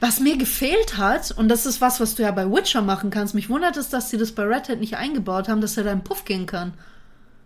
Was 0.01 0.21
mir 0.21 0.37
gefehlt 0.37 0.99
hat, 0.99 1.31
und 1.31 1.49
das 1.49 1.65
ist 1.65 1.81
was, 1.81 2.01
was 2.01 2.15
du 2.15 2.23
ja 2.23 2.33
bei 2.33 2.51
Witcher 2.51 2.83
machen 2.83 3.09
kannst, 3.09 3.35
mich 3.35 3.49
wundert 3.49 3.79
es, 3.79 3.89
dass 3.89 4.11
sie 4.11 4.19
das 4.19 4.33
bei 4.33 4.43
Red 4.43 4.69
Hat 4.69 4.79
nicht 4.79 4.97
eingebaut 4.97 5.49
haben, 5.49 5.63
dass 5.63 5.79
er 5.79 5.85
da 5.85 5.93
im 5.93 6.05
Puff 6.05 6.27
gehen 6.27 6.45
kann. 6.45 6.75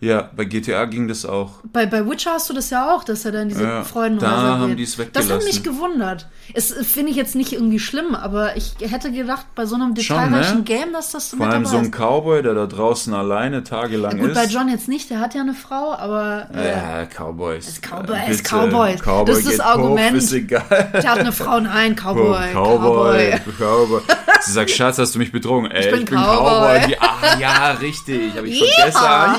Ja, 0.01 0.31
bei 0.37 0.45
GTA 0.45 0.85
ging 0.85 1.09
das 1.09 1.27
auch. 1.27 1.55
Bei, 1.73 1.85
bei 1.85 2.09
Witcher 2.09 2.31
hast 2.35 2.49
du 2.49 2.55
das 2.55 2.71
ja 2.71 2.95
auch, 2.95 3.03
dass 3.03 3.25
er 3.25 3.33
da 3.33 3.43
in 3.43 3.49
diese 3.49 3.65
Ja, 3.65 3.83
Freudenhäuser 3.83 4.31
da 4.31 4.53
geht. 4.53 4.61
haben 4.63 4.77
die 4.77 4.83
es 4.85 4.97
Das 4.97 5.07
hat 5.07 5.15
weggelassen. 5.17 5.45
mich 5.49 5.63
gewundert. 5.65 6.29
Es 6.55 6.71
äh, 6.71 6.85
finde 6.85 7.11
ich 7.11 7.17
jetzt 7.17 7.35
nicht 7.35 7.53
irgendwie 7.53 7.81
schlimm, 7.81 8.15
aber 8.15 8.57
ich 8.57 8.75
hätte 8.81 9.11
gedacht, 9.11 9.47
bei 9.57 9.67
so 9.67 9.75
einem 9.75 9.95
detailreichen 9.97 10.59
ne? 10.59 10.63
Game, 10.63 10.93
dass 10.93 11.11
das 11.11 11.31
Vor 11.31 11.41
mit 11.41 11.49
allem 11.49 11.65
dabei 11.65 11.73
so 11.73 11.79
ein 11.79 11.85
ist. 11.87 11.93
Cowboy, 11.99 12.43
der 12.45 12.55
da 12.55 12.67
draußen 12.67 13.13
alleine 13.13 13.65
tagelang 13.65 14.19
Gut, 14.19 14.29
ist. 14.31 14.35
bei 14.37 14.45
John 14.45 14.69
jetzt 14.69 14.87
nicht, 14.87 15.11
der 15.11 15.19
hat 15.19 15.35
ja 15.35 15.41
eine 15.41 15.55
Frau, 15.55 15.93
aber 15.95 16.47
äh, 16.55 16.71
ja, 16.71 17.07
Cowboys. 17.07 17.67
ist 17.67 17.83
Cowboy, 17.83 18.17
Äh, 18.17 18.31
ist 18.31 18.45
bitte. 18.45 18.55
Cowboys. 18.55 19.01
Cowboy 19.03 19.25
Das 19.27 19.39
ist 19.41 19.49
das 19.59 19.61
Argument. 19.61 20.11
Puff, 20.11 20.19
ist 20.19 20.33
egal. 20.33 20.91
der 20.93 21.11
hat 21.11 21.19
eine 21.19 21.33
Frau, 21.33 21.59
nein, 21.59 21.97
Cowboy, 21.97 22.53
Cowboy, 22.53 23.33
Cowboy. 23.33 23.41
Cowboy. 23.59 24.01
Sie 24.43 24.53
sagt, 24.53 24.71
Schatz, 24.71 24.99
hast 24.99 25.17
du 25.17 25.19
mich 25.19 25.33
betrogen? 25.33 25.69
Ey, 25.73 25.87
ich 25.87 25.91
bin 25.91 26.05
bin, 26.05 26.15
Cowboy. 26.17 26.79
Cowboy. 26.79 26.87
Die, 26.87 27.01
ah, 27.01 27.39
ja, 27.41 27.71
richtig. 27.73 28.33
Hab 28.37 28.45
ich 28.45 28.63
vergessen. 28.77 29.01
Ja. 29.03 29.39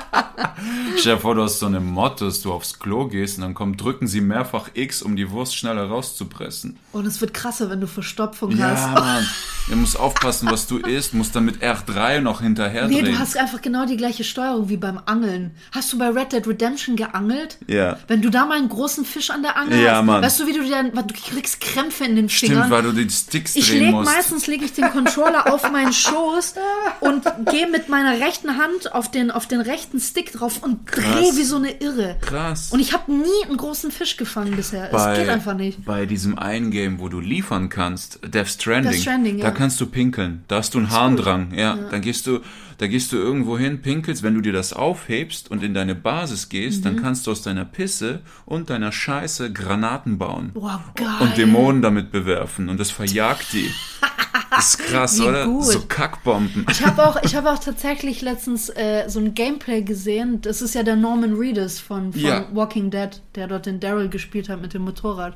Stell 0.97 1.15
dir 1.15 1.21
vor, 1.21 1.35
du 1.35 1.43
hast 1.43 1.59
so 1.59 1.65
eine 1.65 1.79
Motto, 1.79 2.25
dass 2.25 2.41
du 2.41 2.51
aufs 2.53 2.79
Klo 2.79 3.07
gehst 3.07 3.37
und 3.37 3.43
dann 3.43 3.53
kommt, 3.53 3.81
drücken 3.81 4.07
sie 4.07 4.21
mehrfach 4.21 4.69
X, 4.73 5.01
um 5.01 5.15
die 5.15 5.29
Wurst 5.31 5.55
schneller 5.55 5.85
rauszupressen. 5.89 6.77
Und 6.91 7.05
es 7.05 7.21
wird 7.21 7.33
krasser, 7.33 7.69
wenn 7.69 7.81
du 7.81 7.87
Verstopfung 7.87 8.55
Ja, 8.57 8.69
hast. 8.69 8.93
Mann. 8.93 9.27
Du 9.69 9.75
musst 9.77 9.97
aufpassen, 9.99 10.49
was 10.51 10.67
du 10.67 10.77
isst, 10.77 11.13
musst 11.13 11.35
dann 11.35 11.45
mit 11.45 11.61
R3 11.63 12.19
noch 12.19 12.41
hinterher 12.41 12.87
Nee, 12.87 13.01
drehen. 13.01 13.13
du 13.13 13.19
hast 13.19 13.37
einfach 13.37 13.61
genau 13.61 13.85
die 13.85 13.95
gleiche 13.95 14.23
Steuerung 14.23 14.69
wie 14.69 14.77
beim 14.77 14.99
Angeln. 15.05 15.51
Hast 15.71 15.93
du 15.93 15.97
bei 15.99 16.09
Red 16.09 16.33
Dead 16.33 16.45
Redemption 16.45 16.95
geangelt? 16.95 17.57
Ja. 17.67 17.97
Wenn 18.07 18.21
du 18.21 18.29
da 18.29 18.45
mal 18.45 18.57
einen 18.57 18.69
großen 18.69 19.05
Fisch 19.05 19.29
an 19.29 19.43
der 19.43 19.55
Angel 19.57 19.81
Ja, 19.81 19.97
hast, 19.97 20.05
Mann. 20.05 20.21
weißt 20.23 20.39
du, 20.39 20.47
wie 20.47 20.53
du 20.53 20.63
dir 20.63 20.71
dann, 20.71 20.91
du 21.07 21.13
kriegst 21.13 21.61
Krämpfe 21.61 22.05
in 22.05 22.15
den 22.15 22.27
Stimmt, 22.29 22.53
Fingern. 22.53 22.69
weil 22.71 22.83
du 22.83 22.91
die 22.91 23.09
Sticks 23.09 23.55
Ich 23.55 23.69
drehen 23.69 23.79
leg 23.85 23.91
musst. 23.91 24.11
meistens 24.13 24.47
lege 24.47 24.65
ich 24.65 24.73
den 24.73 24.89
Controller 24.89 25.53
auf 25.53 25.71
meinen 25.71 25.93
Schoß 25.93 26.55
und 26.99 27.23
gehe 27.51 27.67
mit 27.69 27.87
meiner 27.87 28.19
rechten 28.19 28.57
Hand 28.57 28.93
auf 28.93 29.11
den 29.11 29.29
auf 29.31 29.45
den 29.47 29.61
rechten 29.61 29.99
Stick 29.99 30.30
drauf 30.31 30.63
und 30.63 30.79
drehe 30.95 31.35
wie 31.35 31.43
so 31.43 31.57
eine 31.57 31.71
Irre. 31.79 32.17
Krass. 32.21 32.71
Und 32.71 32.79
ich 32.79 32.93
habe 32.93 33.11
nie 33.11 33.25
einen 33.47 33.57
großen 33.57 33.91
Fisch 33.91 34.17
gefangen 34.17 34.55
bisher. 34.55 34.91
es 34.93 35.17
geht 35.19 35.29
einfach 35.29 35.53
nicht. 35.55 35.85
Bei 35.85 36.05
diesem 36.05 36.37
einen 36.37 36.71
Game, 36.71 36.99
wo 36.99 37.09
du 37.09 37.19
liefern 37.19 37.69
kannst, 37.69 38.19
Death 38.23 38.47
Stranding, 38.47 38.91
Death 38.91 39.01
Stranding, 39.01 39.37
da 39.39 39.45
ja. 39.45 39.51
kannst 39.51 39.79
du 39.81 39.85
pinkeln. 39.85 40.43
Da 40.47 40.57
hast 40.57 40.73
du 40.73 40.79
einen 40.79 40.89
Harndrang. 40.89 41.53
Ja, 41.55 41.75
dann 41.89 42.01
gehst 42.01 42.27
du, 42.27 42.39
da 42.77 42.87
gehst 42.87 43.11
du 43.11 43.17
irgendwo 43.17 43.57
hin, 43.57 43.81
pinkelst, 43.81 44.23
wenn 44.23 44.33
du 44.33 44.41
dir 44.41 44.53
das 44.53 44.73
aufhebst 44.73 45.51
und 45.51 45.61
in 45.63 45.73
deine 45.73 45.95
Basis 45.95 46.49
gehst, 46.49 46.79
Mhm. 46.79 46.83
dann 46.83 47.01
kannst 47.03 47.27
du 47.27 47.31
aus 47.31 47.41
deiner 47.41 47.65
Pisse 47.65 48.21
und 48.45 48.69
deiner 48.69 48.91
Scheiße 48.91 49.51
Granaten 49.53 50.17
bauen. 50.17 50.51
Boah, 50.53 50.83
geil. 50.95 51.07
Und 51.19 51.37
Dämonen 51.37 51.81
damit 51.81 52.11
bewerfen 52.11 52.69
und 52.69 52.79
das 52.79 52.89
verjagt 52.91 53.53
die. 53.53 53.69
Das 54.51 54.69
ist 54.75 54.77
krass, 54.79 55.17
Wie 55.19 55.23
oder? 55.23 55.45
gut. 55.45 55.63
So 55.63 55.79
Kackbomben. 55.87 56.65
Ich 56.69 56.85
habe 56.85 57.03
auch, 57.07 57.21
ich 57.23 57.35
hab 57.35 57.45
auch 57.45 57.57
tatsächlich 57.57 58.21
letztens 58.21 58.69
äh, 58.69 59.05
so 59.07 59.19
ein 59.19 59.33
Gameplay 59.33 59.81
gesehen. 59.81 60.41
Das 60.41 60.61
ist 60.61 60.75
ja 60.75 60.83
der 60.83 60.95
Norman 60.97 61.33
Reedus 61.35 61.79
von, 61.79 62.11
von 62.13 62.21
Ja. 62.21 62.45
Walking 62.53 62.91
Dead, 62.91 63.09
der 63.35 63.47
dort 63.47 63.65
den 63.65 63.79
Daryl 63.79 64.09
gespielt 64.09 64.49
hat 64.49 64.61
mit 64.61 64.73
dem 64.73 64.83
Motorrad. 64.83 65.35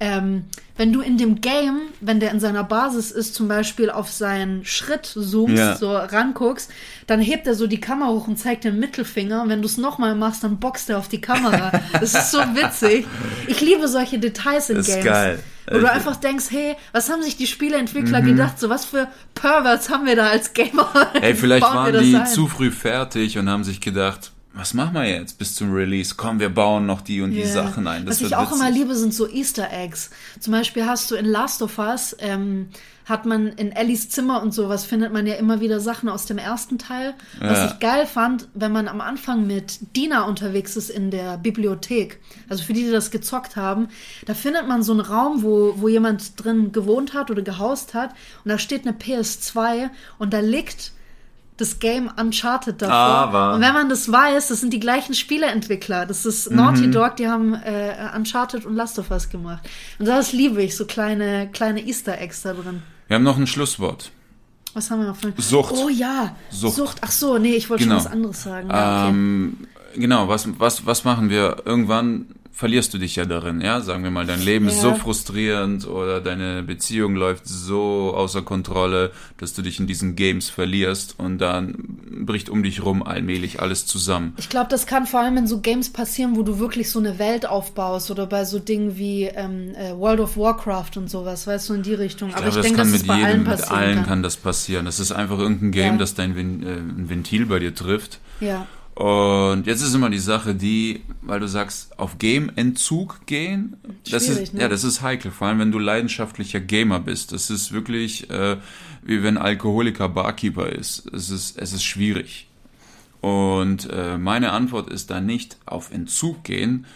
Ähm, 0.00 0.46
wenn 0.76 0.92
du 0.92 1.00
in 1.00 1.16
dem 1.16 1.40
Game, 1.40 1.78
wenn 2.00 2.18
der 2.18 2.32
in 2.32 2.40
seiner 2.40 2.64
Basis 2.64 3.12
ist, 3.12 3.34
zum 3.36 3.46
Beispiel 3.46 3.88
auf 3.88 4.10
seinen 4.10 4.64
Schritt 4.64 5.06
zoomst, 5.06 5.56
Ja. 5.56 5.76
so 5.76 5.94
ranguckst, 5.96 6.70
dann 7.06 7.20
hebt 7.20 7.46
er 7.46 7.54
so 7.54 7.68
die 7.68 7.78
Kamera 7.80 8.08
hoch 8.10 8.26
und 8.26 8.36
zeigt 8.36 8.64
den 8.64 8.80
Mittelfinger. 8.80 9.42
Und 9.42 9.48
wenn 9.48 9.62
du 9.62 9.66
es 9.66 9.76
nochmal 9.76 10.16
machst, 10.16 10.42
dann 10.42 10.58
boxt 10.58 10.90
er 10.90 10.98
auf 10.98 11.08
die 11.08 11.20
Kamera. 11.20 11.70
Das 11.92 12.14
ist 12.14 12.30
so 12.32 12.38
witzig. 12.38 13.06
Ich 13.46 13.60
liebe 13.60 13.86
solche 13.86 14.18
Details 14.18 14.70
in 14.70 14.76
Das 14.78 14.88
ist 14.88 14.94
Games. 14.94 15.04
geil. 15.06 15.38
Wo 15.66 15.70
du 15.74 15.76
Also- 15.76 15.86
einfach 15.86 16.16
denkst, 16.16 16.46
hey, 16.50 16.74
was 16.90 17.08
haben 17.08 17.22
sich 17.22 17.36
die 17.36 17.46
Spieleentwickler 17.46 18.22
Mhm. 18.22 18.26
gedacht? 18.26 18.58
So 18.58 18.68
was 18.68 18.84
für 18.84 19.06
Perverts 19.34 19.88
haben 19.88 20.06
wir 20.06 20.16
da 20.16 20.26
als 20.26 20.52
Gamer? 20.52 20.90
Ey, 21.20 21.36
vielleicht 21.36 21.62
waren 21.62 21.96
die 22.02 22.16
ein? 22.16 22.26
zu 22.26 22.48
früh 22.48 22.72
fertig 22.72 23.38
und 23.38 23.48
haben 23.48 23.62
sich 23.62 23.80
gedacht, 23.80 24.32
was 24.54 24.74
machen 24.74 24.94
wir 24.94 25.04
jetzt 25.08 25.38
bis 25.38 25.54
zum 25.54 25.72
Release? 25.72 26.14
Komm, 26.16 26.38
wir 26.40 26.50
bauen 26.50 26.84
noch 26.86 27.00
die 27.00 27.20
und 27.22 27.30
die 27.30 27.40
Ja. 27.40 27.46
Sachen 27.46 27.86
ein. 27.86 28.04
Das 28.06 28.20
Was 28.20 28.26
ich 28.28 28.36
auch 28.36 28.52
immer 28.52 28.70
liebe, 28.70 28.94
sind 28.94 29.14
so 29.14 29.28
Easter 29.28 29.70
Eggs. 29.72 30.10
Zum 30.40 30.52
Beispiel 30.52 30.84
hast 30.86 31.10
du 31.10 31.14
in 31.14 31.24
Last 31.24 31.62
of 31.62 31.78
Us, 31.78 32.14
ähm, 32.18 32.68
hat 33.04 33.26
man 33.26 33.48
in 33.48 33.72
Ellies 33.72 34.10
Zimmer 34.10 34.42
und 34.42 34.52
sowas, 34.54 34.84
findet 34.84 35.12
man 35.12 35.26
ja 35.26 35.34
immer 35.34 35.60
wieder 35.60 35.80
Sachen 35.80 36.08
aus 36.08 36.26
dem 36.26 36.38
ersten 36.38 36.78
Teil. 36.78 37.14
Was 37.40 37.58
Ja. 37.58 37.66
ich 37.66 37.78
geil 37.80 38.06
fand, 38.06 38.46
wenn 38.54 38.70
man 38.70 38.86
am 38.88 39.00
Anfang 39.00 39.46
mit 39.46 39.78
Dina 39.96 40.22
unterwegs 40.24 40.76
ist 40.76 40.88
in 40.90 41.10
der 41.10 41.36
Bibliothek, 41.38 42.20
also 42.48 42.62
für 42.62 42.74
die, 42.74 42.84
die 42.84 42.90
das 42.92 43.10
gezockt 43.10 43.56
haben, 43.56 43.88
da 44.26 44.34
findet 44.34 44.68
man 44.68 44.82
so 44.84 44.92
einen 44.92 45.00
Raum, 45.00 45.42
wo, 45.42 45.74
wo 45.78 45.88
jemand 45.88 46.42
drin 46.44 46.70
gewohnt 46.72 47.12
hat 47.14 47.30
oder 47.30 47.42
gehaust 47.42 47.94
hat 47.94 48.10
und 48.44 48.50
da 48.50 48.58
steht 48.58 48.86
eine 48.86 48.96
PS2 48.96 49.90
und 50.18 50.32
da 50.32 50.38
liegt 50.40 50.92
das 51.62 51.78
Game 51.78 52.10
Uncharted 52.20 52.82
davor. 52.82 52.94
Aber- 52.94 53.54
Und 53.54 53.60
wenn 53.62 53.72
man 53.72 53.88
das 53.88 54.10
weiß, 54.10 54.48
das 54.48 54.60
sind 54.60 54.72
die 54.72 54.80
gleichen 54.80 55.14
Spieleentwickler. 55.14 56.04
Das 56.06 56.26
ist 56.26 56.50
Naughty 56.50 56.88
Mhm. 56.88 56.92
Dog, 56.92 57.16
die 57.16 57.28
haben 57.28 57.54
äh, 57.54 57.94
Uncharted 58.16 58.66
und 58.66 58.74
Last 58.76 58.98
of 58.98 59.10
Us 59.10 59.28
gemacht. 59.30 59.68
Und 59.98 60.06
das 60.06 60.32
liebe 60.32 60.62
ich, 60.62 60.76
so 60.76 60.84
kleine, 60.86 61.48
kleine 61.52 61.80
Easter 61.86 62.20
Eggs 62.20 62.42
da 62.42 62.52
drin. 62.52 62.82
Wir 63.08 63.16
haben 63.16 63.22
noch 63.24 63.36
ein 63.38 63.46
Schlusswort. 63.46 64.10
Was 64.74 64.90
haben 64.90 65.00
wir 65.00 65.06
noch 65.08 65.16
für 65.16 65.32
Sucht. 65.36 65.74
Oh 65.76 65.88
ja, 65.90 66.34
Sucht. 66.50 66.76
Sucht. 66.76 66.96
Ach 67.02 67.10
so, 67.10 67.36
nee, 67.38 67.54
ich 67.56 67.68
wollte 67.68 67.84
Genau. 67.84 67.96
schon 67.96 68.04
was 68.06 68.12
anderes 68.12 68.42
sagen. 68.42 68.68
Ja, 68.70 69.00
okay. 69.02 69.08
Ähm, 69.10 69.56
genau, 69.96 70.28
was, 70.28 70.48
was, 70.58 70.86
was 70.86 71.04
machen 71.04 71.28
wir? 71.28 71.58
Irgendwann 71.66 72.26
verlierst 72.54 72.92
du 72.94 72.98
dich 72.98 73.16
ja 73.16 73.24
darin, 73.24 73.60
ja? 73.60 73.80
Sagen 73.80 74.04
wir 74.04 74.10
mal, 74.10 74.26
dein 74.26 74.40
Leben 74.42 74.68
ist 74.68 74.76
Ja. 74.82 74.90
so 74.90 74.94
frustrierend 74.94 75.86
oder 75.86 76.20
deine 76.20 76.62
Beziehung 76.62 77.14
läuft 77.16 77.46
so 77.48 78.12
außer 78.14 78.42
Kontrolle, 78.42 79.10
dass 79.38 79.54
du 79.54 79.62
dich 79.62 79.80
in 79.80 79.86
diesen 79.86 80.16
Games 80.16 80.50
verlierst 80.50 81.18
und 81.18 81.38
dann 81.38 81.74
bricht 82.26 82.50
um 82.50 82.62
dich 82.62 82.84
rum 82.84 83.02
allmählich 83.02 83.60
alles 83.60 83.86
zusammen. 83.86 84.34
Ich 84.36 84.48
glaube, 84.48 84.68
das 84.70 84.86
kann 84.86 85.06
vor 85.06 85.20
allem 85.20 85.36
in 85.38 85.46
so 85.46 85.60
Games 85.60 85.90
passieren, 85.90 86.36
wo 86.36 86.42
du 86.42 86.58
wirklich 86.58 86.90
so 86.90 86.98
eine 86.98 87.18
Welt 87.18 87.46
aufbaust 87.46 88.10
oder 88.10 88.26
bei 88.26 88.44
so 88.44 88.58
Dingen 88.58 88.96
wie 88.98 89.24
ähm, 89.24 89.74
äh, 89.74 89.96
World 89.96 90.20
of 90.20 90.36
Warcraft 90.36 90.96
und 90.96 91.08
sowas, 91.10 91.46
weißt 91.46 91.70
du, 91.70 91.74
in 91.74 91.82
die 91.82 91.94
Richtung. 91.94 92.28
Ich 92.28 92.36
Aber 92.36 92.44
glaube, 92.50 92.58
ich 92.60 92.62
das 92.62 92.66
denke, 92.66 92.78
kann 92.82 92.92
dass 92.92 93.00
mit 93.00 93.08
bei 93.08 93.14
jedem, 93.16 93.26
allen 93.28 93.38
mit 93.40 93.46
passieren 93.48 93.76
allen 93.78 93.94
kann. 93.96 94.04
kann 94.06 94.22
das 94.22 94.36
passieren. 94.36 94.84
Das 94.84 95.00
ist 95.00 95.10
einfach 95.12 95.38
irgendein 95.38 95.72
Game, 95.72 95.92
Ja. 95.94 95.98
das 95.98 96.14
dein 96.14 96.36
äh, 96.62 97.08
Ventil 97.08 97.46
bei 97.46 97.58
dir 97.58 97.74
trifft. 97.74 98.18
Ja. 98.40 98.66
Und 99.02 99.66
jetzt 99.66 99.82
ist 99.82 99.96
immer 99.96 100.10
die 100.10 100.20
Sache, 100.20 100.54
die, 100.54 101.00
weil 101.22 101.40
du 101.40 101.48
sagst, 101.48 101.98
auf 101.98 102.18
Game-Entzug 102.18 103.26
gehen, 103.26 103.76
das 104.08 104.26
Schwierig, 104.26 104.42
ist, 104.44 104.54
ne? 104.54 104.60
ja, 104.60 104.68
das 104.68 104.84
ist 104.84 105.02
heikel, 105.02 105.32
vor 105.32 105.48
allem 105.48 105.58
wenn 105.58 105.72
du 105.72 105.80
leidenschaftlicher 105.80 106.60
Gamer 106.60 107.00
bist. 107.00 107.32
Das 107.32 107.50
ist 107.50 107.72
wirklich, 107.72 108.30
äh, 108.30 108.58
wie 109.02 109.24
wenn 109.24 109.38
Alkoholiker 109.38 110.08
Barkeeper 110.08 110.68
ist. 110.68 111.12
Es 111.12 111.30
ist, 111.30 111.58
es 111.58 111.72
ist 111.72 111.82
schwierig. 111.82 112.46
Und 113.20 113.90
äh, 113.90 114.18
meine 114.18 114.52
Antwort 114.52 114.88
ist 114.88 115.10
da 115.10 115.20
nicht 115.20 115.56
auf 115.66 115.90
Entzug 115.90 116.44
gehen, 116.44 116.86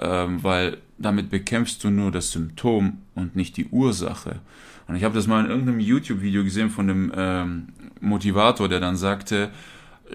ähm, 0.00 0.44
weil 0.44 0.76
damit 0.98 1.30
bekämpfst 1.30 1.82
du 1.82 1.90
nur 1.90 2.12
das 2.12 2.30
Symptom 2.30 2.98
und 3.16 3.34
nicht 3.34 3.56
die 3.56 3.66
Ursache. 3.66 4.38
Und 4.86 4.94
ich 4.94 5.02
habe 5.02 5.16
das 5.16 5.26
mal 5.26 5.44
in 5.44 5.50
irgendeinem 5.50 5.80
YouTube-Video 5.80 6.44
gesehen 6.44 6.70
von 6.70 6.86
dem 6.86 7.12
ähm, 7.12 7.68
Motivator, 8.00 8.68
der 8.68 8.78
dann 8.78 8.94
sagte, 8.94 9.50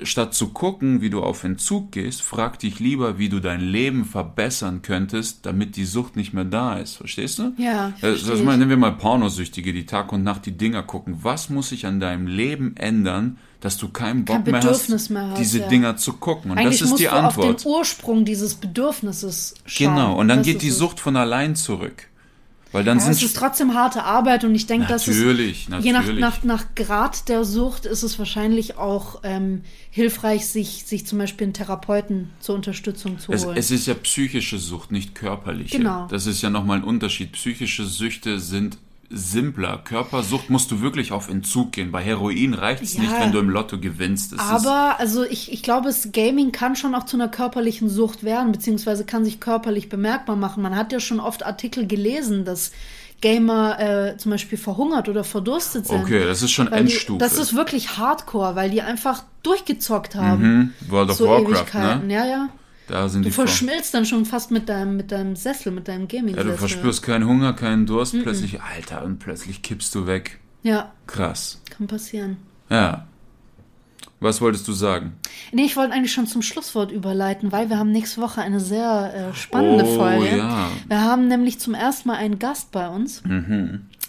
statt 0.04 0.34
zu 0.34 0.50
gucken, 0.50 1.02
wie 1.02 1.10
du 1.10 1.22
auf 1.22 1.43
Entzug 1.43 1.91
gehst, 1.91 2.22
frag 2.22 2.60
dich 2.60 2.80
lieber, 2.80 3.18
wie 3.18 3.30
du 3.30 3.39
dein 3.39 3.62
Leben 3.62 4.06
verbessern 4.06 4.82
könntest, 4.82 5.46
damit 5.46 5.76
die 5.76 5.86
Sucht 5.86 6.16
nicht 6.16 6.34
mehr 6.34 6.46
da 6.46 6.78
ist. 6.78 6.96
Verstehst 6.96 7.39
du? 7.39 7.54
Ja, 7.58 7.93
ich. 8.02 8.43
mal, 8.43 8.58
nehmen 8.58 8.70
wir 8.70 8.78
mal 8.78 8.91
Pornosüchtige, 8.91 9.74
die 9.74 9.86
Tag 9.86 10.12
und 10.12 10.24
Nacht 10.24 10.46
die 10.46 10.58
Dinger 10.58 10.84
gucken. 10.84 11.20
Was 11.22 11.50
muss 11.50 11.70
sich 11.70 11.86
an 11.86 12.00
deinem 12.00 12.28
Leben 12.28 12.76
ändern, 12.78 13.38
dass 13.62 13.78
du 13.78 13.89
keinen 13.89 14.26
Bock 14.26 14.43
Kein 14.43 14.52
mehr 14.52 14.64
hast, 14.64 15.10
mehr 15.10 15.30
hast, 15.30 15.39
diese 15.39 15.60
ja. 15.60 15.68
Dinger 15.68 15.98
zu 15.98 16.14
gucken? 16.14 16.52
Und 16.52 16.58
Eigentlich 16.58 16.80
das 16.80 16.86
ist 16.86 16.89
musst 16.91 17.02
die 17.02 17.08
du 17.08 17.14
Antwort. 17.14 17.56
auf 17.56 17.64
den 17.64 17.72
Ursprung 17.72 18.26
dieses 18.26 18.56
Bedürfnisses 18.56 19.56
schauen. 19.66 19.96
Genau, 19.96 20.20
und 20.20 20.28
dann 20.28 20.39
Das 20.39 20.48
geht 20.48 20.62
die 20.62 20.70
es. 20.70 20.78
Sucht 20.78 21.00
von 21.00 21.16
allein 21.16 21.56
zurück. 21.56 22.10
Weil 22.76 22.84
dann 22.84 22.99
Ja, 22.99 23.09
es 23.09 23.23
ist 23.23 23.38
trotzdem 23.38 23.73
harte 23.73 24.03
Arbeit 24.03 24.43
und 24.43 24.53
ich 24.53 24.67
denke, 24.67 24.88
dass 24.88 25.07
es 25.07 25.17
Natürlich, 25.17 25.69
je 25.80 25.93
nach, 25.93 26.05
nach, 26.13 26.43
nach 26.43 26.76
Grad 26.76 27.30
der 27.30 27.45
Sucht 27.45 27.86
ist 27.86 28.03
es 28.03 28.19
wahrscheinlich 28.19 28.78
auch 28.78 29.21
ähm, 29.23 29.61
hilfreich, 29.89 30.45
sich, 30.45 30.84
sich 30.86 31.07
zum 31.07 31.19
Beispiel 31.19 31.45
einen 31.45 31.53
Therapeuten 31.53 32.32
zur 32.41 32.53
Unterstützung 32.53 33.17
zu 33.17 33.32
es, 33.32 33.45
holen. 33.45 33.55
es 33.55 33.71
ist 33.71 33.88
ja 33.88 33.93
psychische 33.93 34.57
Sucht, 34.57 34.91
nicht 34.91 35.15
körperliche. 35.15 35.78
Genau. 35.78 36.07
Das 36.09 36.26
ist 36.26 36.41
ja 36.41 36.49
nochmal 36.49 36.80
ein 36.80 36.84
Unterschied. 36.84 37.32
Psychische 37.32 37.86
Süchte 37.86 38.41
sind 38.41 38.78
simpler. 39.10 39.80
Körpersucht 39.84 40.49
musst 40.49 40.72
du 40.72 40.82
wirklich 40.82 41.12
auf 41.12 41.30
Entzug 41.30 41.72
gehen. 41.72 41.91
Bei 41.91 42.01
Heroin 42.01 42.53
reicht 42.53 42.84
es 42.84 42.95
Ja. 42.95 43.01
nicht, 43.01 43.20
wenn 43.20 43.32
du 43.32 43.39
im 43.39 43.49
Lotto 43.49 43.80
gewinnst. 43.80 44.34
Es 44.34 44.39
ist, 44.41 44.45
Aber 44.51 44.95
also 44.99 45.24
ich, 45.24 45.51
ich 45.51 45.64
glaube, 45.64 45.89
es 45.89 46.12
Gaming 46.12 46.51
kann 46.51 46.76
schon 46.76 46.95
auch 46.95 47.06
zu 47.06 47.18
einer 47.18 47.28
körperlichen 47.30 47.89
Sucht 47.89 48.24
werden, 48.24 48.51
beziehungsweise 48.51 49.06
kann 49.06 49.24
sich 49.26 49.39
körperlich 49.39 49.89
bemerkbar 49.89 50.36
machen. 50.36 50.64
Man 50.64 50.76
hat 50.76 50.91
ja 50.91 50.99
schon 50.99 51.20
oft 51.20 51.45
Artikel 51.45 51.88
gelesen, 51.88 52.45
dass 52.45 52.72
Gamer 53.22 53.80
äh, 53.80 54.18
zum 54.18 54.32
Beispiel 54.32 54.58
verhungert 54.58 55.08
oder 55.10 55.24
verdurstet 55.24 55.88
sind. 55.88 56.01
Okay, 56.03 56.26
das 56.26 56.41
ist 56.41 56.51
schon 56.51 56.70
Weil 56.70 56.84
die, 56.86 56.91
Endstufe. 56.91 57.20
das 57.20 57.38
ist 57.38 57.56
wirklich 57.56 57.97
Hardcore, 57.97 58.56
weil 58.56 58.70
die 58.70 58.82
einfach 58.82 59.24
durchgezockt 59.43 60.16
haben. 60.16 60.74
Mhm. 60.82 60.89
World 60.91 61.10
of 61.12 61.18
So 61.18 61.28
Warcraft, 61.30 61.47
Ewigkeiten, 61.62 62.08
ne? 62.08 62.14
ja, 62.14 62.26
ja. 62.26 62.49
Da 62.88 63.09
sind 63.09 63.23
Du 63.23 63.29
die 63.29 63.33
Vor- 63.33 63.47
verschmilzt 63.47 63.93
dann 63.93 64.05
schon 64.05 64.25
fast 64.25 64.51
mit 64.51 64.69
deinem, 64.69 64.95
mit 64.97 65.11
deinem 65.11 65.36
Sessel, 65.36 65.71
mit 65.71 65.88
deinem 65.88 66.01
Ja, 66.11 66.19
Gaming-Sessel. 66.19 66.51
du 66.51 66.57
verspürst 66.57 67.01
keinen 67.03 67.25
Hunger, 67.27 67.53
keinen 67.53 67.86
Durst, 67.86 68.15
plötzlich, 68.21 68.61
Alter, 68.61 69.03
und 69.03 69.19
plötzlich 69.19 69.61
kippst 69.63 69.93
du 69.95 70.05
weg. 70.07 70.39
Ja, 70.63 70.91
Krass. 71.07 71.61
kann 71.69 71.88
passieren. 71.88 72.38
Ja. 72.69 73.07
Was 74.21 74.39
wolltest 74.41 74.67
du 74.67 74.71
sagen? 74.71 75.13
Nee, 75.51 75.65
ich 75.65 75.75
wollte 75.75 75.93
eigentlich 75.93 76.13
schon 76.13 76.25
zum 76.25 76.41
Schlusswort 76.41 76.91
überleiten, 76.91 77.51
weil 77.51 77.69
wir 77.69 77.77
haben 77.77 77.91
nächste 77.91 78.21
Woche 78.21 78.41
eine 78.41 78.59
sehr 78.59 79.13
äh, 79.31 79.36
spannende 79.36 79.83
Oh, 79.83 79.95
Folge. 79.97 80.38
ja. 80.38 80.69
Wir 80.88 81.01
haben 81.01 81.27
nämlich 81.27 81.59
zum 81.59 81.73
ersten 81.73 82.07
Mal 82.07 82.15
einen 82.15 82.39
Gast 82.39 82.71
bei 82.71 82.88
uns. 82.88 83.21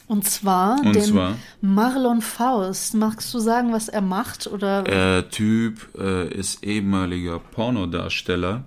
Und 0.08 0.28
zwar. 0.28 0.78
Und 0.84 0.94
den 0.94 1.02
zwar? 1.02 1.36
Marlon 1.60 2.20
Faust. 2.22 2.94
Magst 2.94 3.32
du 3.34 3.38
sagen, 3.40 3.72
was 3.72 3.88
er 3.88 4.02
macht? 4.02 4.46
Oder 4.46 5.18
äh, 5.18 5.22
Typ 5.28 5.88
äh, 5.98 6.28
ist 6.28 6.62
ehemaliger 6.64 7.38
Pornodarsteller 7.40 8.64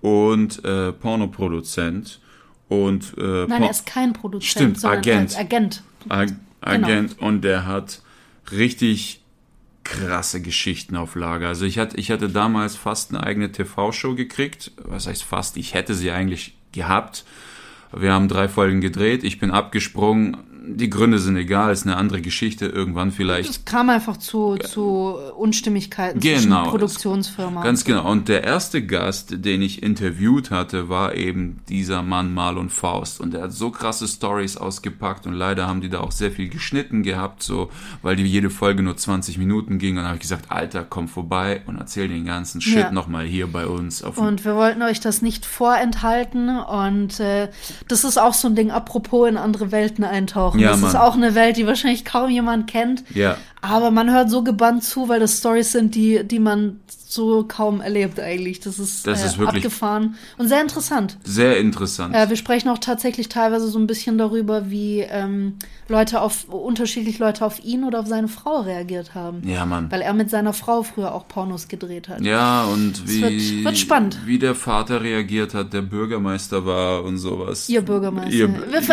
und 0.00 0.64
äh, 0.64 0.92
Pornoproduzent 0.92 2.20
und 2.68 3.14
äh, 3.18 3.46
Nein, 3.46 3.48
Por- 3.48 3.58
er 3.66 3.70
ist 3.70 3.86
kein 3.86 4.12
Produzent, 4.12 4.50
Stimmt, 4.50 4.80
sondern 4.80 4.98
Agent. 5.00 5.38
Agent. 5.38 5.82
Ag 6.08 6.28
Genau. 6.60 6.86
Agent 6.88 7.18
und 7.20 7.42
der 7.42 7.66
hat 7.66 8.02
richtig 8.52 9.20
krasse 9.84 10.42
Geschichten 10.42 10.96
auf 10.96 11.14
Lager. 11.14 11.48
Also 11.48 11.64
ich 11.64 11.78
hatte, 11.78 11.96
ich 11.96 12.10
hatte 12.10 12.28
damals 12.28 12.76
fast 12.76 13.10
eine 13.14 13.22
eigene 13.22 13.50
TV-Show 13.52 14.14
gekriegt. 14.14 14.72
Was 14.84 15.06
heißt 15.06 15.22
fast? 15.24 15.56
Ich 15.56 15.74
hätte 15.74 15.94
sie 15.94 16.10
eigentlich 16.10 16.56
gehabt. 16.72 17.24
Wir 17.96 18.12
haben 18.12 18.28
drei 18.28 18.48
Folgen 18.48 18.80
gedreht. 18.80 19.24
Ich 19.24 19.38
bin 19.38 19.50
abgesprungen 19.50 20.36
die 20.76 20.90
Gründe 20.90 21.18
sind 21.18 21.36
egal, 21.36 21.72
ist 21.72 21.86
eine 21.86 21.96
andere 21.96 22.20
Geschichte. 22.20 22.66
Irgendwann 22.66 23.10
vielleicht. 23.10 23.50
Es 23.50 23.64
kam 23.64 23.90
einfach 23.90 24.16
zu, 24.16 24.56
zu 24.56 25.16
Unstimmigkeiten 25.36 26.20
genau, 26.20 26.38
zwischen 26.38 26.70
Produktionsfirma. 26.70 27.62
Ganz 27.62 27.84
genau. 27.84 28.08
Und 28.10 28.28
der 28.28 28.44
erste 28.44 28.84
Gast, 28.84 29.44
den 29.44 29.62
ich 29.62 29.82
interviewt 29.82 30.50
hatte, 30.50 30.88
war 30.88 31.14
eben 31.14 31.60
dieser 31.68 32.02
Mann 32.02 32.34
Marlon 32.34 32.68
Faust. 32.68 33.20
Und 33.20 33.34
er 33.34 33.44
hat 33.44 33.52
so 33.52 33.70
krasse 33.70 34.06
Stories 34.06 34.56
ausgepackt 34.56 35.26
und 35.26 35.32
leider 35.32 35.66
haben 35.66 35.80
die 35.80 35.88
da 35.88 36.00
auch 36.00 36.12
sehr 36.12 36.30
viel 36.30 36.48
geschnitten 36.48 37.02
gehabt, 37.02 37.42
so, 37.42 37.70
weil 38.02 38.16
die 38.16 38.24
jede 38.24 38.50
Folge 38.50 38.82
nur 38.82 38.96
20 38.96 39.38
Minuten 39.38 39.78
ging. 39.78 39.92
Und 39.92 40.02
dann 40.02 40.06
habe 40.06 40.16
ich 40.16 40.22
gesagt, 40.22 40.50
Alter, 40.50 40.84
komm 40.88 41.08
vorbei 41.08 41.62
und 41.66 41.78
erzähl 41.78 42.08
den 42.08 42.24
ganzen 42.24 42.60
Shit 42.60 42.76
ja. 42.76 42.92
nochmal 42.92 43.24
hier 43.24 43.46
bei 43.46 43.66
uns. 43.66 44.02
und 44.02 44.44
wir 44.44 44.54
wollten 44.54 44.82
euch 44.82 45.00
das 45.00 45.22
nicht 45.22 45.46
vorenthalten. 45.46 46.58
Und 46.58 47.20
äh, 47.20 47.48
das 47.88 48.04
ist 48.04 48.18
auch 48.18 48.34
so 48.34 48.48
ein 48.48 48.54
Ding, 48.54 48.70
apropos 48.70 49.28
in 49.28 49.36
andere 49.36 49.72
Welten 49.72 50.04
eintauchen 50.04 50.57
ja, 50.60 50.70
das 50.70 50.80
Mann. 50.80 50.90
ist 50.90 50.96
auch 50.96 51.14
eine 51.14 51.34
Welt, 51.34 51.56
die 51.56 51.66
wahrscheinlich 51.66 52.04
kaum 52.04 52.30
jemand 52.30 52.68
kennt. 52.68 53.04
Ja. 53.14 53.36
Aber 53.60 53.90
man 53.90 54.10
hört 54.10 54.30
so 54.30 54.42
gebannt 54.42 54.84
zu, 54.84 55.08
weil 55.08 55.20
das 55.20 55.38
Stories 55.38 55.72
sind, 55.72 55.94
die, 55.94 56.22
die 56.24 56.38
man 56.38 56.80
so 57.08 57.44
kaum 57.48 57.80
erlebt 57.80 58.20
eigentlich. 58.20 58.60
Das 58.60 58.78
ist, 58.78 59.06
das 59.06 59.24
ist 59.24 59.36
äh, 59.36 59.38
wirklich 59.38 59.64
abgefahren 59.64 60.16
und 60.36 60.48
sehr 60.48 60.60
interessant. 60.60 61.16
Sehr 61.24 61.58
interessant. 61.58 62.14
Äh, 62.14 62.28
wir 62.28 62.36
sprechen 62.36 62.68
auch 62.68 62.78
tatsächlich 62.78 63.28
teilweise 63.28 63.68
so 63.68 63.78
ein 63.78 63.86
bisschen 63.86 64.18
darüber, 64.18 64.70
wie 64.70 65.00
ähm, 65.00 65.54
Leute 65.88 66.20
auf 66.20 66.44
unterschiedlich 66.48 67.18
Leute 67.18 67.46
auf 67.46 67.64
ihn 67.64 67.84
oder 67.84 68.00
auf 68.00 68.06
seine 68.06 68.28
Frau 68.28 68.60
reagiert 68.60 69.14
haben. 69.14 69.42
Ja, 69.48 69.64
Mann. 69.64 69.90
Weil 69.90 70.02
er 70.02 70.12
mit 70.12 70.28
seiner 70.28 70.52
Frau 70.52 70.82
früher 70.82 71.14
auch 71.14 71.26
Pornos 71.28 71.68
gedreht 71.68 72.10
hat. 72.10 72.20
Ja, 72.20 72.64
und 72.64 73.08
wie, 73.08 73.22
wird, 73.22 73.64
wird, 73.64 73.78
spannend. 73.78 74.18
wie 74.26 74.38
der 74.38 74.54
Vater 74.54 75.00
reagiert 75.00 75.54
hat, 75.54 75.72
der 75.72 75.82
Bürgermeister 75.82 76.66
war 76.66 77.02
und 77.04 77.16
sowas. 77.16 77.70
Ihr 77.70 77.80
Bürgermeister. 77.80 78.30
Ihr, 78.32 78.48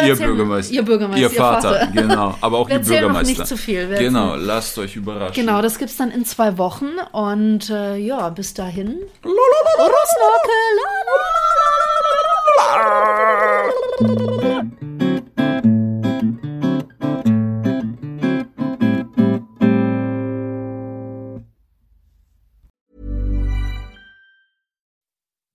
ihr 0.07 0.15
Bürgermeister. 0.15 0.73
Ihr 0.73 0.83
Bürgermeister. 0.83 1.21
Ihr 1.21 1.29
Vater, 1.29 1.71
ihr 1.71 1.79
Vater. 1.79 2.01
genau. 2.01 2.35
Aber 2.39 2.59
auch 2.59 2.69
wir 2.69 2.77
ihr 2.77 2.81
Bürgermeister. 2.81 3.31
Noch 3.33 3.39
nicht 3.39 3.47
zu 3.47 3.57
viel. 3.57 3.89
Wir 3.89 3.97
genau, 3.97 4.35
lasst 4.55 4.77
euch 4.77 4.95
überraschen. 4.95 5.35
Genau, 5.35 5.61
das 5.61 5.77
gibt's 5.77 5.97
dann 5.97 6.11
in 6.11 6.23
zwei 6.23 6.57
Wochen 6.57 6.97
und 7.11 7.69
äh, 7.69 7.97
ja, 7.97 8.29
bis 8.29 8.53
dahin. 8.53 9.01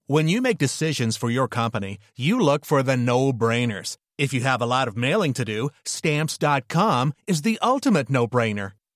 When 0.06 0.28
you 0.28 0.42
make 0.42 0.58
decisions 0.58 1.16
for 1.16 1.30
your 1.30 1.48
company, 1.48 1.98
you 2.16 2.38
look 2.38 2.66
for 2.66 2.82
the 2.82 2.96
no-brainers. 2.96 3.96
If 4.18 4.34
you 4.34 4.40
have 4.40 4.60
a 4.60 4.66
lot 4.66 4.88
of 4.88 4.96
mailing 4.96 5.32
to 5.34 5.44
do, 5.44 5.70
stamps.com 5.84 7.14
is 7.26 7.42
the 7.42 7.58
ultimate 7.62 8.10
no-brainer. 8.10 8.72